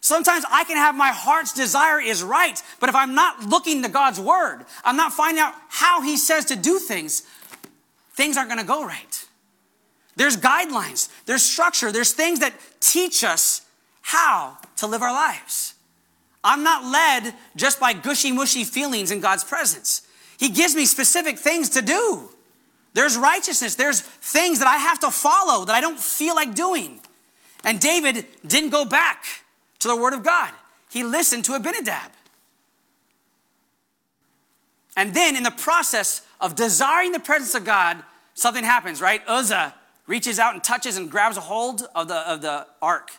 Sometimes 0.00 0.44
I 0.50 0.64
can 0.64 0.76
have 0.76 0.94
my 0.94 1.08
heart's 1.08 1.52
desire 1.52 2.00
is 2.00 2.22
right, 2.22 2.60
but 2.78 2.88
if 2.88 2.94
I'm 2.94 3.14
not 3.14 3.44
looking 3.44 3.82
to 3.82 3.88
God's 3.88 4.18
word, 4.18 4.64
I'm 4.82 4.96
not 4.96 5.12
finding 5.12 5.42
out 5.42 5.54
how 5.68 6.00
he 6.00 6.16
says 6.16 6.46
to 6.46 6.56
do 6.56 6.78
things, 6.78 7.22
things 8.14 8.36
aren't 8.36 8.48
going 8.48 8.60
to 8.60 8.66
go 8.66 8.84
right. 8.84 9.26
There's 10.16 10.36
guidelines, 10.36 11.08
there's 11.26 11.42
structure, 11.42 11.92
there's 11.92 12.12
things 12.12 12.40
that 12.40 12.54
teach 12.80 13.24
us 13.24 13.62
how 14.00 14.58
to 14.76 14.86
live 14.86 15.02
our 15.02 15.12
lives. 15.12 15.74
I'm 16.42 16.62
not 16.62 16.84
led 16.84 17.34
just 17.54 17.78
by 17.78 17.92
gushy 17.92 18.32
mushy 18.32 18.64
feelings 18.64 19.10
in 19.10 19.20
God's 19.20 19.44
presence. 19.44 20.02
He 20.40 20.48
gives 20.48 20.74
me 20.74 20.86
specific 20.86 21.38
things 21.38 21.68
to 21.70 21.82
do. 21.82 22.30
There's 22.94 23.16
righteousness, 23.16 23.74
there's 23.74 24.00
things 24.00 24.58
that 24.58 24.66
I 24.66 24.78
have 24.78 24.98
to 25.00 25.10
follow 25.10 25.66
that 25.66 25.74
I 25.74 25.82
don't 25.82 26.00
feel 26.00 26.34
like 26.34 26.54
doing. 26.54 26.98
And 27.62 27.78
David 27.78 28.26
didn't 28.44 28.70
go 28.70 28.86
back 28.86 29.22
to 29.80 29.88
the 29.88 29.94
word 29.94 30.14
of 30.14 30.24
God, 30.24 30.50
he 30.90 31.04
listened 31.04 31.44
to 31.44 31.54
Abinadab. 31.54 32.10
And 34.96 35.14
then, 35.14 35.36
in 35.36 35.42
the 35.42 35.50
process 35.52 36.22
of 36.40 36.56
desiring 36.56 37.12
the 37.12 37.20
presence 37.20 37.54
of 37.54 37.64
God, 37.64 38.02
something 38.34 38.64
happens, 38.64 39.00
right? 39.00 39.22
Uzzah 39.26 39.74
reaches 40.06 40.38
out 40.38 40.54
and 40.54 40.64
touches 40.64 40.96
and 40.96 41.10
grabs 41.10 41.36
a 41.36 41.40
hold 41.40 41.86
of 41.94 42.08
the, 42.08 42.16
of 42.16 42.40
the 42.40 42.66
ark 42.82 43.10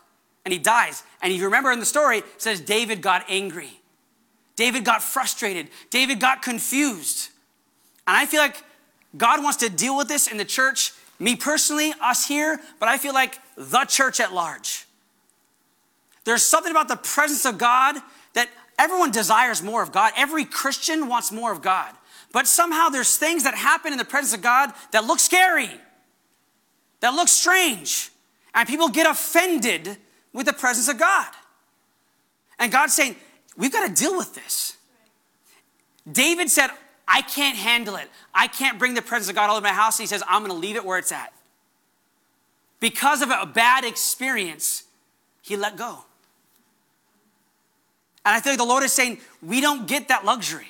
and 0.44 0.52
he 0.52 0.60
dies. 0.60 1.04
And 1.22 1.32
if 1.32 1.38
you 1.38 1.46
remember 1.46 1.72
in 1.72 1.80
the 1.80 1.86
story, 1.86 2.20
it 2.20 2.42
says 2.42 2.60
David 2.60 3.02
got 3.02 3.26
angry. 3.30 3.81
David 4.56 4.86
got 4.86 5.02
frustrated. 5.02 5.68
David 5.90 6.20
got 6.20 6.42
confused. 6.42 7.30
And 8.08 8.18
I 8.18 8.26
feel 8.26 8.42
like 8.42 8.64
God 9.18 9.44
wants 9.44 9.58
to 9.58 9.70
deal 9.70 9.98
with 9.98 10.08
this 10.08 10.28
in 10.28 10.38
the 10.38 10.46
church, 10.46 10.94
me 11.20 11.36
personally, 11.36 11.94
us 12.02 12.28
here, 12.28 12.60
but 12.80 12.90
I 12.90 12.98
feel 12.98 13.14
like 13.14 13.38
the 13.56 13.86
church 13.86 14.20
at 14.20 14.34
large. 14.34 14.86
There's 16.24 16.44
something 16.44 16.72
about 16.72 16.88
the 16.88 16.96
presence 16.96 17.46
of 17.46 17.58
God 17.58 17.96
that 18.34 18.50
everyone 18.78 19.12
desires 19.12 19.62
more 19.62 19.82
of 19.82 19.92
God. 19.92 20.14
Every 20.16 20.46
Christian 20.46 21.08
wants 21.08 21.32
more 21.32 21.52
of 21.52 21.62
God. 21.62 21.94
But 22.32 22.48
somehow 22.48 22.90
there's 22.90 23.18
things 23.18 23.44
that 23.44 23.56
happen 23.56 23.92
in 23.92 23.98
the 23.98 24.06
presence 24.06 24.34
of 24.34 24.42
God 24.42 24.72
that 24.92 25.06
look 25.06 25.20
scary, 25.20 25.70
that 27.02 27.14
look 27.14 27.28
strange. 27.28 28.10
And 28.54 28.68
people 28.68 28.90
get 28.90 29.10
offended 29.10 29.98
with 30.34 30.46
the 30.46 30.54
presence 30.54 30.88
of 30.88 30.98
God. 30.98 31.28
And 32.60 32.72
God's 32.72 32.94
saying, 32.94 33.16
we've 33.58 33.72
got 33.72 33.88
to 33.88 33.94
deal 33.94 34.16
with 34.18 34.34
this. 34.36 34.78
David 36.12 36.50
said, 36.50 36.70
I 37.08 37.22
can't 37.22 37.58
handle 37.58 37.96
it. 37.96 38.10
I 38.34 38.48
can't 38.48 38.80
bring 38.80 38.94
the 38.94 39.02
presence 39.02 39.30
of 39.30 39.36
God 39.36 39.50
all 39.50 39.58
over 39.58 39.64
my 39.64 39.74
house. 39.74 39.98
he 39.98 40.06
says, 40.06 40.24
I'm 40.28 40.42
going 40.42 40.52
to 40.52 40.58
leave 40.58 40.76
it 40.76 40.86
where 40.86 40.98
it's 40.98 41.12
at. 41.12 41.34
Because 42.80 43.22
of 43.22 43.30
a 43.30 43.46
bad 43.46 43.84
experience, 43.84 44.84
he 45.42 45.56
let 45.56 45.78
go. 45.78 46.00
And 48.26 48.36
I 48.36 48.40
feel 48.40 48.54
like 48.54 48.60
the 48.60 48.66
Lord 48.66 48.84
is 48.84 48.94
saying, 48.94 49.20
we 49.42 49.62
don't 49.62 49.88
get 49.88 50.08
that 50.08 50.26
luxury. 50.26 50.68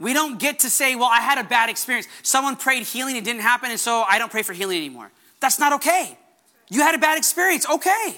We 0.00 0.12
don't 0.12 0.38
get 0.38 0.60
to 0.60 0.70
say, 0.70 0.94
well, 0.94 1.10
I 1.10 1.20
had 1.20 1.38
a 1.38 1.44
bad 1.44 1.70
experience. 1.70 2.06
Someone 2.22 2.56
prayed 2.56 2.84
healing, 2.84 3.16
it 3.16 3.24
didn't 3.24 3.42
happen, 3.42 3.70
and 3.70 3.80
so 3.80 4.04
I 4.08 4.18
don't 4.18 4.30
pray 4.30 4.42
for 4.42 4.52
healing 4.52 4.78
anymore. 4.78 5.10
That's 5.40 5.58
not 5.58 5.72
okay. 5.74 6.16
You 6.70 6.82
had 6.82 6.94
a 6.94 6.98
bad 6.98 7.18
experience. 7.18 7.68
Okay. 7.68 8.16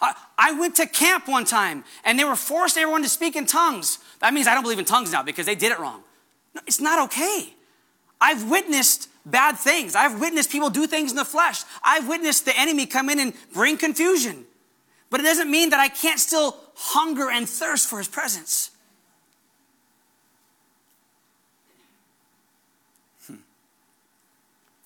I 0.00 0.52
went 0.52 0.76
to 0.76 0.86
camp 0.86 1.28
one 1.28 1.44
time 1.44 1.84
and 2.04 2.18
they 2.18 2.24
were 2.24 2.36
forcing 2.36 2.82
everyone 2.82 3.02
to 3.02 3.08
speak 3.08 3.36
in 3.36 3.46
tongues. 3.46 3.98
That 4.20 4.34
means 4.34 4.46
I 4.46 4.54
don't 4.54 4.62
believe 4.62 4.78
in 4.78 4.84
tongues 4.84 5.12
now 5.12 5.22
because 5.22 5.46
they 5.46 5.54
did 5.54 5.72
it 5.72 5.78
wrong. 5.78 6.02
No, 6.54 6.60
it's 6.66 6.80
not 6.80 6.98
okay. 7.06 7.54
I've 8.20 8.50
witnessed 8.50 9.08
bad 9.24 9.56
things. 9.56 9.94
I've 9.94 10.20
witnessed 10.20 10.50
people 10.50 10.70
do 10.70 10.86
things 10.86 11.10
in 11.10 11.16
the 11.16 11.24
flesh. 11.24 11.62
I've 11.82 12.08
witnessed 12.08 12.44
the 12.44 12.58
enemy 12.58 12.86
come 12.86 13.08
in 13.08 13.18
and 13.20 13.32
bring 13.52 13.76
confusion. 13.76 14.44
But 15.10 15.20
it 15.20 15.24
doesn't 15.24 15.50
mean 15.50 15.70
that 15.70 15.80
I 15.80 15.88
can't 15.88 16.18
still 16.18 16.56
hunger 16.74 17.30
and 17.30 17.48
thirst 17.48 17.88
for 17.88 17.98
his 17.98 18.08
presence. 18.08 18.70
Hmm. 23.26 23.36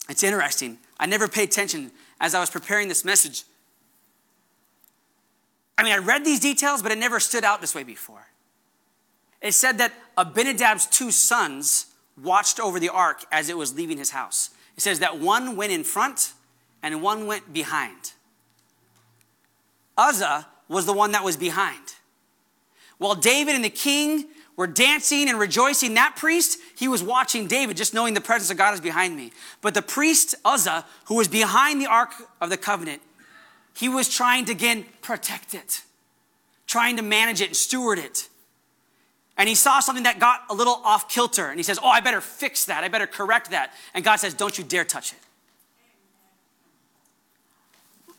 It's 0.08 0.22
interesting. 0.22 0.78
I 1.00 1.06
never 1.06 1.28
paid 1.28 1.48
attention 1.48 1.90
as 2.20 2.34
I 2.34 2.40
was 2.40 2.50
preparing 2.50 2.88
this 2.88 3.04
message. 3.04 3.44
I 5.78 5.84
mean, 5.84 5.92
I 5.92 5.98
read 5.98 6.24
these 6.24 6.40
details, 6.40 6.82
but 6.82 6.92
it 6.92 6.98
never 6.98 7.20
stood 7.20 7.44
out 7.44 7.60
this 7.60 7.74
way 7.74 7.84
before. 7.84 8.26
It 9.40 9.52
said 9.52 9.78
that 9.78 9.92
Abinadab's 10.18 10.86
two 10.86 11.12
sons 11.12 11.86
watched 12.20 12.58
over 12.58 12.80
the 12.80 12.88
ark 12.88 13.24
as 13.30 13.48
it 13.48 13.56
was 13.56 13.74
leaving 13.76 13.96
his 13.96 14.10
house. 14.10 14.50
It 14.76 14.82
says 14.82 14.98
that 14.98 15.18
one 15.18 15.56
went 15.56 15.72
in 15.72 15.84
front 15.84 16.32
and 16.82 17.00
one 17.00 17.26
went 17.26 17.52
behind. 17.52 18.12
Uzzah 19.96 20.48
was 20.68 20.84
the 20.84 20.92
one 20.92 21.12
that 21.12 21.24
was 21.24 21.36
behind. 21.36 21.94
While 22.98 23.14
David 23.14 23.54
and 23.54 23.64
the 23.64 23.70
king 23.70 24.26
were 24.58 24.66
dancing 24.66 25.28
and 25.28 25.38
rejoicing. 25.38 25.94
That 25.94 26.16
priest, 26.16 26.58
he 26.76 26.88
was 26.88 27.00
watching 27.00 27.46
David, 27.46 27.76
just 27.76 27.94
knowing 27.94 28.12
the 28.12 28.20
presence 28.20 28.50
of 28.50 28.56
God 28.56 28.74
is 28.74 28.80
behind 28.80 29.16
me. 29.16 29.30
But 29.62 29.72
the 29.72 29.82
priest, 29.82 30.34
Uzzah, 30.44 30.84
who 31.04 31.14
was 31.14 31.28
behind 31.28 31.80
the 31.80 31.86
Ark 31.86 32.10
of 32.40 32.50
the 32.50 32.56
Covenant, 32.56 33.00
he 33.78 33.88
was 33.88 34.08
trying 34.08 34.44
to, 34.46 34.52
again, 34.52 34.84
protect 35.02 35.54
it, 35.54 35.82
trying 36.66 36.96
to 36.96 37.02
manage 37.02 37.40
it 37.40 37.48
and 37.48 37.56
steward 37.56 37.98
it. 37.98 38.28
And 39.36 39.48
he 39.48 39.54
saw 39.54 39.78
something 39.80 40.04
that 40.04 40.18
got 40.18 40.40
a 40.50 40.54
little 40.54 40.80
off 40.84 41.08
kilter. 41.08 41.48
And 41.48 41.58
he 41.58 41.62
says, 41.62 41.78
Oh, 41.82 41.88
I 41.88 42.00
better 42.00 42.20
fix 42.20 42.64
that. 42.64 42.82
I 42.82 42.88
better 42.88 43.06
correct 43.06 43.50
that. 43.52 43.72
And 43.94 44.04
God 44.04 44.16
says, 44.16 44.34
Don't 44.34 44.58
you 44.58 44.64
dare 44.64 44.84
touch 44.84 45.12
it 45.12 45.18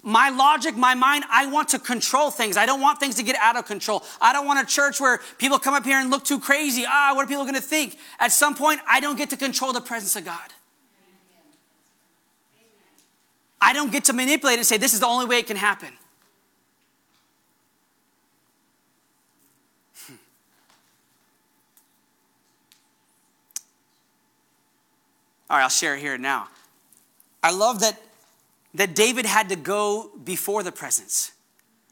my 0.02 0.30
logic, 0.30 0.78
my 0.78 0.96
mind, 0.96 1.26
I 1.30 1.48
want 1.48 1.70
to 1.70 1.80
control 1.80 2.32
things. 2.32 2.56
I 2.58 2.66
don't 2.66 2.82
want 2.82 3.00
things 3.00 3.16
to 3.16 3.24
get 3.24 3.36
out 3.38 3.58
of 3.58 3.66
control. 3.66 4.04
I 4.22 4.32
don't 4.32 4.46
want 4.46 4.60
a 4.60 4.66
church 4.66 5.00
where 5.00 5.20
people 5.38 5.60
come 5.60 5.74
up 5.74 5.84
here 5.84 6.00
and 6.00 6.10
look 6.10 6.24
too 6.24 6.40
crazy. 6.40 6.86
Ah, 6.88 7.12
what 7.16 7.26
are 7.26 7.28
people 7.28 7.44
going 7.44 7.56
to 7.56 7.62
think? 7.62 7.98
At 8.20 8.32
some 8.32 8.56
point, 8.56 8.80
I 8.88 9.02
don't 9.02 9.18
get 9.18 9.30
to 9.32 9.38
control 9.38 9.74
the 9.74 9.82
presence 9.82 10.16
of 10.16 10.24
God. 10.26 10.54
I 13.62 13.74
don't 13.74 13.92
get 13.92 14.06
to 14.06 14.14
manipulate 14.14 14.58
and 14.58 14.66
say, 14.66 14.78
this 14.78 14.94
is 14.94 15.00
the 15.00 15.08
only 15.08 15.26
way 15.26 15.40
it 15.40 15.48
can 15.48 15.58
happen. 15.58 15.90
Hmm. 20.06 20.14
All 25.50 25.58
right, 25.58 25.64
I'll 25.64 25.70
share 25.70 25.96
it 25.96 26.00
here 26.00 26.18
now. 26.18 26.48
I 27.44 27.52
love 27.52 27.82
that 27.82 28.00
that 28.76 28.96
David 28.96 29.26
had 29.26 29.50
to 29.50 29.56
go 29.56 30.12
before 30.24 30.64
the 30.64 30.72
presence. 30.72 31.32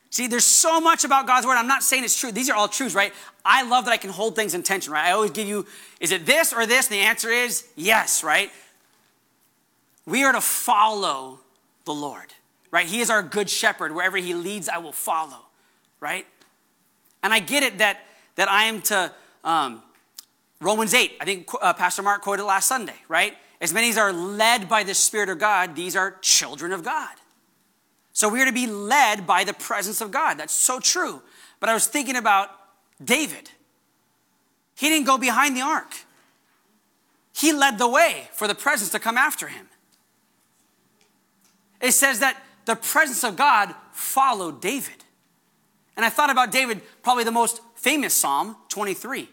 See, 0.09 0.27
there's 0.27 0.45
so 0.45 0.79
much 0.79 1.03
about 1.03 1.27
God's 1.27 1.45
word. 1.45 1.55
I'm 1.55 1.67
not 1.67 1.83
saying 1.83 2.03
it's 2.03 2.19
true. 2.19 2.31
These 2.31 2.49
are 2.49 2.55
all 2.55 2.67
truths, 2.67 2.95
right? 2.95 3.13
I 3.43 3.63
love 3.63 3.85
that 3.85 3.91
I 3.91 3.97
can 3.97 4.09
hold 4.09 4.35
things 4.35 4.53
in 4.53 4.63
tension, 4.63 4.93
right? 4.93 5.05
I 5.05 5.11
always 5.11 5.31
give 5.31 5.47
you, 5.47 5.65
is 5.99 6.11
it 6.11 6.25
this 6.25 6.53
or 6.53 6.65
this? 6.65 6.87
And 6.87 6.95
the 6.95 7.01
answer 7.01 7.29
is 7.29 7.67
yes, 7.75 8.23
right? 8.23 8.51
We 10.05 10.23
are 10.23 10.31
to 10.31 10.41
follow 10.41 11.39
the 11.87 11.93
Lord, 11.93 12.33
right? 12.69 12.85
He 12.85 12.99
is 12.99 13.09
our 13.09 13.23
good 13.23 13.49
shepherd. 13.49 13.95
Wherever 13.95 14.17
he 14.17 14.35
leads, 14.35 14.69
I 14.69 14.77
will 14.77 14.91
follow, 14.91 15.47
right? 15.99 16.27
And 17.23 17.33
I 17.33 17.39
get 17.39 17.63
it 17.63 17.79
that, 17.79 18.01
that 18.35 18.49
I 18.49 18.65
am 18.65 18.81
to, 18.83 19.11
um, 19.43 19.81
Romans 20.61 20.93
8, 20.93 21.13
I 21.19 21.25
think 21.25 21.49
uh, 21.59 21.73
Pastor 21.73 22.03
Mark 22.03 22.21
quoted 22.21 22.43
last 22.43 22.67
Sunday, 22.67 22.95
right? 23.07 23.33
As 23.59 23.73
many 23.73 23.89
as 23.89 23.97
are 23.97 24.13
led 24.13 24.69
by 24.69 24.83
the 24.83 24.93
Spirit 24.93 25.29
of 25.29 25.39
God, 25.39 25.75
these 25.75 25.95
are 25.95 26.17
children 26.21 26.71
of 26.71 26.83
God. 26.83 27.15
So 28.13 28.29
we 28.29 28.41
are 28.41 28.45
to 28.45 28.51
be 28.51 28.67
led 28.67 29.25
by 29.25 29.43
the 29.43 29.53
presence 29.53 30.01
of 30.01 30.11
God. 30.11 30.35
That's 30.37 30.53
so 30.53 30.79
true. 30.79 31.21
But 31.59 31.69
I 31.69 31.73
was 31.73 31.87
thinking 31.87 32.15
about 32.15 32.49
David. 33.03 33.51
He 34.75 34.89
didn't 34.89 35.07
go 35.07 35.17
behind 35.17 35.57
the 35.57 35.61
ark, 35.61 35.95
he 37.33 37.53
led 37.53 37.77
the 37.77 37.87
way 37.87 38.29
for 38.33 38.47
the 38.47 38.55
presence 38.55 38.91
to 38.91 38.99
come 38.99 39.17
after 39.17 39.47
him. 39.47 39.67
It 41.81 41.91
says 41.91 42.19
that 42.19 42.41
the 42.65 42.75
presence 42.75 43.23
of 43.23 43.35
God 43.35 43.73
followed 43.91 44.61
David. 44.61 45.03
And 45.95 46.05
I 46.05 46.09
thought 46.09 46.29
about 46.29 46.51
David, 46.51 46.81
probably 47.01 47.23
the 47.23 47.31
most 47.31 47.61
famous 47.75 48.13
Psalm 48.13 48.55
23, 48.69 49.29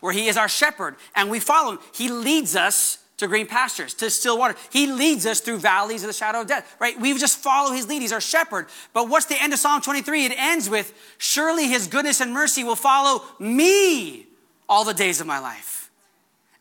where 0.00 0.12
he 0.12 0.26
is 0.26 0.36
our 0.36 0.48
shepherd 0.48 0.96
and 1.14 1.30
we 1.30 1.40
follow 1.40 1.72
him. 1.72 1.78
He 1.92 2.08
leads 2.08 2.56
us 2.56 2.98
to 3.18 3.26
green 3.26 3.46
pastures, 3.46 3.94
to 3.94 4.08
still 4.10 4.38
water. 4.38 4.54
He 4.70 4.86
leads 4.86 5.26
us 5.26 5.40
through 5.40 5.58
valleys 5.58 6.02
of 6.02 6.06
the 6.06 6.12
shadow 6.12 6.40
of 6.40 6.46
death, 6.46 6.76
right? 6.80 6.98
We 7.00 7.16
just 7.18 7.38
follow 7.38 7.72
his 7.72 7.88
lead. 7.88 8.00
He's 8.00 8.12
our 8.12 8.20
shepherd. 8.20 8.68
But 8.92 9.08
what's 9.08 9.26
the 9.26 9.40
end 9.40 9.52
of 9.52 9.58
Psalm 9.58 9.82
23? 9.82 10.26
It 10.26 10.32
ends 10.38 10.70
with, 10.70 10.94
Surely 11.18 11.66
his 11.66 11.88
goodness 11.88 12.20
and 12.20 12.32
mercy 12.32 12.62
will 12.62 12.76
follow 12.76 13.24
me 13.40 14.26
all 14.68 14.84
the 14.84 14.94
days 14.94 15.20
of 15.20 15.26
my 15.26 15.40
life. 15.40 15.90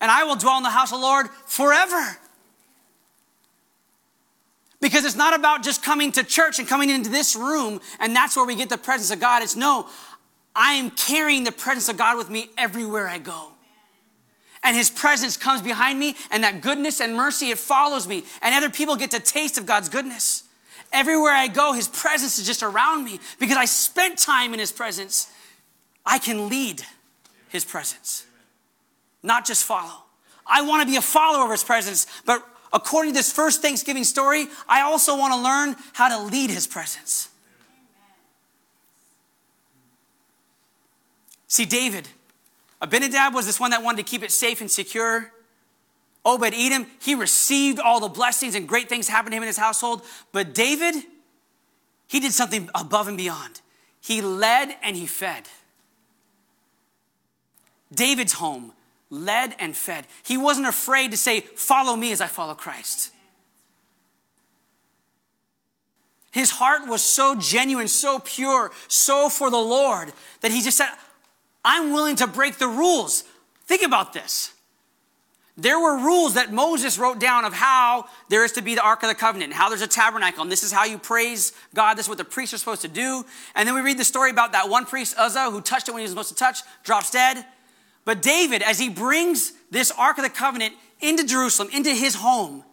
And 0.02 0.10
I 0.10 0.24
will 0.24 0.36
dwell 0.36 0.58
in 0.58 0.64
the 0.64 0.70
house 0.72 0.92
of 0.92 1.00
the 1.00 1.06
Lord 1.06 1.28
forever. 1.46 2.18
Because 4.80 5.05
it's 5.05 5.15
not 5.15 5.34
about 5.34 5.63
just 5.63 5.84
coming 5.84 6.11
to 6.13 6.23
church 6.23 6.59
and 6.59 6.67
coming 6.67 6.89
into 6.89 7.09
this 7.09 7.36
room 7.36 7.82
and 7.99 8.15
that's 8.15 8.36
where 8.36 8.45
we 8.45 8.55
get 8.55 8.69
the 8.69 8.78
presence 8.78 9.11
of 9.11 9.19
God. 9.19 9.41
It's 9.41 9.55
no, 9.55 9.88
I 10.55 10.73
am 10.73 10.91
carrying 10.91 11.43
the 11.43 11.51
presence 11.51 11.89
of 11.89 11.97
God 11.97 12.17
with 12.17 12.30
me 12.30 12.49
everywhere 12.57 13.07
I 13.07 13.17
go. 13.17 13.49
And 14.63 14.75
his 14.75 14.89
presence 14.89 15.38
comes 15.38 15.61
behind 15.61 15.99
me 15.99 16.15
and 16.32 16.43
that 16.43 16.61
goodness 16.61 16.99
and 16.99 17.15
mercy 17.15 17.49
it 17.49 17.57
follows 17.57 18.07
me. 18.07 18.23
And 18.41 18.53
other 18.53 18.69
people 18.69 18.95
get 18.95 19.11
to 19.11 19.19
taste 19.19 19.57
of 19.57 19.65
god's 19.65 19.89
goodness. 19.89 20.43
Everywhere 20.91 21.34
i 21.34 21.47
go 21.47 21.73
his 21.73 21.88
presence 21.88 22.38
is 22.38 22.45
just 22.45 22.63
around 22.63 23.03
me. 23.05 23.19
Because 23.39 23.57
i 23.57 23.65
spent 23.65 24.17
time 24.17 24.53
in 24.53 24.59
his 24.59 24.71
presence 24.71 25.32
i 26.05 26.19
can 26.19 26.49
lead 26.49 26.84
his 27.49 27.65
presence. 27.65 28.25
Not 29.23 29.45
just 29.45 29.63
follow. 29.63 30.03
I 30.45 30.61
want 30.61 30.82
to 30.82 30.88
be 30.88 30.97
a 30.97 31.01
follower 31.01 31.45
of 31.45 31.51
his 31.51 31.63
presence 31.63 32.05
but 32.25 32.43
according 32.74 33.13
to 33.13 33.18
this 33.18 33.32
first 33.32 33.61
thanksgiving 33.61 34.03
story 34.03 34.47
i 34.68 34.82
also 34.82 35.18
want 35.18 35.34
to 35.34 35.39
learn 35.39 35.76
how 35.93 36.07
to 36.07 36.24
lead 36.26 36.49
his 36.49 36.68
presence 36.68 37.30
see 41.47 41.65
david 41.65 42.07
Abinadab 42.82 43.34
was 43.34 43.45
this 43.45 43.59
one 43.59 43.72
that 43.72 43.84
wanted 43.84 44.05
to 44.05 44.09
keep 44.09 44.24
it 44.24 44.32
safe 44.32 44.61
and 44.61 44.70
secure. 44.70 45.32
Obed 46.26 46.53
Edom, 46.53 46.88
he 47.01 47.15
received 47.15 47.80
all 47.80 47.99
the 47.99 48.09
blessings 48.09 48.53
and 48.53 48.68
great 48.68 48.89
things 48.89 49.07
happened 49.07 49.32
to 49.32 49.38
him 49.38 49.43
in 49.43 49.47
his 49.47 49.57
household. 49.57 50.03
But 50.32 50.53
David, 50.53 50.95
he 52.07 52.20
did 52.20 52.34
something 52.34 52.70
above 52.76 53.07
and 53.07 53.18
beyond. 53.18 53.61
He 54.01 54.22
led 54.22 54.76
and 54.84 54.95
he 54.95 55.07
fed. 55.07 55.43
David's 57.93 58.34
home 58.34 58.74
led 59.10 59.55
and 59.60 59.76
fed. 59.76 60.05
He 60.24 60.38
wasn't 60.38 60.68
afraid 60.68 61.12
to 61.12 61.18
say, 61.18 61.41
Follow 61.41 61.95
me 61.95 62.12
as 62.12 62.22
I 62.22 62.28
follow 62.28 62.53
Christ. 62.53 63.12
His 66.32 66.51
heart 66.51 66.88
was 66.88 67.01
so 67.01 67.36
genuine, 67.36 67.88
so 67.88 68.20
pure, 68.20 68.72
so 68.88 69.30
for 69.30 69.49
the 69.49 69.58
Lord 69.58 70.14
that 70.41 70.51
he 70.51 70.62
just 70.62 70.78
said, 70.78 70.89
I'm 71.66 71.91
willing 71.91 72.16
to 72.18 72.28
break 72.28 72.58
the 72.58 72.68
rules. 72.68 73.24
Think 73.66 73.82
about 73.82 74.14
this. 74.14 74.53
There 75.60 75.80
were 75.80 75.97
rules 75.97 76.36
that 76.36 76.53
Moses 76.53 76.99
wrote 76.99 77.20
down 77.20 77.43
of 77.43 77.53
how 77.53 78.05
there 78.30 78.45
is 78.45 78.51
to 78.51 78.62
be 78.62 78.76
the 78.76 78.84
Ark 78.84 79.01
of 79.01 79.10
the 79.10 79.16
Covenant, 79.16 79.53
how 79.53 79.70
there's 79.70 79.82
a 79.82 79.88
tabernacle, 79.88 80.43
and 80.43 80.51
this 80.51 80.62
is 80.62 80.72
how 80.72 80.86
you 80.86 80.99
praise 80.99 81.51
God. 81.74 81.97
This 81.97 82.05
is 82.05 82.10
what 82.10 82.20
the 82.20 82.24
priests 82.24 82.53
are 82.53 82.60
supposed 82.60 82.84
to 82.84 82.88
do. 82.88 83.26
And 83.55 83.68
then 83.68 83.74
we 83.74 83.82
read 83.82 83.97
the 83.97 84.05
story 84.05 84.30
about 84.30 84.51
that 84.51 84.70
one 84.70 84.86
priest, 84.86 85.16
Uzzah, 85.18 85.49
who 85.49 85.60
touched 85.60 85.88
it 85.88 85.93
when 85.93 86.01
he 86.01 86.03
was 86.03 86.12
supposed 86.12 86.30
to 86.30 86.36
touch, 86.36 86.60
drops 86.84 87.10
dead. 87.10 87.43
But 88.08 88.22
David, 88.22 88.62
as 88.62 88.80
he 88.80 88.88
brings 88.88 89.51
this 89.70 89.91
Ark 89.91 90.18
of 90.18 90.24
the 90.24 90.30
Covenant 90.30 90.74
into 91.01 91.26
Jerusalem, 91.26 91.68
into 91.74 91.89
his 91.89 92.16
home, 92.16 92.64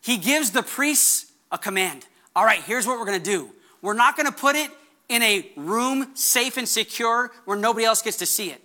he 0.00 0.16
gives 0.16 0.50
the 0.50 0.62
priests 0.62 1.30
a 1.52 1.58
command. 1.58 2.06
All 2.34 2.42
right, 2.42 2.62
here's 2.62 2.86
what 2.86 2.98
we're 2.98 3.04
going 3.04 3.22
to 3.22 3.30
do. 3.30 3.50
We're 3.82 3.92
not 3.92 4.16
going 4.16 4.24
to 4.24 4.32
put 4.32 4.56
it 4.56 4.70
in 5.10 5.20
a 5.20 5.46
room 5.56 6.12
safe 6.14 6.56
and 6.56 6.66
secure 6.66 7.32
where 7.44 7.58
nobody 7.58 7.84
else 7.84 8.00
gets 8.00 8.16
to 8.16 8.24
see 8.24 8.48
it. 8.48 8.62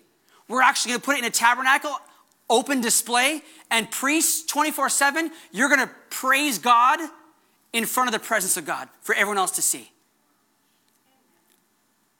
We're 0.47 0.61
actually 0.61 0.91
going 0.91 1.01
to 1.01 1.05
put 1.05 1.15
it 1.17 1.19
in 1.19 1.25
a 1.25 1.29
tabernacle, 1.29 1.97
open 2.49 2.79
display, 2.79 3.41
and 3.69 3.91
priests 3.91 4.45
24 4.45 4.87
7, 4.87 5.29
you're 5.51 5.67
going 5.67 5.85
to 5.85 5.93
praise 6.09 6.57
God 6.57 7.01
in 7.73 7.85
front 7.85 8.07
of 8.07 8.13
the 8.13 8.25
presence 8.25 8.55
of 8.55 8.65
God 8.65 8.87
for 9.01 9.13
everyone 9.13 9.37
else 9.37 9.51
to 9.51 9.61
see. 9.61 9.91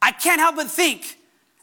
I 0.02 0.12
can't 0.12 0.42
help 0.42 0.58
but 0.58 0.70
think 0.70 1.16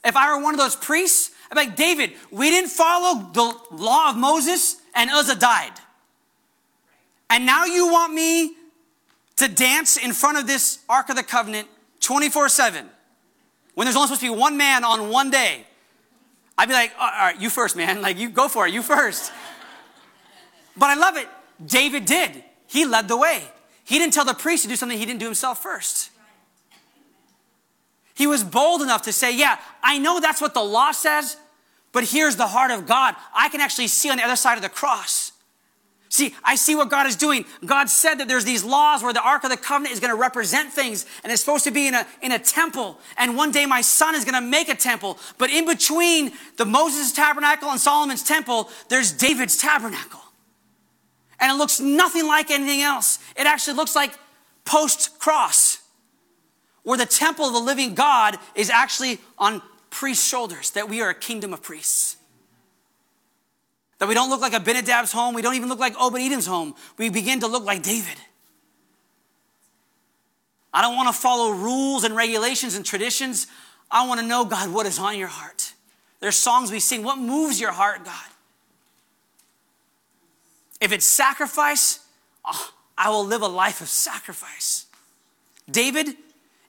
if 0.06 0.16
I 0.16 0.34
were 0.34 0.42
one 0.42 0.54
of 0.54 0.58
those 0.58 0.74
priests, 0.74 1.32
I'm 1.50 1.56
like, 1.56 1.76
David, 1.76 2.12
we 2.30 2.50
didn't 2.50 2.70
follow 2.70 3.30
the 3.32 3.54
law 3.74 4.10
of 4.10 4.16
Moses 4.16 4.80
and 4.94 5.10
Uzzah 5.10 5.36
died. 5.36 5.72
And 7.30 7.46
now 7.46 7.64
you 7.64 7.90
want 7.90 8.12
me 8.12 8.54
to 9.36 9.48
dance 9.48 9.96
in 9.96 10.12
front 10.12 10.38
of 10.38 10.46
this 10.46 10.80
Ark 10.88 11.08
of 11.08 11.16
the 11.16 11.22
Covenant 11.22 11.68
24 12.00 12.48
7. 12.48 12.88
When 13.74 13.84
there's 13.84 13.96
only 13.96 14.08
supposed 14.08 14.22
to 14.22 14.32
be 14.32 14.36
one 14.36 14.56
man 14.56 14.84
on 14.84 15.10
one 15.10 15.30
day, 15.30 15.64
I'd 16.56 16.68
be 16.68 16.74
like, 16.74 16.92
all 16.98 17.08
right, 17.08 17.40
you 17.40 17.48
first, 17.48 17.76
man. 17.76 18.02
Like, 18.08 18.18
you 18.18 18.28
go 18.28 18.48
for 18.48 18.66
it, 18.66 18.74
you 18.74 18.82
first. 18.82 19.32
But 20.76 20.86
I 20.86 20.94
love 20.94 21.16
it. 21.16 21.28
David 21.64 22.04
did. 22.04 22.42
He 22.66 22.84
led 22.84 23.08
the 23.08 23.16
way. 23.16 23.42
He 23.84 23.98
didn't 23.98 24.14
tell 24.14 24.24
the 24.24 24.34
priest 24.34 24.64
to 24.64 24.68
do 24.68 24.76
something 24.76 24.98
he 24.98 25.06
didn't 25.06 25.20
do 25.20 25.26
himself 25.26 25.62
first. 25.62 26.10
He 28.18 28.26
was 28.26 28.42
bold 28.42 28.82
enough 28.82 29.02
to 29.02 29.12
say, 29.12 29.34
Yeah, 29.34 29.58
I 29.80 29.98
know 29.98 30.18
that's 30.18 30.40
what 30.40 30.52
the 30.52 30.60
law 30.60 30.90
says, 30.90 31.36
but 31.92 32.02
here's 32.02 32.34
the 32.34 32.48
heart 32.48 32.72
of 32.72 32.84
God. 32.84 33.14
I 33.32 33.48
can 33.48 33.60
actually 33.60 33.86
see 33.86 34.10
on 34.10 34.16
the 34.16 34.24
other 34.24 34.34
side 34.34 34.56
of 34.56 34.62
the 34.62 34.68
cross. 34.68 35.30
See, 36.10 36.34
I 36.42 36.56
see 36.56 36.74
what 36.74 36.90
God 36.90 37.06
is 37.06 37.14
doing. 37.14 37.44
God 37.64 37.88
said 37.88 38.16
that 38.16 38.26
there's 38.26 38.44
these 38.44 38.64
laws 38.64 39.04
where 39.04 39.12
the 39.12 39.22
Ark 39.22 39.44
of 39.44 39.50
the 39.50 39.56
Covenant 39.56 39.92
is 39.92 40.00
going 40.00 40.12
to 40.12 40.20
represent 40.20 40.72
things 40.72 41.06
and 41.22 41.30
it's 41.30 41.40
supposed 41.42 41.64
to 41.64 41.70
be 41.70 41.86
in 41.86 41.94
a, 41.94 42.06
in 42.20 42.32
a 42.32 42.40
temple. 42.40 42.98
And 43.16 43.36
one 43.36 43.52
day 43.52 43.66
my 43.66 43.82
son 43.82 44.16
is 44.16 44.24
going 44.24 44.34
to 44.34 44.50
make 44.50 44.68
a 44.68 44.74
temple. 44.74 45.18
But 45.36 45.50
in 45.50 45.66
between 45.66 46.32
the 46.56 46.64
Moses 46.64 47.12
tabernacle 47.12 47.70
and 47.70 47.78
Solomon's 47.78 48.24
temple, 48.24 48.68
there's 48.88 49.12
David's 49.12 49.58
tabernacle. 49.58 50.22
And 51.38 51.52
it 51.52 51.54
looks 51.56 51.78
nothing 51.78 52.26
like 52.26 52.50
anything 52.50 52.80
else. 52.80 53.20
It 53.36 53.46
actually 53.46 53.76
looks 53.76 53.94
like 53.94 54.12
post 54.64 55.18
cross, 55.20 55.77
where 56.88 56.96
the 56.96 57.04
temple 57.04 57.44
of 57.44 57.52
the 57.52 57.60
living 57.60 57.94
God 57.94 58.38
is 58.54 58.70
actually 58.70 59.18
on 59.36 59.60
priests' 59.90 60.26
shoulders, 60.26 60.70
that 60.70 60.88
we 60.88 61.02
are 61.02 61.10
a 61.10 61.14
kingdom 61.14 61.52
of 61.52 61.62
priests. 61.62 62.16
That 63.98 64.08
we 64.08 64.14
don't 64.14 64.30
look 64.30 64.40
like 64.40 64.54
Abinadab's 64.54 65.12
home. 65.12 65.34
We 65.34 65.42
don't 65.42 65.54
even 65.54 65.68
look 65.68 65.78
like 65.78 65.94
Obed 66.00 66.46
home. 66.46 66.74
We 66.96 67.10
begin 67.10 67.40
to 67.40 67.46
look 67.46 67.62
like 67.62 67.82
David. 67.82 68.16
I 70.72 70.80
don't 70.80 70.96
want 70.96 71.08
to 71.08 71.12
follow 71.12 71.50
rules 71.50 72.04
and 72.04 72.16
regulations 72.16 72.74
and 72.74 72.86
traditions. 72.86 73.48
I 73.90 74.08
want 74.08 74.20
to 74.20 74.26
know, 74.26 74.46
God, 74.46 74.72
what 74.72 74.86
is 74.86 74.98
on 74.98 75.18
your 75.18 75.28
heart. 75.28 75.74
There's 76.20 76.36
songs 76.36 76.72
we 76.72 76.80
sing. 76.80 77.02
What 77.02 77.18
moves 77.18 77.60
your 77.60 77.72
heart, 77.72 78.02
God? 78.06 78.14
If 80.80 80.92
it's 80.92 81.04
sacrifice, 81.04 82.00
oh, 82.46 82.70
I 82.96 83.10
will 83.10 83.26
live 83.26 83.42
a 83.42 83.46
life 83.46 83.82
of 83.82 83.88
sacrifice. 83.88 84.86
David, 85.70 86.16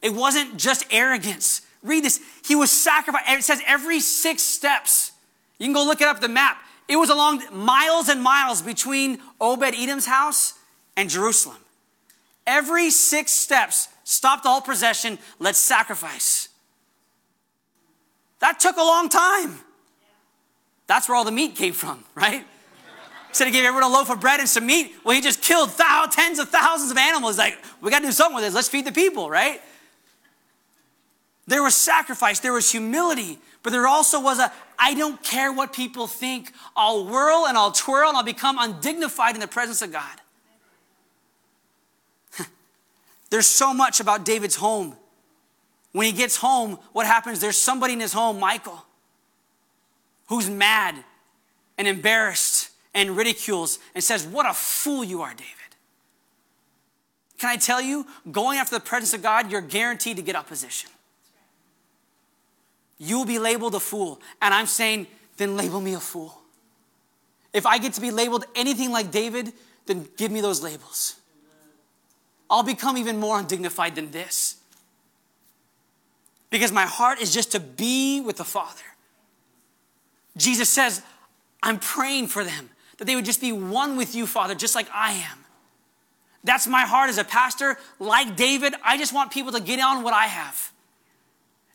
it 0.01 0.13
wasn't 0.13 0.57
just 0.57 0.85
arrogance. 0.91 1.61
Read 1.83 2.03
this. 2.03 2.19
He 2.45 2.55
was 2.55 2.71
sacrificed. 2.71 3.25
It 3.29 3.43
says 3.43 3.61
every 3.65 3.99
six 3.99 4.41
steps. 4.41 5.11
You 5.57 5.65
can 5.65 5.73
go 5.73 5.83
look 5.83 6.01
it 6.01 6.07
up 6.07 6.19
the 6.19 6.27
map. 6.27 6.57
It 6.87 6.95
was 6.95 7.09
along 7.09 7.43
miles 7.51 8.09
and 8.09 8.21
miles 8.21 8.61
between 8.61 9.19
Obed 9.39 9.75
Edom's 9.75 10.05
house 10.05 10.55
and 10.97 11.09
Jerusalem. 11.09 11.57
Every 12.47 12.89
six 12.89 13.31
steps, 13.31 13.89
stop 14.03 14.41
the 14.41 14.49
whole 14.49 14.61
procession, 14.61 15.19
let's 15.37 15.59
sacrifice. 15.59 16.49
That 18.39 18.59
took 18.59 18.77
a 18.77 18.81
long 18.81 19.07
time. 19.07 19.59
That's 20.87 21.07
where 21.07 21.15
all 21.15 21.25
the 21.25 21.31
meat 21.31 21.55
came 21.55 21.73
from, 21.73 22.03
right? 22.15 22.43
Instead 23.27 23.47
of 23.47 23.53
giving 23.53 23.67
everyone 23.67 23.91
a 23.91 23.93
loaf 23.93 24.09
of 24.09 24.19
bread 24.19 24.39
and 24.39 24.49
some 24.49 24.65
meat, 24.65 24.91
well, 25.03 25.13
he 25.13 25.21
just 25.21 25.43
killed 25.43 25.69
thousands, 25.69 26.15
tens 26.15 26.39
of 26.39 26.49
thousands 26.49 26.89
of 26.89 26.97
animals. 26.97 27.37
Like, 27.37 27.59
we 27.79 27.91
got 27.91 27.99
to 27.99 28.05
do 28.05 28.11
something 28.11 28.35
with 28.35 28.43
this. 28.43 28.55
Let's 28.55 28.67
feed 28.67 28.85
the 28.85 28.91
people, 28.91 29.29
right? 29.29 29.61
There 31.49 31.63
was 31.63 31.75
sacrifice, 31.75 32.39
there 32.39 32.53
was 32.53 32.71
humility, 32.71 33.39
but 33.63 33.71
there 33.71 33.87
also 33.87 34.21
was 34.21 34.37
a 34.37 34.53
I 34.77 34.93
don't 34.93 35.21
care 35.23 35.51
what 35.51 35.73
people 35.73 36.05
think. 36.05 36.51
I'll 36.75 37.05
whirl 37.05 37.47
and 37.47 37.57
I'll 37.57 37.71
twirl 37.71 38.09
and 38.09 38.15
I'll 38.15 38.23
become 38.23 38.59
undignified 38.59 39.33
in 39.33 39.41
the 39.41 39.47
presence 39.47 39.81
of 39.81 39.91
God. 39.91 40.21
There's 43.31 43.47
so 43.47 43.73
much 43.73 43.99
about 43.99 44.25
David's 44.25 44.57
home. 44.57 44.95
When 45.91 46.05
he 46.05 46.11
gets 46.11 46.37
home, 46.37 46.77
what 46.93 47.07
happens? 47.07 47.39
There's 47.39 47.57
somebody 47.57 47.93
in 47.93 47.99
his 47.99 48.13
home, 48.13 48.39
Michal, 48.39 48.85
who's 50.27 50.51
mad 50.51 51.03
and 51.79 51.87
embarrassed 51.87 52.69
and 52.93 53.17
ridicules 53.17 53.79
and 53.95 54.03
says, 54.03 54.23
What 54.23 54.45
a 54.45 54.53
fool 54.53 55.03
you 55.03 55.23
are, 55.23 55.33
David. 55.33 55.49
Can 57.39 57.49
I 57.49 57.55
tell 57.55 57.81
you, 57.81 58.05
going 58.31 58.59
after 58.59 58.75
the 58.75 58.85
presence 58.85 59.15
of 59.15 59.23
God, 59.23 59.51
you're 59.51 59.61
guaranteed 59.61 60.17
to 60.17 60.21
get 60.21 60.35
opposition. 60.35 60.91
You 62.99 63.17
will 63.17 63.25
be 63.25 63.39
labeled 63.39 63.73
a 63.73 63.79
fool. 63.79 64.21
And 64.41 64.53
I'm 64.53 64.67
saying, 64.67 65.07
then 65.37 65.57
label 65.57 65.81
me 65.81 65.95
a 65.95 65.99
fool. 65.99 66.37
If 67.53 67.65
I 67.65 67.79
get 67.79 67.93
to 67.93 68.01
be 68.01 68.11
labeled 68.11 68.45
anything 68.55 68.91
like 68.91 69.09
David, 69.09 69.53
then 69.87 70.07
give 70.17 70.31
me 70.31 70.41
those 70.41 70.61
labels. 70.61 71.15
I'll 72.49 72.63
become 72.63 72.97
even 72.97 73.17
more 73.17 73.39
undignified 73.39 73.95
than 73.95 74.11
this. 74.11 74.57
Because 76.49 76.71
my 76.71 76.85
heart 76.85 77.21
is 77.21 77.33
just 77.33 77.51
to 77.53 77.59
be 77.59 78.21
with 78.21 78.37
the 78.37 78.43
Father. 78.43 78.81
Jesus 80.35 80.69
says, 80.69 81.01
I'm 81.61 81.79
praying 81.79 82.27
for 82.27 82.43
them, 82.43 82.69
that 82.97 83.05
they 83.05 83.15
would 83.15 83.25
just 83.25 83.41
be 83.41 83.51
one 83.51 83.97
with 83.97 84.15
you, 84.15 84.25
Father, 84.25 84.55
just 84.55 84.75
like 84.75 84.87
I 84.93 85.13
am. 85.13 85.37
That's 86.43 86.67
my 86.67 86.81
heart 86.81 87.09
as 87.09 87.17
a 87.17 87.23
pastor. 87.23 87.77
Like 87.99 88.35
David, 88.35 88.73
I 88.83 88.97
just 88.97 89.13
want 89.13 89.31
people 89.31 89.51
to 89.51 89.59
get 89.59 89.79
on 89.79 90.03
what 90.03 90.13
I 90.13 90.25
have. 90.25 90.71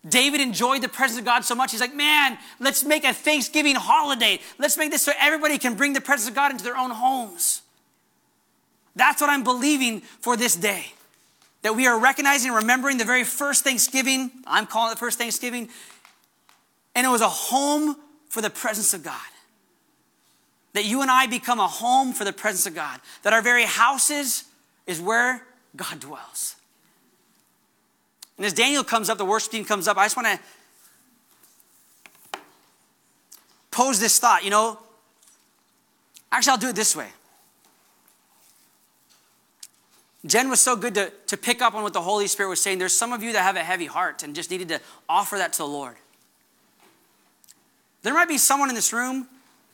David 0.09 0.41
enjoyed 0.41 0.83
the 0.83 0.89
presence 0.89 1.19
of 1.19 1.25
God 1.25 1.45
so 1.45 1.55
much. 1.55 1.71
He's 1.71 1.81
like, 1.81 1.95
man, 1.95 2.37
let's 2.61 2.85
make 2.85 3.05
a 3.05 3.15
Thanksgiving 3.15 3.75
holiday. 3.75 4.39
Let's 4.59 4.77
make 4.77 4.91
this 4.91 5.03
so 5.03 5.13
everybody 5.19 5.57
can 5.57 5.75
bring 5.75 5.95
the 5.95 6.01
presence 6.01 6.29
of 6.29 6.35
God 6.35 6.51
into 6.51 6.63
their 6.63 6.77
own 6.77 6.91
homes. 6.91 7.63
That's 8.95 9.21
what 9.21 9.31
I'm 9.31 9.45
believing 9.45 10.01
for 10.01 10.37
this 10.37 10.55
day. 10.55 10.93
That 11.63 11.75
we 11.75 11.87
are 11.87 11.99
recognizing 11.99 12.51
and 12.51 12.57
remembering 12.57 12.99
the 12.99 13.05
very 13.05 13.25
first 13.25 13.65
Thanksgiving. 13.65 14.31
I'm 14.47 14.67
calling 14.67 14.93
it 14.93 14.97
the 14.97 15.01
first 15.01 15.19
Thanksgiving. 15.19 15.71
And 16.95 17.07
it 17.07 17.11
was 17.11 17.23
a 17.23 17.29
home 17.29 17.97
for 18.29 18.43
the 18.43 18.51
presence 18.51 18.93
of 18.93 19.03
God. 19.03 19.21
That 20.75 20.85
you 20.85 21.01
and 21.01 21.11
I 21.11 21.27
become 21.27 21.61
a 21.61 21.67
home 21.67 22.13
for 22.13 22.25
the 22.25 22.33
presence 22.33 22.67
of 22.67 22.75
God. 22.75 23.01
That 23.23 23.33
our 23.33 23.41
very 23.41 23.65
houses 23.65 24.45
is 24.87 25.01
where 25.01 25.47
God 25.75 26.01
dwells. 26.01 26.57
And 28.37 28.47
as 28.47 28.53
Daniel 28.53 28.85
comes 28.85 29.09
up, 29.09 29.19
the 29.19 29.25
worship 29.25 29.53
team 29.53 29.65
comes 29.65 29.87
up, 29.87 29.97
I 29.97 30.05
just 30.05 30.17
want 30.17 30.29
to 30.29 32.41
pose 33.71 34.01
this 34.01 34.19
thought. 34.19 34.45
You 34.45 34.51
know, 34.51 34.79
actually, 36.33 36.53
I'll 36.53 36.59
do 36.59 36.69
it 36.69 36.77
this 36.77 36.97
way. 36.97 37.09
Jen 40.27 40.49
was 40.49 40.61
so 40.61 40.75
good 40.75 40.95
to, 40.95 41.13
to 41.27 41.37
pick 41.37 41.61
up 41.61 41.75
on 41.75 41.83
what 41.83 41.93
the 41.93 42.01
Holy 42.01 42.27
Spirit 42.27 42.49
was 42.49 42.61
saying. 42.61 42.79
There's 42.79 42.97
some 42.97 43.13
of 43.13 43.23
you 43.23 43.33
that 43.35 43.43
have 43.43 43.57
a 43.57 43.63
heavy 43.63 43.87
heart 43.87 44.23
and 44.23 44.35
just 44.35 44.51
needed 44.51 44.69
to 44.69 44.81
offer 45.09 45.37
that 45.37 45.53
to 45.55 45.59
the 45.59 45.67
Lord. 45.67 45.97
There 48.03 48.15
might 48.15 48.29
be 48.29 48.39
someone 48.39 48.69
in 48.69 48.75
this 48.75 48.93
room 48.93 49.29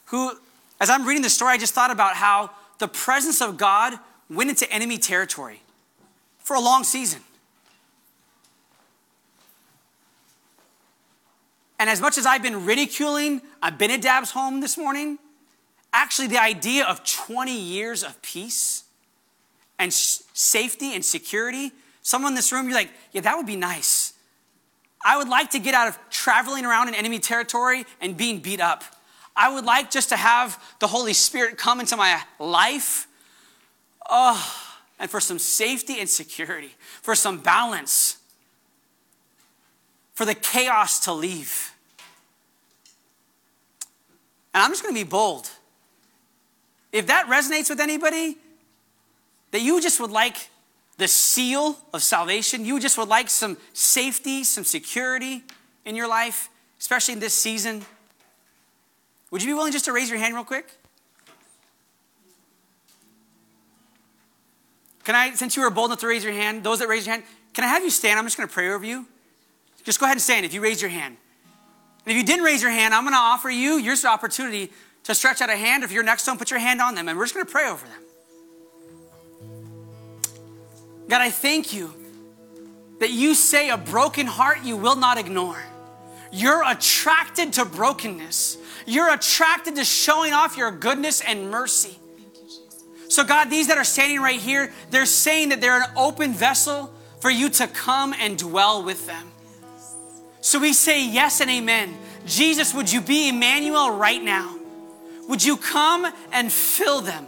who, 0.07 0.33
as 0.81 0.91
I'm 0.91 1.07
reading 1.07 1.23
the 1.23 1.31
story, 1.31 1.53
I 1.53 1.59
just 1.59 1.73
thought 1.73 1.93
about 1.93 2.17
how 2.17 2.51
the 2.79 2.89
presence 2.89 3.41
of 3.41 3.59
God 3.59 3.95
went 4.29 4.51
into 4.51 4.71
enemy 4.73 4.99
territory 4.99 5.63
for 6.41 6.57
a 6.57 6.61
long 6.61 6.83
season. 6.83 7.21
And 11.81 11.89
as 11.89 11.99
much 11.99 12.19
as 12.19 12.27
I've 12.27 12.43
been 12.43 12.67
ridiculing 12.67 13.41
Abinadab's 13.63 14.33
home 14.33 14.61
this 14.61 14.77
morning, 14.77 15.19
actually, 15.95 16.29
the 16.29 16.41
idea 16.41 16.85
of 16.85 17.03
20 17.05 17.59
years 17.59 18.05
of 18.05 18.21
peace 18.21 18.85
and 19.79 19.91
safety 19.91 20.95
and 20.95 21.03
security, 21.03 21.73
someone 22.03 22.33
in 22.33 22.37
this 22.37 22.53
room, 22.53 22.67
you're 22.67 22.75
like, 22.75 22.91
yeah, 23.13 23.23
that 23.23 23.35
would 23.35 23.47
be 23.47 23.57
nice. 23.57 24.13
I 25.03 25.17
would 25.17 25.31
like 25.31 25.53
to 25.53 25.59
get 25.59 25.73
out 25.73 25.89
of 25.89 25.99
traveling 26.11 26.67
around 26.67 26.89
in 26.89 26.95
enemy 26.95 27.19
territory 27.19 27.87
and 27.99 28.15
being 28.15 28.41
beat 28.41 28.61
up. 28.61 28.85
I 29.35 29.51
would 29.51 29.65
like 29.65 29.91
just 29.91 30.11
to 30.11 30.17
have 30.17 30.63
the 30.81 30.87
Holy 30.87 31.15
Spirit 31.15 31.57
come 31.57 31.81
into 31.81 31.97
my 31.97 32.21
life. 32.39 33.07
Oh, 34.11 34.77
and 34.99 35.11
for 35.11 35.19
some 35.19 35.39
safety 35.39 35.99
and 35.99 36.11
security, 36.11 36.75
for 37.01 37.15
some 37.15 37.39
balance, 37.39 38.19
for 40.13 40.27
the 40.27 40.35
chaos 40.35 41.01
to 41.01 41.15
leave. 41.15 41.70
And 44.53 44.63
I'm 44.63 44.71
just 44.71 44.83
going 44.83 44.95
to 44.95 45.01
be 45.01 45.09
bold. 45.09 45.51
If 46.93 47.07
that 47.07 47.27
resonates 47.27 47.71
with 47.71 47.81
anybody, 47.81 48.37
that 49.53 49.61
you 49.61 49.81
just 49.81 50.01
would 50.01 50.11
like 50.11 50.49
the 50.99 51.09
seal 51.09 51.79
of 51.95 52.03
salvation, 52.03 52.65
you 52.65 52.79
just 52.81 52.99
would 52.99 53.09
like 53.09 53.31
some 53.31 53.57
safety, 53.73 54.45
some 54.45 54.65
security 54.65 55.43
in 55.85 55.97
your 55.97 56.09
life, 56.09 56.51
especially 56.79 57.15
in 57.15 57.21
this 57.21 57.35
season, 57.35 57.85
would 59.31 59.43
you 59.43 59.49
be 59.49 59.55
willing 59.55 59.73
just 59.73 59.85
to 59.85 59.93
raise 59.93 60.11
your 60.11 60.19
hand 60.19 60.35
real 60.35 60.45
quick? 60.45 60.67
Can 65.05 65.15
I, 65.15 65.35
since 65.35 65.57
you 65.57 65.63
were 65.63 65.71
bold 65.71 65.91
enough 65.91 66.01
to 66.01 66.07
raise 66.07 66.25
your 66.25 66.33
hand, 66.33 66.63
those 66.63 66.81
that 66.81 66.89
raise 66.89 67.07
your 67.07 67.15
hand, 67.15 67.25
can 67.55 67.65
I 67.65 67.69
have 67.69 67.83
you 67.83 67.91
stand? 67.91 68.19
I'm 68.19 68.27
just 68.27 68.37
going 68.37 68.49
to 68.49 68.53
pray 68.53 68.71
over 68.71 68.85
you. 68.85 69.07
Just 69.83 69.99
go 69.99 70.07
ahead 70.07 70.17
and 70.17 70.23
stand 70.23 70.45
if 70.45 70.53
you 70.53 70.61
raise 70.61 70.83
your 70.83 70.91
hand. 70.91 71.17
And 72.07 72.13
if 72.13 72.17
you 72.17 72.25
didn't 72.25 72.45
raise 72.45 72.63
your 72.63 72.71
hand, 72.71 72.95
I'm 72.95 73.05
going 73.05 73.15
to 73.15 73.19
offer 73.19 73.51
you 73.51 73.79
your 73.79 73.97
opportunity 74.07 74.71
to 75.05 75.15
stretch 75.15 75.41
out 75.41 75.51
a 75.51 75.57
hand. 75.57 75.85
If 75.85 75.93
you're 75.93 76.03
next 76.03 76.25
to 76.25 76.31
them, 76.31 76.39
put 76.39 76.51
your 76.51 76.61
hand 76.61 76.81
on 76.81 76.95
them, 76.95 77.09
and 77.09 77.19
we're 77.19 77.25
just 77.25 77.35
going 77.35 77.47
to 77.47 77.53
pray 77.53 77.69
over 77.69 77.87
them. 77.87 78.03
God, 81.09 81.21
I 81.21 81.31
thank 81.31 81.73
you 81.73 81.93
that 83.01 83.11
you 83.11 83.35
say 83.35 83.71
a 83.71 83.77
broken 83.77 84.27
heart 84.27 84.63
you 84.63 84.77
will 84.77 84.97
not 84.97 85.19
ignore. 85.19 85.63
You're 86.33 86.63
attracted 86.67 87.55
to 87.55 87.65
brokenness. 87.65 88.59
You're 88.87 89.13
attracted 89.13 89.77
to 89.77 89.85
showing 89.85 90.33
off 90.33 90.57
your 90.57 90.71
goodness 90.71 91.21
and 91.21 91.51
mercy. 91.51 91.99
So, 93.09 93.25
God, 93.25 93.51
these 93.51 93.67
that 93.67 93.77
are 93.77 93.85
standing 93.85 94.21
right 94.21 94.39
here, 94.39 94.73
they're 94.91 95.07
saying 95.07 95.49
that 95.49 95.61
they're 95.61 95.83
an 95.83 95.91
open 95.97 96.33
vessel 96.33 96.93
for 97.21 97.31
you 97.31 97.49
to 97.51 97.67
come 97.67 98.15
and 98.19 98.39
dwell 98.39 98.85
with 98.85 99.07
them. 99.07 99.30
So 100.41 100.59
we 100.59 100.73
say 100.73 101.07
yes 101.07 101.41
and 101.41 101.51
amen. 101.51 101.97
Jesus, 102.27 102.75
would 102.75 102.91
you 102.91 103.01
be 103.01 103.29
Emmanuel 103.29 103.91
right 103.91 104.23
now? 104.23 104.57
Would 105.29 105.45
you 105.45 105.57
come 105.57 106.11
and 106.33 106.53
fill 106.53 107.01
them 107.01 107.27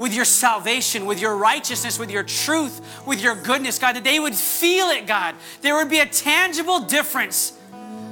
with 0.00 0.14
your 0.14 0.24
salvation, 0.24 1.04
with 1.04 1.20
your 1.20 1.36
righteousness, 1.36 1.98
with 1.98 2.10
your 2.10 2.22
truth, 2.22 3.04
with 3.06 3.22
your 3.22 3.34
goodness, 3.34 3.78
God, 3.78 3.96
that 3.96 4.04
they 4.04 4.18
would 4.18 4.34
feel 4.34 4.86
it, 4.86 5.06
God. 5.06 5.34
There 5.60 5.74
would 5.74 5.90
be 5.90 6.00
a 6.00 6.06
tangible 6.06 6.80
difference. 6.80 7.52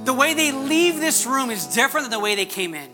The 0.05 0.13
way 0.13 0.35
they 0.35 0.51
leave 0.51 0.99
this 0.99 1.25
room 1.25 1.49
is 1.49 1.65
different 1.65 2.05
than 2.05 2.11
the 2.11 2.19
way 2.19 2.35
they 2.35 2.45
came 2.45 2.75
in. 2.75 2.89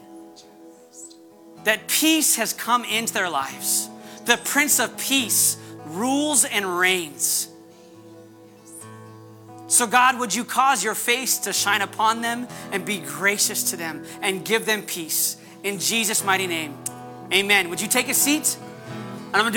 That 1.66 1.90
peace 1.90 2.38
has 2.38 2.54
come 2.54 2.86
into 2.86 3.14
their 3.14 3.30
lives. 3.30 3.90
The 4.24 4.38
Prince 4.38 4.80
of 4.80 4.98
Peace 4.98 5.58
rules 5.88 6.46
and 6.46 6.80
reigns. 6.80 7.50
So, 9.68 9.88
God, 9.88 10.20
would 10.20 10.34
you 10.34 10.46
cause 10.46 10.84
your 10.84 10.94
face 10.94 11.40
to 11.40 11.54
shine 11.54 11.82
upon 11.82 12.22
them 12.22 12.48
and 12.72 12.86
be 12.86 13.00
gracious 13.00 13.72
to 13.72 13.78
them 13.78 14.04
and 14.22 14.46
give 14.46 14.66
them 14.66 14.84
peace? 14.84 15.38
In 15.64 15.80
Jesus' 15.80 16.24
mighty 16.24 16.46
name, 16.46 16.78
amen. 17.34 17.70
Would 17.70 17.82
you 17.82 17.88
take 17.88 18.08
a 18.08 18.14
seat? 18.14 18.58
And 19.36 19.36
I'm 19.36 19.42
going 19.42 19.46
to 19.46 19.52
do 19.52 19.54